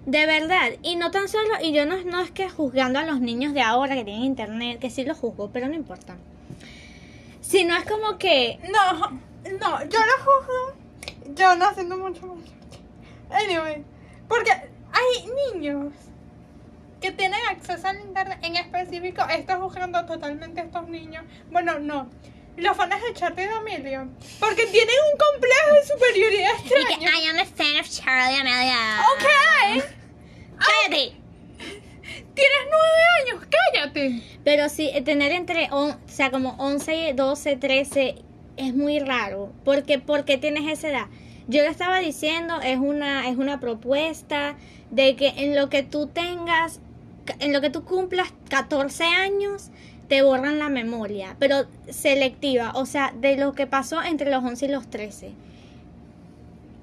De 0.06 0.26
verdad, 0.26 0.70
y 0.84 0.96
no 0.96 1.12
tan 1.12 1.28
solo, 1.28 1.50
y 1.62 1.74
yo 1.74 1.86
no, 1.86 2.02
no 2.04 2.22
es 2.22 2.32
que 2.32 2.48
juzgando 2.48 3.00
a 3.00 3.04
los 3.04 3.20
niños 3.20 3.54
de 3.54 3.62
ahora 3.62 3.96
que 3.96 4.06
tienen 4.06 4.24
internet, 4.24 4.80
que 4.80 4.90
sí 4.90 5.04
los 5.04 5.18
juzgo, 5.18 5.50
pero 5.52 5.68
no 5.68 5.74
importa. 5.74 6.16
Sino 7.42 7.76
es 7.76 7.86
como 7.86 8.18
que, 8.18 8.60
No, 8.72 9.10
no, 9.60 9.80
yo 9.84 10.00
lo 10.00 10.24
juzgo. 10.24 11.34
Yo 11.36 11.56
no 11.56 11.66
haciendo 11.66 11.98
mucho 11.98 12.26
más. 12.28 12.46
Anyway, 13.32 13.84
porque 14.28 14.52
hay 14.52 15.28
niños 15.54 15.92
que 17.06 17.12
tienen 17.12 17.40
acceso 17.50 17.88
al 17.88 18.00
internet 18.02 18.40
en 18.42 18.56
específico. 18.56 19.22
Estoy 19.30 19.56
juzgando 19.60 20.04
totalmente 20.06 20.62
a 20.62 20.64
estos 20.64 20.88
niños. 20.90 21.24
Bueno, 21.52 21.78
no. 21.80 22.10
Los 22.58 22.76
fans 22.76 22.96
de 23.06 23.14
Charlie 23.14 23.44
y 23.44 23.48
Amelia. 23.48 24.08
Porque 24.40 24.66
tienen 24.68 24.96
un 25.14 25.20
complejo 25.20 25.76
de 25.76 25.86
superioridad 25.86 26.52
extraño. 26.60 27.10
I 27.12 27.28
am 27.28 27.38
a 27.40 27.46
fan 27.46 27.80
of 27.80 27.90
Charlie 27.90 28.40
Amelia. 28.40 29.02
Ok. 29.14 29.84
Cállate. 30.58 31.14
Tienes 32.34 32.64
nueve 32.72 33.02
años, 33.34 33.48
cállate. 33.50 34.22
Pero 34.44 34.70
sí, 34.70 34.90
eh, 34.94 35.02
tener 35.02 35.32
entre, 35.32 35.70
on- 35.72 35.92
o 35.92 35.98
sea, 36.10 36.32
como 36.32 36.56
11, 36.60 37.14
12, 37.16 37.56
13 37.58 38.16
es 38.58 38.74
muy 38.74 39.00
raro. 39.00 39.52
Porque, 39.64 40.00
¿Por 40.00 40.26
qué 40.26 40.38
tienes 40.38 40.68
esa 40.72 40.90
edad? 40.90 41.06
Yo 41.48 41.62
le 41.62 41.68
estaba 41.70 42.00
diciendo, 42.00 42.60
es 42.62 42.78
una, 42.78 43.30
es 43.30 43.38
una 43.38 43.60
propuesta 43.60 44.56
de 44.92 45.16
que 45.16 45.28
en 45.38 45.56
lo 45.56 45.70
que 45.70 45.84
tú 45.84 46.08
tengas, 46.08 46.80
en 47.40 47.54
lo 47.54 47.62
que 47.62 47.70
tú 47.70 47.84
cumplas 47.84 48.34
14 48.50 49.04
años, 49.04 49.72
te 50.08 50.22
borran 50.22 50.60
la 50.60 50.70
memoria, 50.70 51.36
pero 51.40 51.66
selectiva, 51.90 52.74
o 52.76 52.86
sea, 52.86 53.14
de 53.20 53.38
lo 53.38 53.54
que 53.54 53.68
pasó 53.68 54.04
entre 54.04 54.30
los 54.30 54.44
11 54.44 54.66
y 54.66 54.70
los 54.70 54.88
13. 54.90 55.32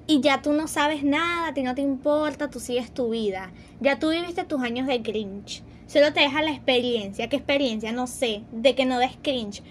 Y 0.05 0.19
ya 0.19 0.41
tú 0.41 0.51
no 0.51 0.67
sabes 0.67 1.03
nada, 1.03 1.47
a 1.47 1.53
ti 1.53 1.63
no 1.63 1.75
te 1.75 1.81
importa, 1.81 2.49
tú 2.49 2.59
sigues 2.59 2.93
tu 2.93 3.11
vida. 3.11 3.51
Ya 3.79 3.99
tú 3.99 4.09
viviste 4.09 4.43
tus 4.43 4.61
años 4.61 4.87
de 4.87 5.01
cringe. 5.01 5.63
Solo 5.87 6.11
te 6.11 6.19
deja 6.19 6.41
la 6.41 6.51
experiencia. 6.51 7.29
¿Qué 7.29 7.37
experiencia? 7.37 7.93
No 7.93 8.07
sé. 8.07 8.41
De 8.51 8.75
que 8.75 8.85
no 8.85 8.99
des 8.99 9.15
cringe. 9.21 9.63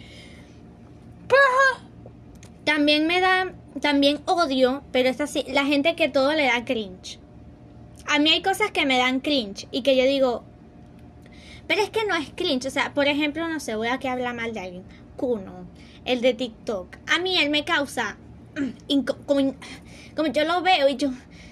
También 2.64 3.06
me 3.06 3.20
da, 3.20 3.52
también 3.80 4.20
odio, 4.24 4.82
pero 4.92 5.08
es 5.08 5.20
así, 5.20 5.44
la 5.48 5.64
gente 5.66 5.96
que 5.96 6.08
todo 6.08 6.32
le 6.32 6.44
da 6.44 6.64
cringe. 6.64 7.18
A 8.06 8.18
mí 8.18 8.30
hay 8.30 8.42
cosas 8.42 8.70
que 8.70 8.86
me 8.86 8.98
dan 8.98 9.20
cringe 9.20 9.66
y 9.70 9.82
que 9.82 9.96
yo 9.96 10.04
digo, 10.04 10.44
pero 11.66 11.82
es 11.82 11.90
que 11.90 12.04
no 12.06 12.14
es 12.14 12.30
cringe. 12.34 12.66
O 12.66 12.70
sea, 12.70 12.92
por 12.94 13.06
ejemplo, 13.08 13.46
no 13.48 13.60
sé, 13.60 13.76
voy 13.76 13.88
a 13.88 13.98
que 13.98 14.08
hablar 14.08 14.34
mal 14.34 14.52
de 14.52 14.60
alguien. 14.60 14.84
Kuno, 15.16 15.66
el 16.04 16.20
de 16.20 16.34
TikTok. 16.34 16.96
A 17.14 17.18
mí 17.18 17.38
él 17.38 17.50
me 17.50 17.64
causa, 17.64 18.16
como, 19.26 19.54
como 20.16 20.28
yo 20.32 20.44
lo 20.44 20.62
veo 20.62 20.88
y 20.88 20.96
yo 20.96 21.10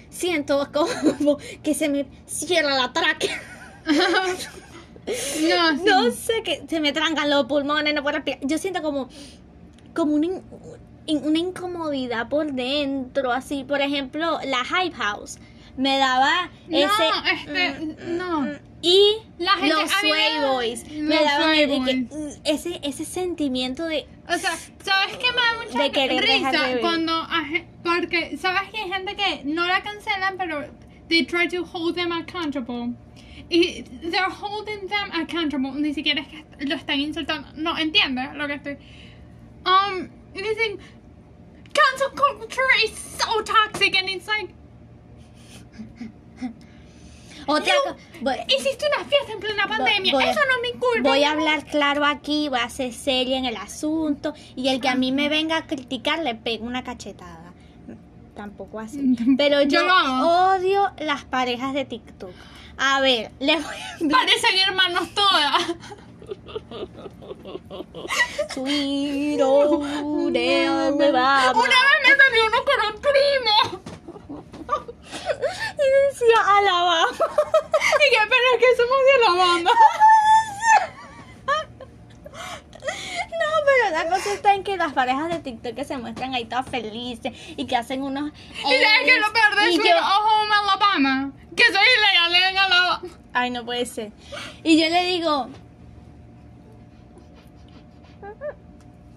siento 0.09 0.67
como 0.73 1.37
que 1.63 1.73
se 1.73 1.89
me 1.89 2.05
cierra 2.25 2.75
la 2.77 2.91
tráquea. 2.93 3.41
No, 5.07 5.13
sí. 5.77 5.83
No 5.85 6.11
sé, 6.11 6.43
que 6.43 6.63
se 6.69 6.79
me 6.79 6.93
trancan 6.93 7.29
los 7.29 7.45
pulmones, 7.45 7.93
no 7.95 8.03
puedo 8.03 8.17
respirar. 8.17 8.39
Yo 8.43 8.59
siento 8.59 8.83
como, 8.83 9.09
como 9.95 10.13
una, 10.13 10.27
in- 11.07 11.23
una 11.25 11.39
incomodidad 11.39 12.29
por 12.29 12.53
dentro, 12.53 13.31
así. 13.31 13.63
Por 13.63 13.81
ejemplo, 13.81 14.37
la 14.45 14.63
Hype 14.63 14.95
House 14.95 15.39
me 15.77 15.97
daba 15.97 16.49
No, 16.67 16.77
ese... 16.77 17.07
este, 17.33 18.05
no. 18.07 18.47
Y 18.83 19.17
La 19.37 19.51
gente- 19.51 19.69
los 19.75 19.83
me 19.83 20.09
Sway 20.09 20.37
da- 20.39 20.51
Boys 20.51 20.89
me 20.91 21.15
daban 21.23 21.55
de 21.55 21.67
mm, 22.11 22.29
ese, 22.45 22.79
ese 22.83 23.05
sentimiento 23.05 23.85
de... 23.85 24.07
O 24.27 24.37
sea, 24.37 24.57
¿sabes 24.83 25.17
qué 25.17 25.27
me 25.31 25.37
da 25.37 25.63
mucha 25.63 25.99
De 25.99 26.07
de 26.15 26.21
risa 26.21 26.51
vivir. 26.67 26.81
cuando 26.81 27.13
a 27.13 27.45
gen- 27.45 27.67
porque 27.83 28.37
sabes 28.37 28.71
que 28.71 28.77
hay 28.81 28.91
gente 28.91 29.15
que 29.15 29.43
no 29.45 29.67
la 29.67 29.81
cancelan 29.83 30.35
pero 30.37 30.65
they 31.09 31.25
try 31.25 31.47
to 31.47 31.63
hold 31.63 31.95
them 31.95 32.11
accountable 32.11 32.95
y 33.49 33.83
they're 34.09 34.29
holding 34.31 34.87
them 34.87 35.11
accountable. 35.13 35.73
Ni 35.73 35.93
siquiera 35.93 36.21
es 36.21 36.27
que 36.27 36.45
lo 36.65 36.75
están 36.75 36.99
insultando. 37.01 37.49
No 37.55 37.77
entiendes 37.77 38.33
lo 38.33 38.47
que 38.47 38.53
estoy. 38.55 38.77
Um 39.65 40.09
dicen 40.33 40.79
cancel 41.73 42.09
culture 42.15 42.61
is 42.85 42.91
so 42.97 43.41
toxic 43.43 43.95
and 43.95 44.09
it's 44.09 44.27
like 44.27 44.49
Otra 47.47 47.73
voy, 48.21 48.35
hiciste 48.47 48.85
una 48.95 49.03
fiesta 49.05 49.33
en 49.33 49.39
plena 49.39 49.67
pandemia 49.67 50.13
voy- 50.13 50.23
eso 50.25 50.39
no 50.47 50.55
es 50.63 50.73
mi 50.73 50.79
culpa 50.79 51.09
voy 51.09 51.23
a 51.23 51.31
hablar 51.31 51.65
claro 51.65 52.05
aquí, 52.05 52.49
voy 52.49 52.59
a 52.59 52.69
ser 52.69 52.93
seria 52.93 53.37
en 53.37 53.45
el 53.45 53.57
asunto 53.57 54.33
y 54.55 54.67
el 54.69 54.79
que 54.79 54.89
a 54.89 54.95
mí 54.95 55.11
me 55.11 55.27
venga 55.27 55.57
a 55.57 55.65
criticar 55.67 56.19
le 56.19 56.35
pego 56.35 56.65
una 56.65 56.83
cachetada. 56.83 57.51
Tampoco 58.35 58.79
así. 58.79 59.15
Pero 59.37 59.61
yo, 59.63 59.81
odio 60.23 60.91
las 60.99 61.25
parejas 61.25 61.73
de 61.73 61.83
TikTok. 61.85 62.31
A 62.77 63.01
ver, 63.01 63.31
les 63.39 63.61
voy 63.63 63.75
a 63.75 63.97
parecen 64.11 64.57
hermanos 64.67 65.09
todas 65.13 65.75
Alabama. 71.09 71.51
una 71.51 71.69
vez 71.69 71.99
me 72.03 72.15
salió 72.23 72.45
uno 72.47 72.57
con 72.63 72.95
un 72.95 73.01
primo 73.01 73.81
Y 75.73 76.09
decía 76.09 76.57
Alabama. 76.57 77.07
Y 77.11 78.09
que, 78.11 78.19
pero 78.29 78.45
es 78.53 78.59
que 78.59 78.75
somos 78.77 78.99
de 79.05 79.19
la 79.25 79.45
banda. 79.45 79.71
No, 83.31 83.47
pero 83.65 83.89
la 83.91 84.09
cosa 84.09 84.33
está 84.33 84.53
en 84.53 84.63
que 84.63 84.77
las 84.77 84.93
parejas 84.93 85.29
de 85.29 85.39
TikTok 85.39 85.73
que 85.75 85.85
se 85.85 85.97
muestran 85.97 86.33
ahí 86.33 86.45
todas 86.45 86.67
felices 86.69 87.33
y 87.57 87.65
que 87.65 87.75
hacen 87.75 88.03
unos. 88.03 88.31
Y 88.51 88.61
sabes 88.61 89.01
que 89.05 89.19
lo 89.19 89.33
peor 89.33 89.55
de 89.55 89.69
eso 89.69 89.77
yo- 89.83 89.95
es 89.95 90.01
Home 90.01 90.53
Alabama. 90.63 91.31
Que 91.55 91.63
soy 91.65 91.85
ilegal 91.97 92.35
en 92.35 92.57
Alabama. 92.57 93.01
Ay, 93.33 93.49
no 93.51 93.65
puede 93.65 93.85
ser. 93.85 94.11
Y 94.63 94.81
yo 94.81 94.89
le 94.89 95.03
digo. 95.05 95.49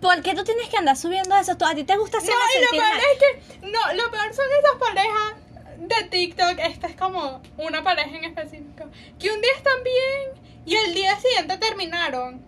¿Por 0.01 0.23
qué 0.23 0.35
tú 0.35 0.45
tienes 0.45 0.69
que 0.69 0.77
andar 0.77 0.97
subiendo 0.97 1.35
eso? 1.37 1.57
¿Tú- 1.57 1.65
¿A 1.65 1.75
ti 1.75 1.85
te 1.85 1.97
gusta 1.97 2.19
hacerme 2.19 2.37
No, 2.37 2.61
y 2.61 2.65
lo 2.65 2.71
peor 2.71 2.99
es 2.99 3.19
que. 3.19 3.67
No, 3.69 3.95
lo 4.05 4.11
peor 4.11 4.35
son 4.35 4.45
esas 4.59 4.79
parejas 4.79 5.35
de 5.79 6.05
TikTok. 6.11 6.59
Esta 6.59 6.87
es 6.87 6.97
como 6.97 7.43
una 7.57 7.83
pareja 7.83 8.17
en 8.17 8.25
específico. 8.25 8.85
Que 9.19 9.31
un 9.31 9.41
día 9.41 9.51
están 9.57 9.83
bien 9.83 10.43
y 10.67 10.77
el 10.77 10.95
día 10.95 11.17
siguiente 11.19 11.57
terminaron. 11.59 12.45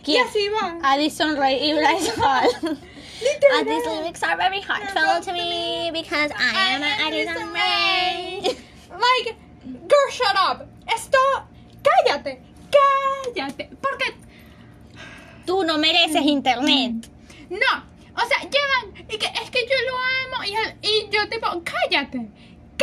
Y 0.00 0.04
¿Quién? 0.04 0.26
así 0.26 0.48
van. 0.48 0.84
Addison 0.84 1.36
Ray 1.36 1.70
y 1.70 1.72
Bryce 1.74 2.12
Hall. 2.20 2.78
These 3.20 3.86
lyrics 3.86 4.22
are 4.22 4.36
very 4.36 4.60
heartfelt 4.62 5.24
to 5.24 5.32
me 5.34 5.90
because 5.92 6.32
I 6.32 6.74
am 6.74 6.82
a 6.82 7.06
Addison 7.06 7.52
Ray. 7.52 8.40
Like, 8.90 9.36
girl, 9.64 10.10
shut 10.10 10.36
up. 10.36 10.66
Esto. 10.86 11.18
Cállate. 11.82 12.40
Cállate. 12.70 13.68
Porque 13.80 14.14
Tú 15.50 15.64
no 15.64 15.78
mereces 15.78 16.22
internet. 16.22 17.08
No, 17.50 17.56
o 18.14 18.28
sea, 18.28 18.38
llegan 18.42 19.04
y 19.08 19.18
que 19.18 19.26
es 19.26 19.50
que 19.50 19.66
yo 19.66 19.74
lo 19.90 20.36
amo 20.36 20.44
y, 20.44 20.86
y 20.86 21.08
yo 21.10 21.28
tipo, 21.28 21.48
cállate, 21.64 22.30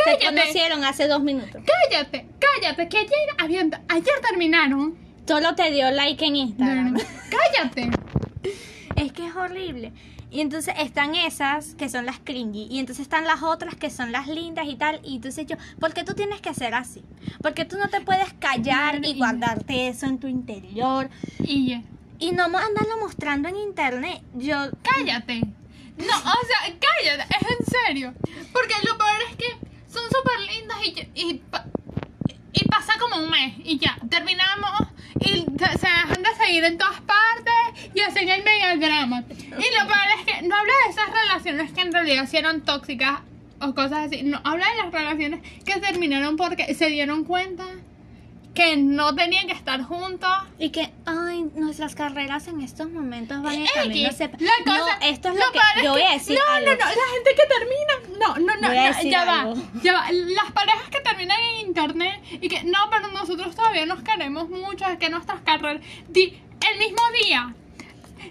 Se 0.04 0.18
cállate, 0.18 0.26
conocieron 0.26 0.84
hace 0.84 1.08
dos 1.08 1.22
minutos. 1.22 1.62
cállate, 1.64 2.26
cállate, 2.38 2.88
que 2.88 2.98
ayer, 2.98 3.12
habían, 3.38 3.70
ayer 3.88 4.14
terminaron. 4.28 4.96
Solo 5.26 5.54
te 5.54 5.70
dio 5.70 5.90
like 5.90 6.24
en 6.24 6.36
Instagram. 6.36 6.96
Cállate. 7.30 7.90
Es 8.96 9.12
que 9.12 9.26
es 9.26 9.36
horrible. 9.36 9.92
Y 10.30 10.40
entonces 10.40 10.74
están 10.78 11.14
esas 11.14 11.74
que 11.74 11.88
son 11.88 12.04
las 12.06 12.18
cringy. 12.18 12.66
Y 12.70 12.78
entonces 12.78 13.02
están 13.02 13.24
las 13.24 13.42
otras 13.42 13.74
que 13.74 13.90
son 13.90 14.12
las 14.12 14.26
lindas 14.26 14.66
y 14.66 14.76
tal. 14.76 15.00
Y 15.02 15.16
entonces 15.16 15.46
yo, 15.46 15.56
¿por 15.80 15.94
qué 15.94 16.04
tú 16.04 16.14
tienes 16.14 16.40
que 16.40 16.52
ser 16.54 16.74
así? 16.74 17.02
Porque 17.42 17.64
tú 17.64 17.76
no 17.78 17.88
te 17.88 18.00
puedes 18.00 18.32
callar 18.34 19.04
y 19.04 19.14
guardarte 19.16 19.88
eso 19.88 20.06
en 20.06 20.18
tu 20.18 20.28
interior. 20.28 21.08
Y 21.40 21.68
ya, 21.68 21.82
Y 22.18 22.32
no 22.32 22.44
andarlo 22.44 22.98
mostrando 23.00 23.48
en 23.48 23.56
internet. 23.56 24.22
Yo, 24.34 24.56
cállate. 24.82 25.40
No, 25.98 26.16
o 26.16 26.46
sea, 26.46 26.78
cállate, 26.78 27.34
es 27.34 27.58
en 27.58 27.66
serio. 27.66 28.14
Porque 28.52 28.74
lo 28.86 28.96
peor 28.96 29.18
es 29.30 29.36
que 29.36 29.67
son 29.98 30.10
súper 30.10 30.40
lindas 30.54 30.78
y, 30.84 31.20
y, 31.20 31.42
y 32.52 32.64
pasa 32.68 32.94
como 32.98 33.24
un 33.24 33.30
mes 33.30 33.54
y 33.64 33.78
ya, 33.78 33.98
terminamos 34.08 34.70
y 35.20 35.44
se 35.56 35.86
dejan 35.86 36.22
de 36.22 36.44
seguir 36.44 36.64
en 36.64 36.78
todas 36.78 37.00
partes 37.00 37.90
y 37.94 38.00
hacen 38.00 38.28
el 38.28 38.44
mega 38.44 38.76
drama. 38.76 39.24
Y 39.28 39.44
lo 39.44 39.86
peor 39.86 40.08
es 40.18 40.24
que 40.26 40.42
no 40.46 40.56
habla 40.56 40.72
de 40.84 40.90
esas 40.90 41.10
relaciones 41.10 41.72
que 41.72 41.80
en 41.80 41.92
realidad 41.92 42.28
sí 42.28 42.36
eran 42.36 42.62
tóxicas 42.62 43.20
o 43.60 43.74
cosas 43.74 44.06
así. 44.06 44.22
No, 44.22 44.40
habla 44.44 44.66
de 44.70 44.76
las 44.76 44.92
relaciones 44.92 45.40
que 45.64 45.80
terminaron 45.80 46.36
porque 46.36 46.74
se 46.74 46.86
dieron 46.90 47.24
cuenta 47.24 47.64
que 48.58 48.76
no 48.76 49.14
tenían 49.14 49.46
que 49.46 49.52
estar 49.52 49.80
juntos. 49.82 50.28
y 50.58 50.70
que, 50.70 50.92
ay, 51.06 51.46
nuestras 51.54 51.94
carreras 51.94 52.48
en 52.48 52.60
estos 52.60 52.90
momentos 52.90 53.40
van 53.42 53.54
en 53.54 53.66
camino. 53.72 54.10
sep- 54.10 54.38
la 54.40 54.50
cosa- 54.64 54.98
no, 54.98 55.06
esto 55.06 55.28
es 55.28 55.34
lo 55.36 55.40
lo 55.46 55.52
que 55.52 55.60
yo 55.84 55.92
voy 55.92 56.02
a 56.02 56.10
decir. 56.12 56.36
No, 56.38 56.54
algo. 56.54 56.70
no, 56.70 56.76
no, 56.76 56.84
la 56.84 57.08
gente 57.14 57.30
que 57.36 57.46
termina. 57.46 58.18
No, 58.18 58.34
no, 58.38 58.60
no, 58.60 58.68
no, 58.68 58.74
ya 58.74 59.28
algo. 59.38 59.54
va. 59.54 59.80
Ya 59.82 59.92
va. 59.92 60.06
Las 60.10 60.52
parejas 60.52 60.88
que 60.90 61.00
terminan 61.00 61.38
en 61.40 61.66
internet 61.68 62.20
y 62.32 62.48
que 62.48 62.64
no, 62.64 62.78
pero 62.90 63.08
nosotros 63.08 63.54
todavía 63.54 63.86
nos 63.86 64.02
queremos 64.02 64.48
mucho, 64.50 64.84
es 64.86 64.98
que 64.98 65.08
nuestras 65.08 65.40
carreras. 65.42 65.80
di- 66.08 66.36
el 66.72 66.78
mismo 66.78 67.02
día. 67.24 67.54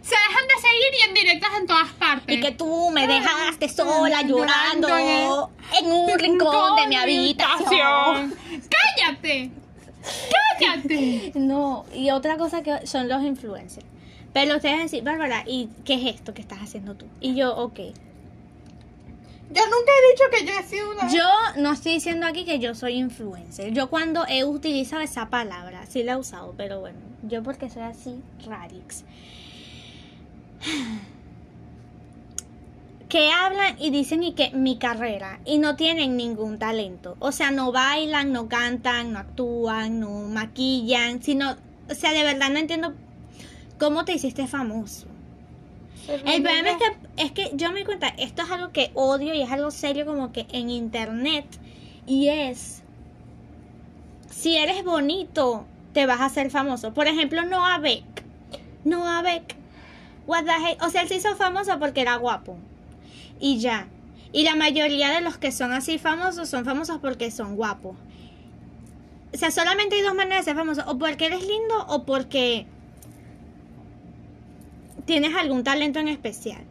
se 0.02 0.16
dejan 0.16 0.48
de 0.48 0.56
seguir 0.62 0.94
y 1.00 1.04
en 1.10 1.14
directas 1.14 1.50
en 1.60 1.66
todas 1.68 1.90
partes. 1.94 2.36
Y 2.38 2.42
que 2.42 2.52
tú 2.52 2.90
me 2.92 3.08
dejaste 3.08 3.68
sola 3.70 4.22
llorando 4.22 4.88
Llorando 4.90 5.52
en 5.80 5.86
un 5.92 6.20
rincón 6.20 6.76
de 6.76 6.88
mi 6.88 6.96
habitación. 6.98 8.36
¡Cállate! 8.70 9.52
¡Cállate! 10.60 11.32
No, 11.36 11.86
y 11.94 12.10
otra 12.12 12.38
cosa 12.38 12.64
que 12.64 12.86
son 12.88 13.08
los 13.08 13.24
influencers. 13.24 13.86
Pero 14.34 14.56
ustedes 14.56 14.74
van 14.74 14.82
a 14.82 14.84
decir, 14.84 15.04
Bárbara, 15.04 15.44
¿y 15.48 15.70
qué 15.86 15.96
es 15.96 16.16
esto 16.16 16.34
que 16.34 16.42
estás 16.42 16.60
haciendo 16.60 16.96
tú? 16.96 17.06
Y 17.20 17.36
yo, 17.36 17.56
ok. 17.56 17.80
Yo 19.50 19.64
nunca 19.64 19.92
he 19.92 20.12
dicho 20.12 20.24
que 20.32 20.46
yo 20.46 20.60
he 20.60 20.64
sido 20.64 20.92
una. 20.92 21.10
Yo 21.10 21.62
no 21.62 21.72
estoy 21.72 21.94
diciendo 21.94 22.28
aquí 22.28 22.44
que 22.44 22.60
yo 22.60 22.76
soy 22.76 22.94
influencer. 22.94 23.72
Yo 23.72 23.90
cuando 23.90 24.26
he 24.28 24.44
utilizado 24.44 25.02
esa 25.02 25.30
palabra, 25.30 25.86
sí 25.88 26.04
la 26.04 26.14
he 26.14 26.18
usado, 26.18 26.54
pero 26.58 26.82
bueno, 26.82 27.00
yo 27.24 27.44
porque 27.44 27.70
soy 27.70 27.84
así, 27.84 28.22
radix. 28.46 29.06
Que 33.10 33.32
hablan 33.32 33.76
y 33.80 33.90
dicen 33.90 34.24
y 34.24 34.34
que 34.34 34.52
mi 34.52 34.78
carrera 34.78 35.40
y 35.46 35.60
no 35.60 35.76
tienen 35.76 36.18
ningún 36.18 36.60
talento. 36.60 37.16
O 37.20 37.32
sea, 37.32 37.52
no 37.52 37.72
bailan, 37.72 38.34
no 38.34 38.50
cantan, 38.50 39.14
no 39.14 39.20
actúan, 39.20 40.00
no 40.00 40.10
maquillan, 40.24 41.24
sino, 41.24 41.56
o 41.90 41.94
sea, 41.94 42.12
de 42.12 42.24
verdad 42.24 42.50
no 42.50 42.60
entiendo 42.60 42.94
cómo 43.80 44.04
te 44.04 44.14
hiciste 44.14 44.48
famoso. 44.48 45.08
El 46.08 46.42
problema 46.42 46.70
es 46.70 46.78
que, 46.78 47.24
es 47.24 47.32
que 47.32 47.52
yo 47.56 47.72
me 47.72 47.84
cuenta, 47.84 48.08
esto 48.18 48.42
es 48.44 48.52
algo 48.52 48.72
que 48.72 48.92
odio 48.94 49.34
y 49.34 49.42
es 49.42 49.52
algo 49.52 49.72
serio 49.72 50.06
como 50.06 50.32
que 50.32 50.48
en 50.52 50.70
internet. 50.70 51.46
Y 52.06 52.30
es, 52.30 52.82
si 54.30 54.56
eres 54.56 54.84
bonito, 54.86 55.66
te 55.94 56.06
vas 56.06 56.22
a 56.22 56.26
hacer 56.26 56.50
famoso. 56.50 56.94
Por 56.94 57.08
ejemplo, 57.08 57.44
Noah 57.44 57.80
Beck. 57.80 58.04
Noah 58.86 59.22
Beck. 59.22 59.56
What 60.28 60.46
the 60.46 60.52
heck? 60.52 60.84
O 60.84 60.90
sea, 60.90 61.02
él 61.02 61.08
se 61.08 61.16
hizo 61.16 61.36
famoso 61.36 61.78
porque 61.80 62.02
era 62.02 62.16
guapo. 62.16 62.58
Y 63.40 63.60
ya. 63.60 63.88
Y 64.32 64.44
la 64.44 64.56
mayoría 64.56 65.12
de 65.12 65.22
los 65.22 65.38
que 65.38 65.52
son 65.52 65.72
así 65.72 65.98
famosos 65.98 66.50
son 66.50 66.66
famosos 66.66 67.00
porque 67.00 67.32
son 67.32 67.56
guapos. 67.56 67.96
O 69.34 69.38
sea, 69.38 69.52
solamente 69.52 69.96
hay 69.96 70.02
dos 70.02 70.16
maneras 70.16 70.46
de 70.46 70.52
ser 70.52 70.58
famoso. 70.58 70.84
O 70.88 70.98
porque 70.98 71.28
eres 71.28 71.42
lindo 71.42 71.86
o 71.88 72.04
porque 72.04 72.66
tienes 75.06 75.36
algún 75.36 75.64
talento 75.64 76.00
en 76.00 76.10
especial. 76.10 76.64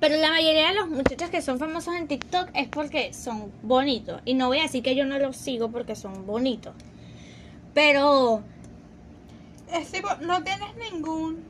Pero 0.00 0.16
la 0.16 0.30
mayoría 0.30 0.68
de 0.68 0.74
los 0.74 0.88
muchachos 0.88 1.30
que 1.30 1.40
son 1.40 1.58
famosos 1.58 1.94
en 1.94 2.08
TikTok 2.08 2.50
es 2.54 2.68
porque 2.68 3.12
son 3.14 3.50
bonitos. 3.62 4.20
Y 4.24 4.34
no 4.34 4.48
voy 4.48 4.58
a 4.58 4.62
decir 4.62 4.82
que 4.82 4.94
yo 4.94 5.06
no 5.06 5.18
los 5.18 5.36
sigo 5.36 5.70
porque 5.70 5.96
son 5.96 6.26
bonitos. 6.26 6.74
Pero 7.72 8.42
Es 9.72 9.90
tipo, 9.90 10.08
no 10.20 10.42
tienes 10.42 10.76
ningún. 10.76 11.42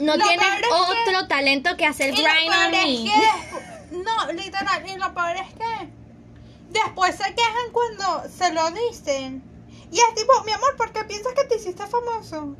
No 0.00 0.16
Lo 0.16 0.24
que- 0.24 0.38
otro 0.70 1.26
talento 1.28 1.76
que 1.76 1.86
hacer 1.86 2.12
grind 2.12 2.52
on 2.64 2.70
me. 2.70 3.04
que- 3.10 3.96
No, 3.96 4.32
literal, 4.32 4.82
y 4.88 4.96
lo 4.98 5.12
peor 5.14 5.36
es 5.36 5.54
que 5.54 5.88
después 6.70 7.16
se 7.16 7.34
quejan 7.34 7.72
cuando 7.72 8.28
se 8.28 8.52
lo 8.52 8.70
dicen. 8.70 9.42
Y 9.92 9.96
es 9.96 10.14
tipo, 10.14 10.32
mi 10.44 10.52
amor, 10.52 10.76
¿por 10.76 10.92
qué 10.92 11.02
piensas 11.04 11.32
que 11.34 11.44
te 11.44 11.56
hiciste 11.56 11.84
famoso? 11.86 12.56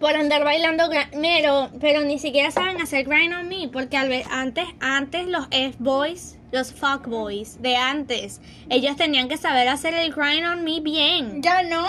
por 0.00 0.16
andar 0.16 0.42
bailando 0.42 0.90
pero 1.12 1.70
pero 1.80 2.00
ni 2.00 2.18
siquiera 2.18 2.50
saben 2.50 2.80
hacer 2.82 3.04
grind 3.04 3.32
on 3.34 3.48
me 3.48 3.68
porque 3.68 3.96
antes 3.96 4.66
antes 4.80 5.28
los 5.28 5.46
F 5.52 5.76
boys 5.78 6.38
los 6.50 6.72
fuck 6.72 7.06
boys 7.06 7.62
de 7.62 7.76
antes 7.76 8.40
ellos 8.68 8.96
tenían 8.96 9.28
que 9.28 9.36
saber 9.36 9.68
hacer 9.68 9.94
el 9.94 10.12
grind 10.12 10.44
on 10.44 10.64
me 10.64 10.80
bien 10.80 11.40
¿Ya 11.40 11.62
no? 11.62 11.86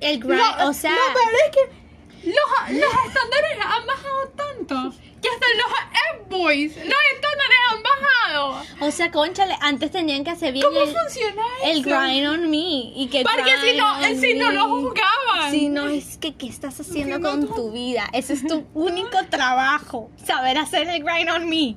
el 0.00 0.18
grind 0.18 0.42
o 0.64 0.72
sea 0.72 0.90
Lo 0.90 0.96
peor 1.14 1.32
es 1.46 1.50
que 1.56 1.83
los, 2.26 2.70
los 2.70 2.94
estándares 3.06 3.58
han 3.60 3.86
bajado 3.86 4.28
tanto 4.36 4.96
que 5.22 5.28
hasta 5.30 5.46
los 5.56 6.26
F-Boys, 6.26 6.76
los 6.76 6.84
estándares 6.84 7.58
han 7.70 7.82
bajado. 7.82 8.62
o 8.80 8.90
sea 8.90 9.10
conchale 9.10 9.56
antes 9.60 9.90
tenían 9.90 10.22
que 10.22 10.30
hacer 10.30 10.52
bien 10.52 10.66
¿Cómo 10.66 10.82
el, 10.82 10.94
funciona 10.94 11.42
el 11.64 11.80
eso? 11.80 11.88
grind 11.88 12.28
on 12.28 12.50
me 12.50 12.92
y 12.94 13.08
que 13.10 13.22
Porque 13.22 13.50
si 13.64 13.76
no, 13.78 14.20
si 14.20 14.34
no 14.34 14.52
lo 14.52 14.68
juzgaban. 14.68 15.50
Si 15.50 15.68
no, 15.68 15.88
es 15.88 16.18
que 16.18 16.34
¿qué 16.34 16.46
estás 16.46 16.78
haciendo 16.80 17.18
no, 17.18 17.30
con 17.30 17.54
tu 17.54 17.72
vida? 17.72 18.08
Ese 18.12 18.34
es 18.34 18.46
tu 18.46 18.66
único 18.74 19.18
trabajo, 19.30 20.10
saber 20.24 20.58
hacer 20.58 20.88
el 20.88 21.02
grind 21.02 21.30
on 21.30 21.48
me. 21.48 21.76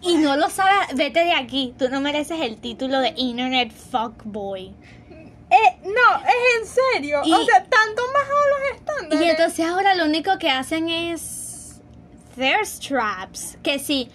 Y 0.00 0.14
no 0.14 0.36
lo 0.36 0.48
sabes, 0.48 0.96
vete 0.96 1.24
de 1.24 1.32
aquí. 1.32 1.74
Tú 1.76 1.88
no 1.88 2.00
mereces 2.00 2.40
el 2.40 2.60
título 2.60 3.00
de 3.00 3.14
Internet 3.16 3.72
Fuckboy. 3.90 4.72
Eh, 5.50 5.76
no, 5.82 6.16
es 6.26 6.60
en 6.60 6.66
serio. 6.66 7.20
Y- 7.24 7.32
o 7.32 7.44
sea, 7.44 7.64
tanto 7.64 8.02
bajado 8.12 8.40
los 8.50 8.78
estándares. 8.78 9.26
Y 9.26 9.30
entonces 9.30 9.66
ahora 9.66 9.94
lo 9.94 10.04
único 10.04 10.38
que 10.38 10.50
hacen 10.50 10.88
es 10.90 11.80
thirst 12.36 12.86
traps. 12.86 13.56
Que 13.62 13.78
sí. 13.78 14.10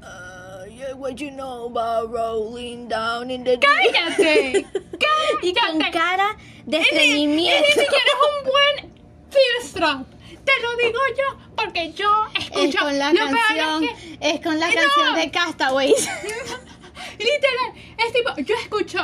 Uh, 0.00 0.64
yeah, 0.70 0.94
what 0.94 1.14
you 1.16 1.30
know 1.30 1.66
about 1.66 2.10
rolling 2.12 2.88
down 2.88 3.30
in 3.30 3.42
the 3.44 3.56
deep? 3.56 3.68
¡Cállate! 3.92 4.58
y 5.42 5.52
con 5.54 5.78
¡Cállate! 5.78 5.90
cara 5.90 6.36
de 6.66 6.76
Y 6.76 7.26
ni- 7.26 7.48
y 7.48 7.50
estreñimiento. 7.50 7.60
ni 7.66 7.72
siquiera 7.72 8.04
es 8.06 8.20
un 8.28 8.50
buen 8.50 9.02
thirst 9.30 9.76
trap. 9.76 10.06
Te 10.44 10.52
lo 10.62 10.76
digo 10.76 10.98
yo, 11.18 11.38
porque 11.56 11.92
yo 11.92 12.10
escucho. 12.38 12.62
Es 12.64 12.76
con 12.76 12.98
la 12.98 13.12
canción, 13.12 13.84
es 13.84 13.90
que- 13.92 14.18
es 14.30 14.40
con 14.40 14.58
la 14.60 14.68
No. 14.68 14.74
canción 14.74 15.14
de 15.16 15.30
Castaways. 15.30 16.08
Literal, 17.18 17.74
es 17.98 18.12
tipo, 18.12 18.30
yo 18.38 18.54
escucho. 18.56 18.98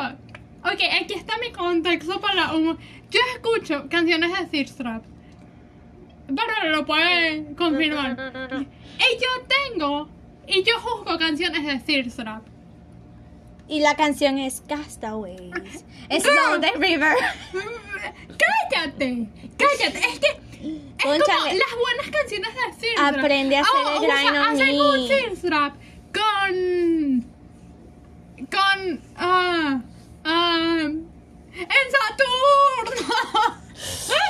Ok, 0.66 0.80
aquí 1.00 1.14
está 1.14 1.38
mi 1.38 1.52
contexto 1.52 2.20
para 2.20 2.52
un. 2.54 2.76
Yo 3.10 3.20
escucho 3.34 3.88
canciones 3.88 4.36
de 4.36 4.46
thirst 4.46 4.78
trap. 4.78 5.04
Bárbara 6.28 6.64
lo 6.70 6.84
puede 6.84 7.54
confirmar. 7.54 8.16
Y 8.98 9.22
yo 9.22 9.46
tengo. 9.46 10.08
Y 10.48 10.64
yo 10.64 10.80
juzgo 10.80 11.18
canciones 11.18 11.64
de 11.64 11.78
thirst 11.78 12.18
trap. 12.18 12.42
Y 13.68 13.78
la 13.78 13.94
canción 13.94 14.38
es 14.38 14.62
Castaways. 14.68 15.84
Es 16.08 16.24
the 16.24 16.72
River. 16.78 17.14
¡Cállate! 18.72 19.28
¡Cállate! 19.56 19.98
Es 19.98 20.18
que. 20.18 20.46
Es 20.98 21.04
como 21.04 21.46
las 21.46 21.74
buenas 21.80 22.10
canciones 22.10 22.50
de 22.54 22.94
trap. 22.94 23.18
Aprende 23.18 23.56
a 23.56 23.60
hacer 23.60 23.72
Oh, 23.84 24.02
el 24.02 24.10
grind 24.10 24.36
on 24.36 24.46
Hacen 24.46 24.80
un 24.80 25.08
thirst 25.08 25.44
trap 25.44 25.74
con. 26.12 27.26
Con. 28.50 29.00
ah 29.16 29.80
ah, 30.26 30.78
¡En 30.82 31.66
Saturno! 31.92 33.16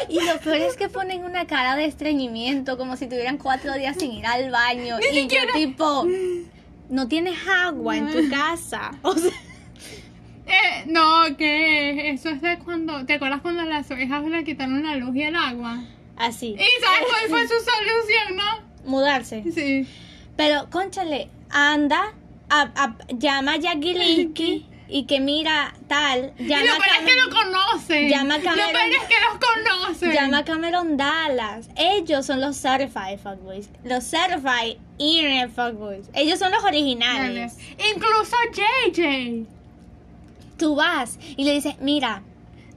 Y 0.08 0.20
lo 0.24 0.38
peor 0.38 0.56
es 0.56 0.76
que 0.76 0.88
ponen 0.88 1.24
una 1.24 1.46
cara 1.46 1.74
de 1.76 1.84
estreñimiento, 1.86 2.76
como 2.78 2.96
si 2.96 3.06
tuvieran 3.06 3.38
cuatro 3.38 3.74
días 3.74 3.96
sin 3.98 4.12
ir 4.12 4.24
al 4.26 4.50
baño. 4.50 4.98
Ni 4.98 5.18
y 5.18 5.22
siquiera- 5.22 5.46
yo 5.46 5.52
tipo, 5.54 6.06
no 6.88 7.08
tienes 7.08 7.36
agua 7.48 7.96
en 7.96 8.12
tu 8.12 8.28
casa. 8.30 8.92
O 9.02 9.14
sea, 9.14 9.32
Eh, 10.46 10.84
no, 10.86 11.36
que 11.36 12.10
eso 12.10 12.28
es 12.28 12.40
de 12.40 12.58
cuando. 12.60 13.04
¿Te 13.04 13.14
acuerdas 13.14 13.40
cuando 13.42 13.62
a 13.62 13.64
las 13.64 13.90
ovejas 13.90 14.22
le 14.24 14.44
quitaron 14.44 14.84
la 14.84 14.94
luz 14.96 15.14
y 15.16 15.22
el 15.22 15.34
agua? 15.34 15.82
así. 16.16 16.54
¿Y 16.54 16.84
sabes 16.84 17.06
cuál 17.10 17.28
fue 17.28 17.42
su 17.48 17.54
solución, 17.64 18.36
no? 18.36 18.88
Mudarse. 18.90 19.44
Sí. 19.52 19.86
Pero, 20.36 20.70
conchale, 20.70 21.28
anda, 21.50 22.14
a- 22.48 22.70
a- 22.76 22.96
llama 23.12 23.54
a 23.54 23.56
Jackie 23.56 23.94
Linkey 23.94 24.66
y 24.88 25.04
que 25.06 25.20
mira 25.20 25.74
tal, 25.88 26.32
Y 26.38 26.46
llama 26.46 26.62
lo 26.64 26.72
peor 26.78 26.86
es 27.00 27.04
que 27.12 27.20
lo 27.20 27.30
conocen. 27.30 28.08
Llama 28.08 28.38
Lo 28.38 28.44
Cameron. 28.44 28.72
peor 28.72 28.90
es 28.92 29.00
que 29.08 29.14
los 29.20 29.38
conocen. 29.88 30.12
Llama 30.12 30.44
Cameron 30.44 30.96
Dallas. 30.96 31.68
Ellos 31.76 32.24
son 32.26 32.40
los 32.40 32.56
certified 32.56 33.18
fuckboys. 33.18 33.68
Los 33.84 34.04
certified 34.04 34.76
internet 34.98 35.50
fuckboys. 35.54 36.08
Ellos 36.14 36.38
son 36.38 36.50
los 36.52 36.62
Dale. 36.62 36.78
originales. 36.78 37.58
Incluso 37.94 38.36
JJ. 38.52 39.46
Tú 40.58 40.74
vas 40.74 41.18
y 41.36 41.44
le 41.44 41.52
dices, 41.54 41.74
mira, 41.80 42.22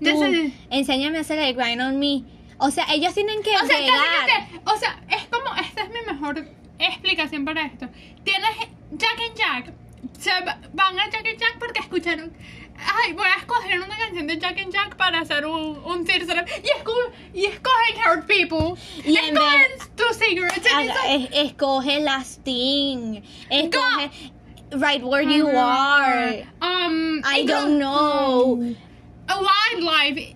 tú, 0.03 0.23
enséñame 0.69 1.17
a 1.17 1.21
hacer 1.21 1.39
el 1.39 1.53
grind 1.55 1.81
on 1.81 1.97
me. 1.99 2.23
O 2.57 2.71
sea, 2.71 2.85
ellos 2.91 3.13
tienen 3.13 3.41
que 3.41 3.51
O 3.55 3.59
sea, 3.65 3.67
te- 3.77 4.59
o 4.65 4.77
sea, 4.77 4.99
es 5.09 5.23
como, 5.29 5.55
esta 5.55 5.83
es 5.83 5.89
mi 5.89 6.11
mejor 6.13 6.45
explicación 6.77 7.45
para 7.45 7.65
esto. 7.67 7.87
Tienes 8.25 8.49
Jack 8.91 9.17
and 9.29 9.35
Jack, 9.37 9.73
se 10.19 10.29
va- 10.45 10.59
van 10.73 10.99
a 10.99 11.09
Jack 11.09 11.25
and 11.27 11.37
Jack 11.39 11.59
porque 11.59 11.79
escucharon, 11.79 12.31
ay, 12.77 13.13
voy 13.13 13.25
a 13.27 13.39
escoger 13.39 13.79
una 13.79 13.97
canción 13.97 14.27
de 14.27 14.37
Jack 14.39 14.57
and 14.59 14.71
Jack 14.73 14.95
para 14.95 15.19
hacer 15.21 15.45
un, 15.45 15.77
un 15.83 16.05
teaser 16.05 16.45
y, 16.63 16.67
esco- 16.81 17.11
y 17.33 17.45
escogen 17.45 17.95
Hurt 18.05 18.25
People, 18.27 18.79
Y 19.05 19.17
en 19.17 19.35
escogen 19.37 19.95
Two 19.95 20.13
Cigarettes, 20.13 20.63
dicen, 20.63 20.91
es- 21.07 21.29
escoge 21.51 21.99
la 22.01 22.21
Sting. 22.23 23.21
Escoge 23.49 24.11
Right 24.71 25.03
Where 25.03 25.23
You 25.25 25.47
Are. 25.49 26.45
um, 26.61 27.21
I 27.25 27.43
don't 27.45 27.77
know. 27.79 28.61
a 29.27 29.39
Wildlife, 29.39 30.35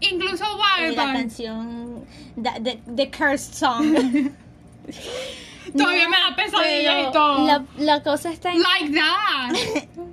incluso 0.00 0.44
Eh, 0.44 0.92
La 0.94 1.04
Wildlife. 1.04 1.12
canción. 1.12 2.06
The, 2.36 2.50
the, 2.60 2.78
the 2.96 3.06
Cursed 3.10 3.54
Song. 3.54 4.34
Todavía 5.76 6.04
No, 6.04 6.10
me 6.10 6.16
da 6.16 6.36
pesadilla 6.36 6.92
pero 6.96 7.08
y 7.08 7.12
todo. 7.12 7.46
La, 7.46 7.64
la 7.78 8.02
cosa 8.02 8.30
está 8.30 8.52
en. 8.52 8.62
Like 8.62 8.94
that. 8.94 9.52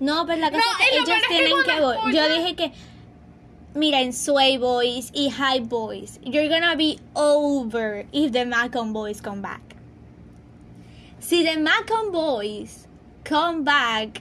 No, 0.00 0.26
pero 0.26 0.40
la 0.40 0.50
cosa 0.50 0.62
No, 0.62 0.84
ellos 0.92 1.04
peor 1.06 1.16
es 1.18 1.22
que 1.22 1.34
tienen 1.34 1.52
que. 1.64 2.16
Yo 2.16 2.34
dije 2.34 2.56
que. 2.56 2.72
mira, 3.74 4.00
en 4.00 4.12
Sway 4.12 4.58
Boys 4.58 5.10
y 5.14 5.30
High 5.30 5.60
Boys, 5.60 6.20
you're 6.22 6.48
gonna 6.48 6.74
be 6.76 6.98
over 7.14 8.04
if 8.12 8.32
the 8.32 8.44
Macon 8.44 8.92
Boys 8.92 9.20
come 9.22 9.40
back. 9.40 9.62
Si 11.20 11.42
the 11.44 11.56
Macon 11.58 12.12
Boys 12.12 12.86
come 13.24 13.62
back, 13.64 14.20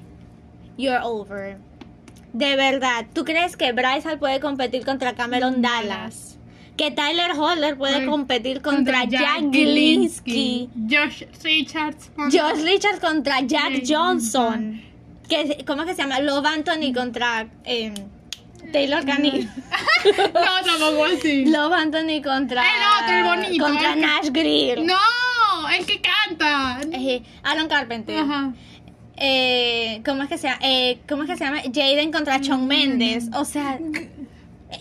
you're 0.78 1.02
over. 1.04 1.58
De 2.34 2.56
verdad, 2.56 3.06
¿tú 3.14 3.26
crees 3.26 3.58
que 3.58 3.74
Bryce 3.74 4.18
puede 4.18 4.40
competir 4.40 4.86
contra 4.86 5.14
Cameron 5.14 5.62
Dallas? 5.62 6.33
Que 6.78 6.90
Tyler 6.92 7.32
Holler 7.38 7.78
puede 7.78 7.96
Ay, 7.98 8.06
competir 8.08 8.62
contra, 8.62 9.04
Jack 9.06 9.42
Glinsky. 9.52 10.70
Josh 10.90 11.24
Richards. 11.44 12.10
contra- 12.16 12.42
Josh 12.50 12.64
Richards 12.64 13.00
contra 13.00 13.42
Jack 13.42 13.84
Johnson. 13.88 14.82
Que, 15.30 15.64
¿Cómo 15.66 15.84
es 15.84 15.90
que 15.90 15.96
se 15.96 16.02
llama? 16.02 16.20
Love 16.20 16.46
Anthony 16.48 16.92
contra 16.94 17.48
eh, 17.64 17.94
Taylor 18.72 19.06
Canning. 19.06 19.44
no, 20.18 20.66
tampoco 20.66 21.06
así. 21.06 21.46
Love 21.46 21.74
Anthony 21.74 22.22
contra. 22.24 22.64
El 22.64 23.04
otro, 23.04 23.18
el 23.18 23.24
bonito, 23.46 23.64
Contra 23.66 23.94
el 23.94 24.02
Nash 24.02 24.30
Greer. 24.32 24.82
No, 24.84 25.70
el 25.78 25.86
que 25.86 26.02
canta. 26.02 26.80
Eh, 26.92 27.22
Aaron 27.44 27.68
Carpenter. 27.68 28.18
Ajá. 28.20 28.54
Eh, 29.16 30.02
¿Cómo 30.04 30.24
es 30.24 30.30
que 30.30 30.38
se 30.40 30.48
llama? 30.48 30.60
Eh, 30.64 31.00
¿Cómo 31.08 31.24
es 31.24 31.30
que 31.30 31.38
se 31.38 31.46
llama? 31.46 31.62
Jaden 31.72 32.12
contra 32.12 32.40
Shawn 32.40 32.66
Mendes. 32.68 33.30
O 33.36 33.46
sea. 33.46 33.78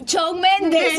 Shawn 0.06 0.40
Mendes. 0.40 0.98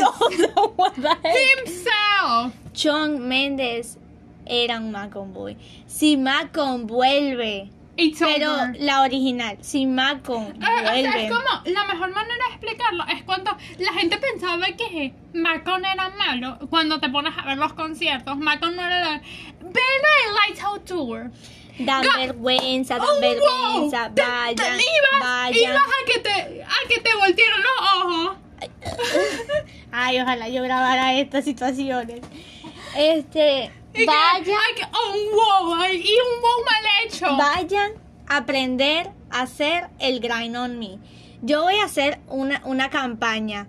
Himself. 1.22 2.52
Shawn 2.74 3.28
Mendes 3.28 3.98
era 4.46 4.78
un 4.78 4.90
Macon 4.92 5.32
Boy. 5.32 5.56
Si 5.86 6.16
Macon 6.16 6.86
vuelve. 6.86 7.70
It's 7.96 8.18
Pero 8.18 8.52
over. 8.54 8.74
la 8.80 9.02
original, 9.02 9.56
si 9.60 9.86
Macon 9.86 10.46
Eh, 10.46 10.58
o 10.58 10.60
sea, 10.66 10.82
vuelve. 10.82 11.26
es 11.26 11.30
como 11.30 11.62
la 11.66 11.84
mejor 11.84 12.10
manera 12.12 12.44
de 12.48 12.54
explicarlo 12.56 13.04
es 13.06 13.22
cuando 13.22 13.56
la 13.78 13.92
gente 13.92 14.18
pensaba 14.18 14.66
que 14.76 15.14
Macon 15.32 15.84
era 15.84 16.10
malo. 16.10 16.58
Cuando 16.70 16.98
te 16.98 17.08
pones 17.08 17.32
a 17.38 17.42
ver 17.46 17.56
los 17.56 17.72
conciertos, 17.74 18.36
Macon 18.36 18.74
no 18.74 18.82
era 18.84 18.98
la. 19.00 19.20
Ven 19.60 19.74
al 19.76 20.34
Lighthouse 20.34 20.84
Tour. 20.84 21.30
Dan 21.78 22.04
Ga- 22.04 22.16
vergüenza, 22.18 22.98
dan 22.98 23.06
Oh, 23.08 23.12
wow. 23.12 23.20
vergüenza. 23.20 24.10
Te- 24.14 24.22
Vayan, 24.22 24.56
te 24.56 24.62
ibas, 24.64 25.20
vayan. 25.20 25.62
ibas 25.72 25.82
a 25.82 26.04
que 26.06 26.18
te, 26.20 26.62
a 26.62 26.88
que 26.88 27.00
te 27.00 27.14
voltearan 27.16 27.60
los 27.62 27.92
ojos. 27.96 28.36
Ay, 29.92 30.20
ojalá 30.20 30.48
yo 30.48 30.62
grabara 30.62 31.14
estas 31.14 31.44
situaciones. 31.44 32.20
Este, 32.96 33.70
Y 33.92 33.98
que- 33.98 34.06
vayan, 34.06 34.46
ay, 34.48 34.74
que- 34.76 34.86
oh, 34.92 35.12
un 35.12 35.68
wow, 35.70 35.80
ay, 35.82 35.96
y 35.98 36.12
un 36.12 36.40
wow 36.42 36.64
mal 36.64 36.84
hecho. 37.04 37.36
vayan 37.36 37.92
a 38.28 38.36
aprender 38.38 39.10
a 39.30 39.42
hacer 39.42 39.88
el 39.98 40.20
grind 40.20 40.56
on 40.56 40.78
me. 40.78 40.98
Yo 41.42 41.62
voy 41.62 41.76
a 41.76 41.84
hacer 41.84 42.20
una, 42.28 42.62
una 42.64 42.90
campaña. 42.90 43.66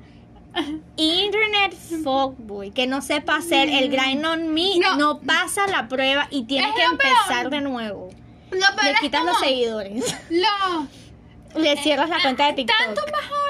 Internet 0.95 1.75
Fuckboy 2.03 2.71
que 2.71 2.87
no 2.87 3.01
sepa 3.01 3.35
hacer 3.35 3.67
el 3.67 3.89
grind 3.89 4.25
on 4.25 4.53
me 4.53 4.79
No. 4.79 4.95
no, 4.95 5.19
pasa 5.19 5.67
la 5.67 5.89
prueba 5.89 6.27
y 6.31 6.43
tiene 6.45 6.73
que 6.73 6.83
empezar 6.83 7.39
peor. 7.41 7.49
de 7.49 7.61
nuevo. 7.61 8.09
Lo 8.51 8.59
peor 8.75 8.93
Le 8.93 8.99
quitas 9.01 9.19
como 9.21 9.31
los 9.33 9.39
seguidores. 9.41 10.15
lo- 10.29 10.87
Le 11.61 11.75
cierras 11.77 12.09
la 12.09 12.21
cuenta 12.21 12.47
de 12.47 12.53
TikTok. 12.53 12.77
Tanto 12.77 13.01
mejor 13.05 13.44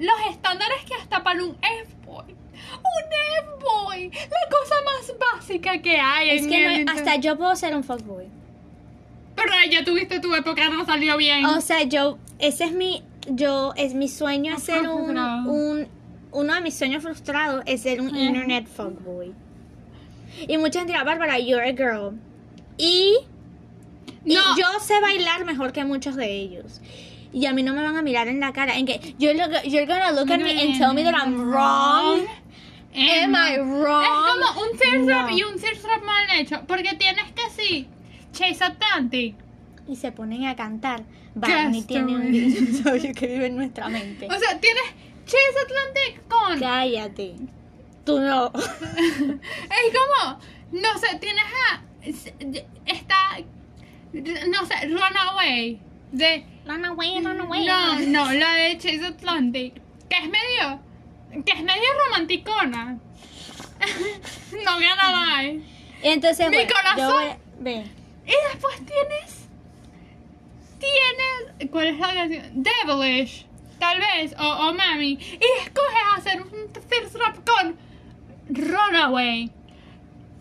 los 0.00 0.14
estándares 0.30 0.82
que 0.86 0.94
hasta 0.94 1.22
para 1.22 1.42
un 1.44 1.56
F-Boy. 1.62 2.32
Un 2.32 3.12
F-Boy. 3.38 4.10
La 4.10 4.56
cosa 4.58 4.74
más 4.84 5.14
básica 5.34 5.80
que 5.80 5.98
hay. 5.98 6.30
Es 6.30 6.42
en 6.42 6.48
que 6.48 6.66
el 6.76 6.84
no- 6.86 6.92
hasta 6.92 7.16
yo 7.16 7.36
puedo 7.38 7.54
ser 7.54 7.74
un 7.76 7.84
fuckboy. 7.84 8.26
Pero 9.36 9.52
ya 9.70 9.84
tuviste 9.84 10.20
tu 10.20 10.34
época, 10.34 10.68
no 10.68 10.84
salió 10.84 11.16
bien. 11.16 11.44
O 11.46 11.60
sea, 11.60 11.82
yo, 11.84 12.18
ese 12.38 12.64
es 12.64 12.72
mi, 12.72 13.02
yo, 13.28 13.72
es 13.76 13.94
mi 13.94 14.08
sueño 14.08 14.58
ser 14.58 14.88
un, 14.88 15.16
un, 15.16 15.88
uno 16.32 16.54
de 16.54 16.60
mis 16.60 16.74
sueños 16.76 17.02
frustrados 17.02 17.62
es 17.66 17.82
ser 17.82 18.00
un 18.00 18.14
internet 18.16 18.66
fuckboy. 18.66 19.32
Y 20.46 20.58
mucha 20.58 20.80
gente 20.80 20.92
dirá, 20.92 21.04
Bárbara, 21.04 21.38
you're 21.38 21.62
a 21.66 21.72
girl. 21.72 22.18
Y, 22.76 23.16
y 24.24 24.34
No. 24.34 24.40
yo 24.58 24.66
sé 24.80 25.00
bailar 25.00 25.44
mejor 25.44 25.72
que 25.72 25.84
muchos 25.84 26.16
de 26.16 26.30
ellos. 26.30 26.80
Y 27.32 27.46
a 27.46 27.52
mí 27.52 27.62
no 27.62 27.72
me 27.74 27.82
van 27.82 27.96
a 27.96 28.02
mirar 28.02 28.28
en 28.28 28.40
la 28.40 28.52
cara 28.52 28.76
en 28.76 28.86
que 28.86 29.14
you're, 29.18 29.34
look- 29.34 29.62
you're 29.64 29.86
gonna 29.86 30.10
look 30.12 30.30
at 30.30 30.40
me 30.40 30.50
and 30.60 30.76
tell 30.78 30.92
me 30.94 31.04
that 31.04 31.14
I'm 31.14 31.50
wrong. 31.50 32.26
Am 32.92 33.34
I 33.36 33.56
wrong? 33.58 34.02
Es 34.04 34.32
como 34.32 34.62
un 34.62 34.70
thirst 34.78 34.96
No. 34.98 35.06
trap 35.06 35.30
y 35.30 35.42
un 35.44 35.54
thirst 35.60 35.82
trap 35.82 36.02
mal 36.04 36.24
hecho. 36.40 36.64
Porque 36.66 36.94
tienes 36.98 37.24
que 37.32 37.42
sí. 37.56 37.88
Chase 38.32 38.64
Atlantic. 38.64 39.36
Y 39.88 39.94
se 39.96 40.10
ponen 40.12 40.46
a 40.46 40.56
cantar. 40.56 41.04
Barney 41.34 41.82
tiene 41.82 42.16
un 42.16 42.32
dinosaurio 42.32 43.14
que 43.14 43.26
vive 43.28 43.46
en 43.46 43.56
nuestra 43.56 43.88
mente. 43.88 44.26
O 44.26 44.36
sea, 44.38 44.58
tienes 44.58 44.82
Chase 45.24 45.56
Atlantic 45.64 46.26
con. 46.28 46.58
Cállate. 46.58 47.36
Tú 48.04 48.18
no. 48.20 48.50
Es 48.54 49.96
como. 49.96 50.38
No 50.72 50.98
sé, 50.98 51.16
tienes 51.20 51.44
a. 51.44 51.82
Está. 52.86 53.38
No 54.12 54.66
sé, 54.66 54.88
Runaway. 54.88 55.80
De. 56.12 56.44
Run 56.70 56.84
away, 56.84 57.20
run 57.20 57.40
away. 57.40 57.66
No, 57.66 57.98
no, 57.98 58.32
la 58.32 58.54
de 58.54 58.78
Chase 58.78 59.04
Atlantic. 59.04 59.74
Que 60.08 60.18
es 60.18 60.28
medio. 60.28 60.80
Que 61.44 61.52
es 61.52 61.64
medio 61.64 61.88
romanticona. 62.04 62.96
no 64.64 64.78
gana 64.78 65.10
más. 65.10 65.46
Entonces, 66.00 66.48
Mi 66.48 66.58
bueno, 66.58 66.72
corazón. 66.72 67.24
yo. 67.58 67.70
Y 67.70 68.34
después 68.52 68.76
tienes. 68.86 69.48
Tienes. 70.78 71.70
¿Cuál 71.72 71.88
es 71.88 71.98
la 71.98 72.14
canción? 72.14 72.62
Devilish. 72.62 73.46
Tal 73.80 73.98
vez. 73.98 74.36
O, 74.38 74.68
o 74.68 74.72
Mami. 74.72 75.18
Y 75.18 75.62
escoges 75.64 76.02
hacer 76.18 76.40
un 76.40 76.72
thirst 76.72 77.16
trap 77.16 77.36
con. 77.44 77.76
Runaway. 78.48 79.50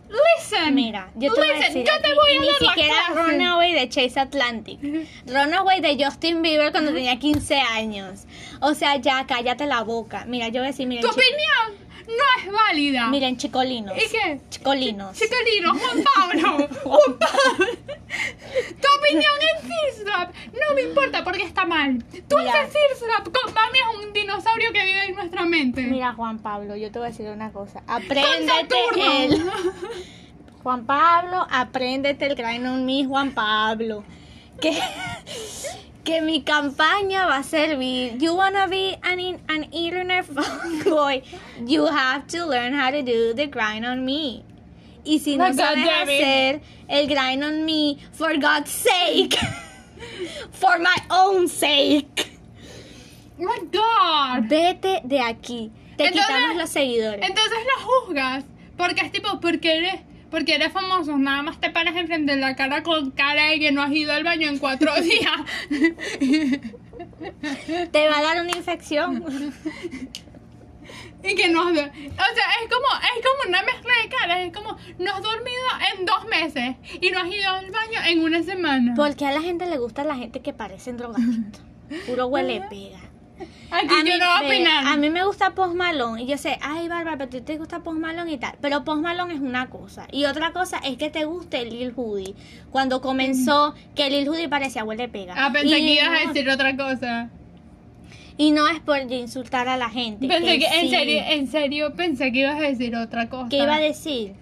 Listen. 0.10 0.74
Mira, 0.76 1.12
yo 1.16 1.34
te 1.34 1.40
voy 1.40 1.50
a 1.50 1.68
yo 1.68 1.84
te 2.02 2.14
voy 2.16 2.32
a 2.32 2.34
dar 2.34 2.42
Ni 2.42 2.48
la 2.48 2.54
siquiera 2.58 2.94
clase. 3.08 3.32
Runaway 3.32 3.74
de 3.74 3.90
Chase 3.90 4.20
Atlantic. 4.20 4.80
Runaway 5.28 5.82
de 5.82 6.04
Justin 6.04 6.42
Bieber 6.42 6.72
cuando 6.72 6.92
tenía 6.94 7.18
15 7.20 7.56
años. 7.56 8.26
O 8.62 8.74
sea, 8.74 8.96
ya 8.98 9.26
cállate 9.28 9.66
la 9.68 9.84
boca. 9.84 10.26
Mira, 10.28 10.48
yo 10.48 10.62
voy 10.62 10.70
a 10.70 10.72
decir, 10.72 10.88
miren, 10.88 11.04
Tu 11.04 11.10
opinión 11.10 11.88
no 12.08 12.24
es 12.44 12.52
válida. 12.52 13.08
miren 13.10 13.38
chicolinos. 13.38 13.96
¿Y 13.96 14.10
qué? 14.10 14.40
Chicolinos. 14.50 15.16
Chicarino, 15.18 15.76
Juan 15.78 16.04
Pablo. 16.04 16.68
Juan 16.84 17.20
Pablo. 17.20 17.66
Tu 18.82 18.88
opinión 19.00 19.34
en 19.42 19.68
Thirst 19.70 20.06
Trap 20.06 20.34
no 20.54 20.76
me 20.76 20.82
importa 20.84 21.24
porque 21.24 21.44
está 21.44 21.66
mal. 21.66 22.04
Tú 22.28 22.38
Mira. 22.38 22.52
haces 22.62 22.74
Thirst 22.74 23.04
Trap 23.04 23.24
con 23.34 23.54
Mami 23.54 23.80
es 23.80 24.06
un 24.06 24.14
dinosaurio 24.14 24.72
que 24.74 24.84
vive 24.86 25.06
en 25.06 25.16
nuestra 25.16 25.46
mente. 25.46 25.82
Mira, 25.84 26.14
Juan 26.14 26.40
Pablo, 26.40 26.76
yo 26.76 26.92
te 26.92 27.00
voy 27.00 27.08
a 27.08 27.12
decir 27.12 27.28
una 27.30 27.52
cosa. 27.52 27.84
Apréndete 27.88 28.76
el. 29.26 29.50
Juan 30.64 30.86
Pablo, 30.86 31.48
apréndete 31.50 32.26
el 32.28 32.36
grind 32.36 32.66
on 32.68 32.86
me, 32.86 33.06
Juan 33.06 33.32
Pablo. 33.32 34.04
Que, 34.60 34.78
que 36.04 36.22
mi 36.22 36.42
campaña 36.44 37.26
va 37.26 37.38
a 37.38 37.44
servir. 37.44 38.18
You 38.18 38.34
wanna 38.36 38.68
be 38.68 39.00
an, 39.04 39.20
in- 39.22 39.40
an 39.48 39.64
internet 39.72 40.26
boy, 40.86 41.24
you 41.66 41.86
have 41.86 42.28
to 42.28 42.46
learn 42.46 42.74
how 42.74 42.92
to 42.92 43.02
do 43.02 43.34
the 43.34 43.48
grind 43.48 43.86
on 43.86 44.04
me. 44.04 44.44
Y 45.10 45.20
si 45.20 45.38
no 45.38 45.46
God, 45.48 45.56
sabes 45.56 45.90
hacer 46.04 46.62
el 46.88 47.08
grind 47.08 47.44
on 47.44 47.66
me, 47.66 47.98
for 48.14 48.34
God's 48.38 48.70
sake, 48.72 49.36
for 50.52 50.78
my 50.80 50.96
own 51.10 51.48
sake, 51.48 52.32
my 53.40 53.60
God. 53.72 54.48
vete 54.48 55.02
de 55.04 55.20
aquí. 55.20 55.72
Te 55.98 56.06
Entonces- 56.08 56.28
quitamos 56.28 56.56
los 56.58 56.70
seguidores. 56.70 57.28
Entonces 57.28 57.58
lo 57.76 57.86
juzgas. 57.86 58.46
Porque 58.78 59.02
es 59.06 59.12
tipo, 59.12 59.40
porque 59.42 59.78
eres, 59.78 59.96
porque 60.32 60.56
eres 60.56 60.72
famoso, 60.72 61.18
nada 61.18 61.42
más 61.42 61.60
te 61.60 61.70
paras 61.70 61.96
enfrente 61.98 62.34
de 62.36 62.40
la 62.40 62.56
cara 62.56 62.82
con 62.84 63.12
cara 63.12 63.48
de 63.48 63.60
que 63.60 63.72
no 63.74 63.82
has 63.82 63.92
ido 63.92 64.14
al 64.14 64.24
baño 64.24 64.48
en 64.48 64.58
cuatro 64.60 64.94
días. 65.02 65.34
Te 67.92 68.08
va 68.08 68.20
a 68.20 68.22
dar 68.22 68.42
una 68.42 68.56
infección. 68.56 69.24
y 71.24 71.36
que 71.36 71.50
no 71.50 71.62
has, 71.62 71.72
o 71.72 71.74
sea, 71.74 71.84
es 71.84 72.70
como, 72.70 72.88
es 73.18 73.26
como 73.26 73.50
una 73.50 73.62
mezcla 73.64 73.92
de 74.04 74.10
caras, 74.10 74.40
es 74.40 74.54
como, 74.54 74.78
no 75.00 75.12
has 75.14 75.22
dormido 75.22 75.62
en 75.98 76.06
dos 76.06 76.26
meses 76.28 76.76
y 77.02 77.12
no 77.12 77.20
has 77.20 77.28
ido 77.28 77.50
al 77.52 77.72
baño 77.72 78.00
en 78.08 78.24
una 78.24 78.42
semana. 78.44 78.94
Porque 78.96 79.26
a 79.26 79.32
la 79.32 79.42
gente 79.42 79.66
le 79.66 79.78
gusta 79.78 80.04
la 80.04 80.16
gente 80.16 80.42
que 80.42 80.54
parecen 80.54 80.98
drogadictos. 80.98 81.62
Puro 82.06 82.28
huele 82.28 82.62
pega. 82.70 83.00
Aquí 83.72 83.88
A 83.94 84.04
mí, 84.04 84.10
yo 84.10 84.18
no 84.18 84.26
a 84.26 84.42
ve, 84.42 84.48
opinar. 84.48 84.86
a 84.88 84.98
mí 84.98 85.10
me 85.10 85.24
gusta 85.24 85.56
Post 85.56 85.74
Malone 85.76 86.24
y 86.24 86.26
yo 86.28 86.38
sé, 86.38 86.58
ay 86.62 86.88
Bárbara, 86.90 87.18
pero 87.18 87.30
ti 87.30 87.40
te 87.42 87.58
gusta 87.58 87.80
Post 87.84 88.00
Malone 88.00 88.34
y 88.34 88.38
tal. 88.38 88.58
Pero 88.60 88.84
Post 88.84 89.02
Malone 89.02 89.34
es 89.36 89.40
una 89.40 89.70
cosa. 89.70 90.08
Y 90.12 90.26
otra 90.26 90.52
cosa 90.52 90.78
es 90.80 90.98
que 90.98 91.10
te 91.10 91.24
guste 91.26 91.64
Lil 91.66 91.94
Hoodie. 91.96 92.36
Cuando 92.72 93.00
comenzó, 93.02 93.76
que 93.96 94.10
Lil 94.10 94.28
Hoodie 94.28 94.50
parecía 94.50 94.84
huele 94.84 95.08
pega. 95.08 95.36
Ah, 95.38 95.52
pensé 95.54 95.80
y 95.80 95.86
que 95.86 95.94
ibas 95.94 96.08
a 96.08 96.24
no- 96.26 96.34
decir 96.34 96.50
otra 96.50 96.76
cosa. 96.76 97.30
Y 98.40 98.52
no 98.52 98.70
es 98.70 98.80
por 98.80 99.00
insultar 99.12 99.68
a 99.68 99.76
la 99.76 99.90
gente. 99.90 100.26
Pensé 100.26 100.60
que, 100.60 100.66
en 100.66 100.82
sí. 100.84 100.90
serio, 100.90 101.22
en 101.28 101.52
serio, 101.52 101.94
pensé 101.94 102.32
que 102.32 102.40
ibas 102.40 102.56
a 102.56 102.62
decir 102.62 102.96
otra 102.96 103.30
cosa. 103.30 103.50
¿Qué 103.50 103.58
iba 103.58 103.76
a 103.76 103.82
decir? 103.82 104.34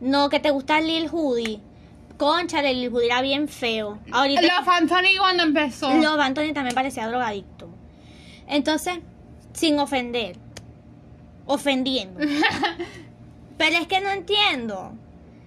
No, 0.00 0.28
que 0.28 0.38
te 0.38 0.52
gusta 0.52 0.80
Lil 0.80 1.08
Hoodie. 1.10 1.60
Conchale, 2.16 2.72
Lil 2.72 2.90
Hoodie 2.92 3.06
era 3.06 3.20
bien 3.20 3.48
feo. 3.48 3.98
Ahorita 4.12 4.42
La 4.42 4.62
Fantoni 4.62 5.16
cuando 5.16 5.42
empezó. 5.42 5.92
Love 5.92 6.20
Anthony 6.20 6.52
también 6.54 6.76
parecía 6.76 7.08
drogadicto. 7.08 7.68
Entonces, 8.46 9.00
sin 9.52 9.76
ofender. 9.80 10.36
Ofendiendo. 11.46 12.20
Pero 13.58 13.76
es 13.76 13.88
que 13.88 14.00
no 14.00 14.10
entiendo. 14.10 14.92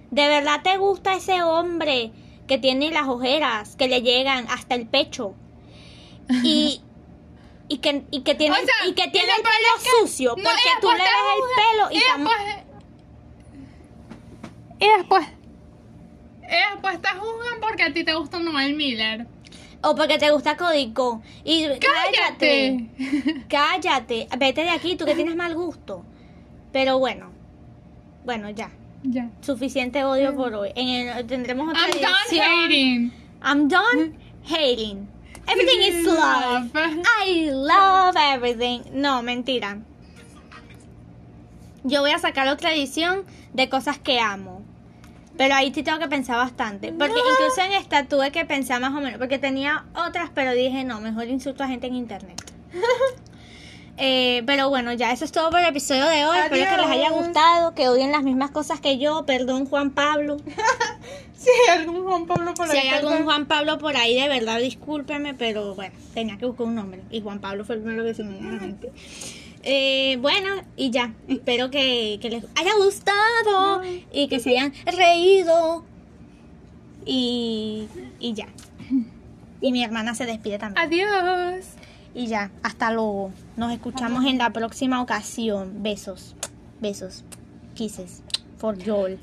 ¿De 0.09 0.27
verdad 0.27 0.59
te 0.61 0.75
gusta 0.75 1.13
ese 1.13 1.43
hombre 1.43 2.11
que 2.45 2.57
tiene 2.57 2.91
las 2.91 3.07
ojeras 3.07 3.77
que 3.77 3.87
le 3.87 4.01
llegan 4.01 4.47
hasta 4.49 4.75
el 4.75 4.85
pecho? 4.85 5.33
Y, 6.43 6.82
y, 7.67 7.77
que, 7.79 8.03
y 8.11 8.21
que 8.21 8.36
tiene, 8.36 8.53
O 8.55 8.59
sea, 8.59 8.88
y 8.88 8.93
que 8.93 9.07
tiene 9.09 9.29
el 9.38 9.41
pelo 9.41 9.53
es 9.77 9.84
que- 9.84 9.89
sucio. 10.01 10.29
no, 10.38 10.43
Porque 10.43 10.69
tú 10.82 10.88
le 10.91 10.97
ves 10.97 11.09
el 11.36 11.43
pelo 11.55 11.91
y, 11.91 11.97
y 11.97 11.99
después, 11.99 12.38
y 14.79 14.88
después 14.97 15.27
y 16.43 16.71
después 16.73 17.01
te 17.01 17.09
juzgan 17.09 17.61
porque 17.61 17.84
a 17.84 17.93
ti 17.93 18.03
te 18.03 18.13
gusta 18.13 18.39
Noel 18.39 18.75
Miller. 18.75 19.25
O 19.84 19.95
porque 19.95 20.17
te 20.17 20.29
gusta 20.32 20.57
Código. 20.57 21.21
Y 21.43 21.65
cállate. 21.79 22.89
¡Cállate! 23.47 23.47
Cállate. 23.47 24.27
Vete 24.38 24.61
de 24.63 24.69
aquí, 24.69 24.95
tú 24.95 25.05
que 25.05 25.15
tienes 25.15 25.36
mal 25.36 25.55
gusto. 25.55 26.03
Pero 26.73 26.99
bueno. 26.99 27.32
Bueno, 28.25 28.49
ya. 28.49 28.69
Ya. 29.03 29.29
Suficiente 29.41 30.03
odio 30.03 30.36
por 30.36 30.53
hoy. 30.53 30.71
En 30.75 30.88
el- 31.07 31.25
tendremos 31.25 31.69
otra 31.69 31.82
I'm 31.88 31.91
done 32.01 32.13
edición. 32.27 32.45
hating. 32.65 33.13
I'm 33.43 33.67
done 33.69 34.17
hating. 34.43 35.07
Everything 35.51 35.81
is 35.81 36.05
love. 36.05 36.71
I 36.75 37.49
love 37.51 38.15
everything. 38.17 38.81
No, 38.93 39.21
mentira. 39.21 39.79
Yo 41.83 42.01
voy 42.01 42.11
a 42.11 42.19
sacar 42.19 42.47
otra 42.47 42.73
edición 42.73 43.25
de 43.53 43.67
cosas 43.69 43.99
que 43.99 44.19
amo. 44.19 44.61
Pero 45.37 45.55
ahí 45.55 45.73
sí 45.73 45.83
tengo 45.83 45.99
que 45.99 46.07
pensar 46.07 46.37
bastante. 46.37 46.93
Porque 46.93 47.15
incluso 47.17 47.61
en 47.61 47.73
esta 47.73 48.05
tuve 48.05 48.31
que 48.31 48.45
pensar 48.45 48.79
más 48.79 48.93
o 48.93 49.01
menos. 49.01 49.17
Porque 49.17 49.39
tenía 49.39 49.85
otras, 49.95 50.29
pero 50.33 50.51
dije 50.53 50.83
no, 50.83 51.01
mejor 51.01 51.27
insulto 51.27 51.63
a 51.63 51.67
gente 51.67 51.87
en 51.87 51.95
internet. 51.95 52.41
Eh, 54.03 54.41
pero 54.47 54.69
bueno, 54.69 54.93
ya 54.93 55.11
eso 55.11 55.25
es 55.25 55.31
todo 55.31 55.51
por 55.51 55.59
el 55.59 55.67
episodio 55.67 56.07
de 56.07 56.25
hoy. 56.25 56.35
Espero 56.39 56.71
que 56.71 56.81
les 56.81 56.89
haya 56.89 57.11
gustado, 57.11 57.75
que 57.75 57.87
odien 57.87 58.11
las 58.11 58.23
mismas 58.23 58.49
cosas 58.49 58.79
que 58.79 58.97
yo. 58.97 59.27
Perdón, 59.27 59.67
Juan 59.67 59.91
Pablo. 59.91 60.37
Si 61.43 61.49
hay 61.71 61.79
algún 61.79 62.03
Juan 62.03 62.25
Pablo 62.27 62.53
por 62.53 62.67
Si 62.67 62.77
ahí. 62.77 62.87
hay 62.87 62.97
algún. 62.99 63.23
Juan 63.23 63.45
Pablo 63.47 63.77
por 63.79 63.95
ahí, 63.95 64.15
de 64.19 64.27
verdad, 64.27 64.59
discúlpeme, 64.59 65.33
pero 65.33 65.73
bueno, 65.75 65.93
tenía 66.13 66.37
que 66.37 66.45
buscar 66.45 66.67
un 66.67 66.75
nombre. 66.75 67.01
Y 67.09 67.21
Juan 67.21 67.39
Pablo 67.39 67.65
fue 67.65 67.75
el 67.75 67.81
primero 67.81 68.03
que 68.03 68.13
se 68.13 68.23
me 68.23 68.35
vino 68.37 68.49
a 68.49 68.53
la 68.53 68.59
mente. 68.61 68.91
Eh, 69.63 70.17
bueno, 70.21 70.49
y 70.75 70.89
ya. 70.91 71.13
Espero 71.27 71.69
que, 71.71 72.19
que 72.21 72.29
les 72.29 72.43
haya 72.55 72.71
gustado 72.83 73.81
y 74.13 74.27
que 74.27 74.39
se 74.39 74.51
hayan 74.51 74.73
reído. 74.85 75.83
Y, 77.05 77.87
y 78.19 78.33
ya. 78.33 78.47
Y 79.61 79.71
mi 79.71 79.83
hermana 79.83 80.15
se 80.15 80.25
despide 80.25 80.57
también. 80.59 80.85
Adiós. 80.87 81.65
Y 82.13 82.27
ya, 82.27 82.51
hasta 82.63 82.91
luego. 82.91 83.31
Nos 83.57 83.71
escuchamos 83.71 84.25
en 84.25 84.37
la 84.37 84.51
próxima 84.51 85.01
ocasión. 85.01 85.83
Besos. 85.83 86.35
Besos. 86.79 87.23
Kisses. 87.75 88.21
For 88.57 88.77
Joel. 88.83 89.19